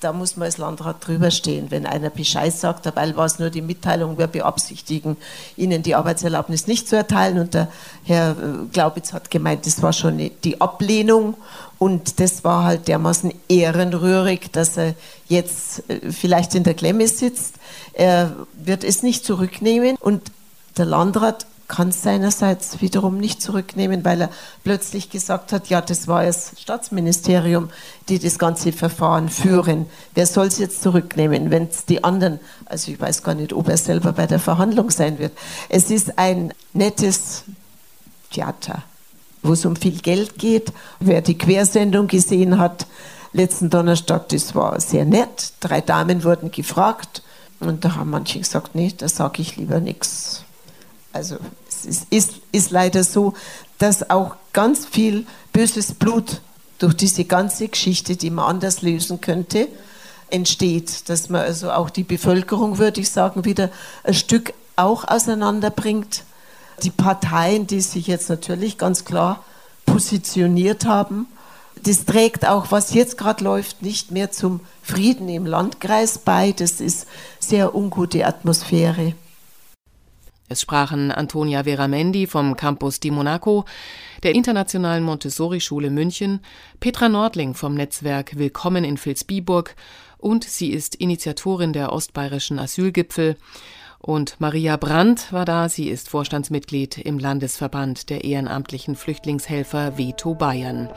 da 0.02 0.12
muss 0.12 0.36
man 0.36 0.46
als 0.46 0.58
Landrat 0.58 1.06
drüber 1.06 1.30
stehen. 1.30 1.70
Wenn 1.70 1.86
einer 1.86 2.10
Bescheid 2.10 2.52
sagt, 2.52 2.86
dabei 2.86 3.14
war 3.16 3.26
es 3.26 3.38
nur 3.38 3.50
die 3.50 3.62
Mitteilung, 3.62 4.18
wir 4.18 4.26
beabsichtigen, 4.26 5.16
Ihnen 5.56 5.82
die 5.82 5.94
Arbeitserlaubnis 5.94 6.66
nicht 6.66 6.88
zu 6.88 6.96
erteilen. 6.96 7.38
Und 7.38 7.54
der 7.54 7.68
Herr 8.04 8.30
äh, 8.30 8.66
Glaubitz 8.72 9.12
hat 9.12 9.30
gemeint, 9.30 9.66
das 9.66 9.82
war 9.82 9.92
schon 9.92 10.18
die 10.42 10.60
Ablehnung. 10.60 11.34
Und 11.82 12.20
das 12.20 12.44
war 12.44 12.62
halt 12.62 12.86
dermaßen 12.86 13.34
ehrenrührig, 13.48 14.52
dass 14.52 14.76
er 14.76 14.94
jetzt 15.26 15.82
äh, 15.90 16.12
vielleicht 16.12 16.54
in 16.54 16.62
der 16.62 16.74
Klemme 16.74 17.08
sitzt. 17.08 17.56
Er 17.92 18.36
wird 18.54 18.84
es 18.84 19.02
nicht 19.02 19.24
zurücknehmen. 19.24 19.96
Und 19.98 20.30
der 20.76 20.84
Landrat 20.84 21.44
kann 21.66 21.88
es 21.88 22.00
seinerseits 22.00 22.80
wiederum 22.80 23.18
nicht 23.18 23.42
zurücknehmen, 23.42 24.04
weil 24.04 24.20
er 24.20 24.30
plötzlich 24.62 25.10
gesagt 25.10 25.52
hat, 25.52 25.70
ja, 25.70 25.80
das 25.80 26.06
war 26.06 26.24
das 26.24 26.52
Staatsministerium, 26.56 27.68
die 28.08 28.20
das 28.20 28.38
ganze 28.38 28.70
Verfahren 28.70 29.28
führen. 29.28 29.86
Wer 30.14 30.26
soll 30.26 30.46
es 30.46 30.58
jetzt 30.58 30.82
zurücknehmen, 30.84 31.50
wenn 31.50 31.64
es 31.64 31.84
die 31.84 32.04
anderen, 32.04 32.38
also 32.66 32.92
ich 32.92 33.00
weiß 33.00 33.24
gar 33.24 33.34
nicht, 33.34 33.52
ob 33.52 33.68
er 33.68 33.76
selber 33.76 34.12
bei 34.12 34.28
der 34.28 34.38
Verhandlung 34.38 34.90
sein 34.90 35.18
wird. 35.18 35.32
Es 35.68 35.90
ist 35.90 36.16
ein 36.16 36.54
nettes 36.74 37.42
Theater, 38.30 38.84
wo 39.42 39.52
es 39.52 39.64
um 39.64 39.76
viel 39.76 40.00
Geld 40.00 40.38
geht. 40.38 40.72
Wer 41.00 41.20
die 41.20 41.36
Quersendung 41.36 42.06
gesehen 42.06 42.58
hat, 42.58 42.86
letzten 43.32 43.70
Donnerstag, 43.70 44.28
das 44.28 44.54
war 44.54 44.80
sehr 44.80 45.04
nett. 45.04 45.52
Drei 45.60 45.80
Damen 45.80 46.24
wurden 46.24 46.50
gefragt 46.50 47.22
und 47.60 47.84
da 47.84 47.96
haben 47.96 48.10
manche 48.10 48.38
gesagt, 48.38 48.74
nee, 48.74 48.92
da 48.96 49.08
sage 49.08 49.42
ich 49.42 49.56
lieber 49.56 49.80
nichts. 49.80 50.44
Also 51.12 51.36
es 51.68 52.06
ist, 52.10 52.34
ist 52.52 52.70
leider 52.70 53.04
so, 53.04 53.34
dass 53.78 54.10
auch 54.10 54.36
ganz 54.52 54.86
viel 54.86 55.26
böses 55.52 55.94
Blut 55.94 56.40
durch 56.78 56.94
diese 56.94 57.24
ganze 57.24 57.68
Geschichte, 57.68 58.16
die 58.16 58.30
man 58.30 58.46
anders 58.46 58.82
lösen 58.82 59.20
könnte, 59.20 59.68
entsteht. 60.30 61.08
Dass 61.08 61.28
man 61.28 61.42
also 61.42 61.70
auch 61.70 61.90
die 61.90 62.04
Bevölkerung, 62.04 62.78
würde 62.78 63.00
ich 63.00 63.10
sagen, 63.10 63.44
wieder 63.44 63.70
ein 64.04 64.14
Stück 64.14 64.54
auch 64.76 65.06
auseinanderbringt. 65.06 66.24
Die 66.82 66.90
Parteien, 66.90 67.66
die 67.66 67.80
sich 67.80 68.06
jetzt 68.06 68.28
natürlich 68.28 68.78
ganz 68.78 69.04
klar 69.04 69.44
positioniert 69.86 70.84
haben, 70.84 71.26
das 71.84 72.04
trägt 72.04 72.46
auch, 72.46 72.70
was 72.70 72.94
jetzt 72.94 73.18
gerade 73.18 73.42
läuft, 73.42 73.82
nicht 73.82 74.10
mehr 74.10 74.30
zum 74.30 74.60
Frieden 74.82 75.28
im 75.28 75.46
Landkreis 75.46 76.18
bei. 76.18 76.52
Das 76.52 76.80
ist 76.80 77.08
sehr 77.40 77.74
ungute 77.74 78.24
Atmosphäre. 78.24 79.14
Es 80.48 80.60
sprachen 80.60 81.10
Antonia 81.10 81.64
Veramendi 81.64 82.26
vom 82.26 82.56
Campus 82.56 83.00
di 83.00 83.10
Monaco, 83.10 83.64
der 84.22 84.34
Internationalen 84.34 85.02
Montessori-Schule 85.02 85.90
München, 85.90 86.40
Petra 86.78 87.08
Nordling 87.08 87.54
vom 87.54 87.74
Netzwerk 87.74 88.36
Willkommen 88.36 88.84
in 88.84 88.98
Vilsbiburg 88.98 89.74
und 90.18 90.44
sie 90.44 90.70
ist 90.70 90.94
Initiatorin 90.94 91.72
der 91.72 91.92
Ostbayerischen 91.92 92.58
Asylgipfel. 92.58 93.36
Und 94.02 94.40
Maria 94.40 94.76
Brandt 94.76 95.32
war 95.32 95.44
da, 95.44 95.68
sie 95.68 95.88
ist 95.88 96.08
Vorstandsmitglied 96.08 96.98
im 96.98 97.20
Landesverband 97.20 98.10
der 98.10 98.24
ehrenamtlichen 98.24 98.96
Flüchtlingshelfer 98.96 99.96
Veto 99.96 100.34
Bayern. 100.34 100.90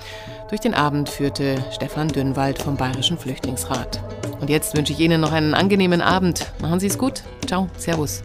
Durch 0.49 0.59
den 0.59 0.73
Abend 0.73 1.07
führte 1.07 1.63
Stefan 1.71 2.07
Dünnwald 2.07 2.59
vom 2.59 2.77
Bayerischen 2.77 3.19
Flüchtlingsrat. 3.19 4.01
Und 4.41 4.49
jetzt 4.49 4.75
wünsche 4.75 4.91
ich 4.91 4.99
Ihnen 4.99 5.21
noch 5.21 5.31
einen 5.31 5.53
angenehmen 5.53 6.01
Abend. 6.01 6.51
Machen 6.61 6.79
Sie 6.79 6.87
es 6.87 6.97
gut. 6.97 7.21
Ciao, 7.45 7.69
Servus. 7.77 8.23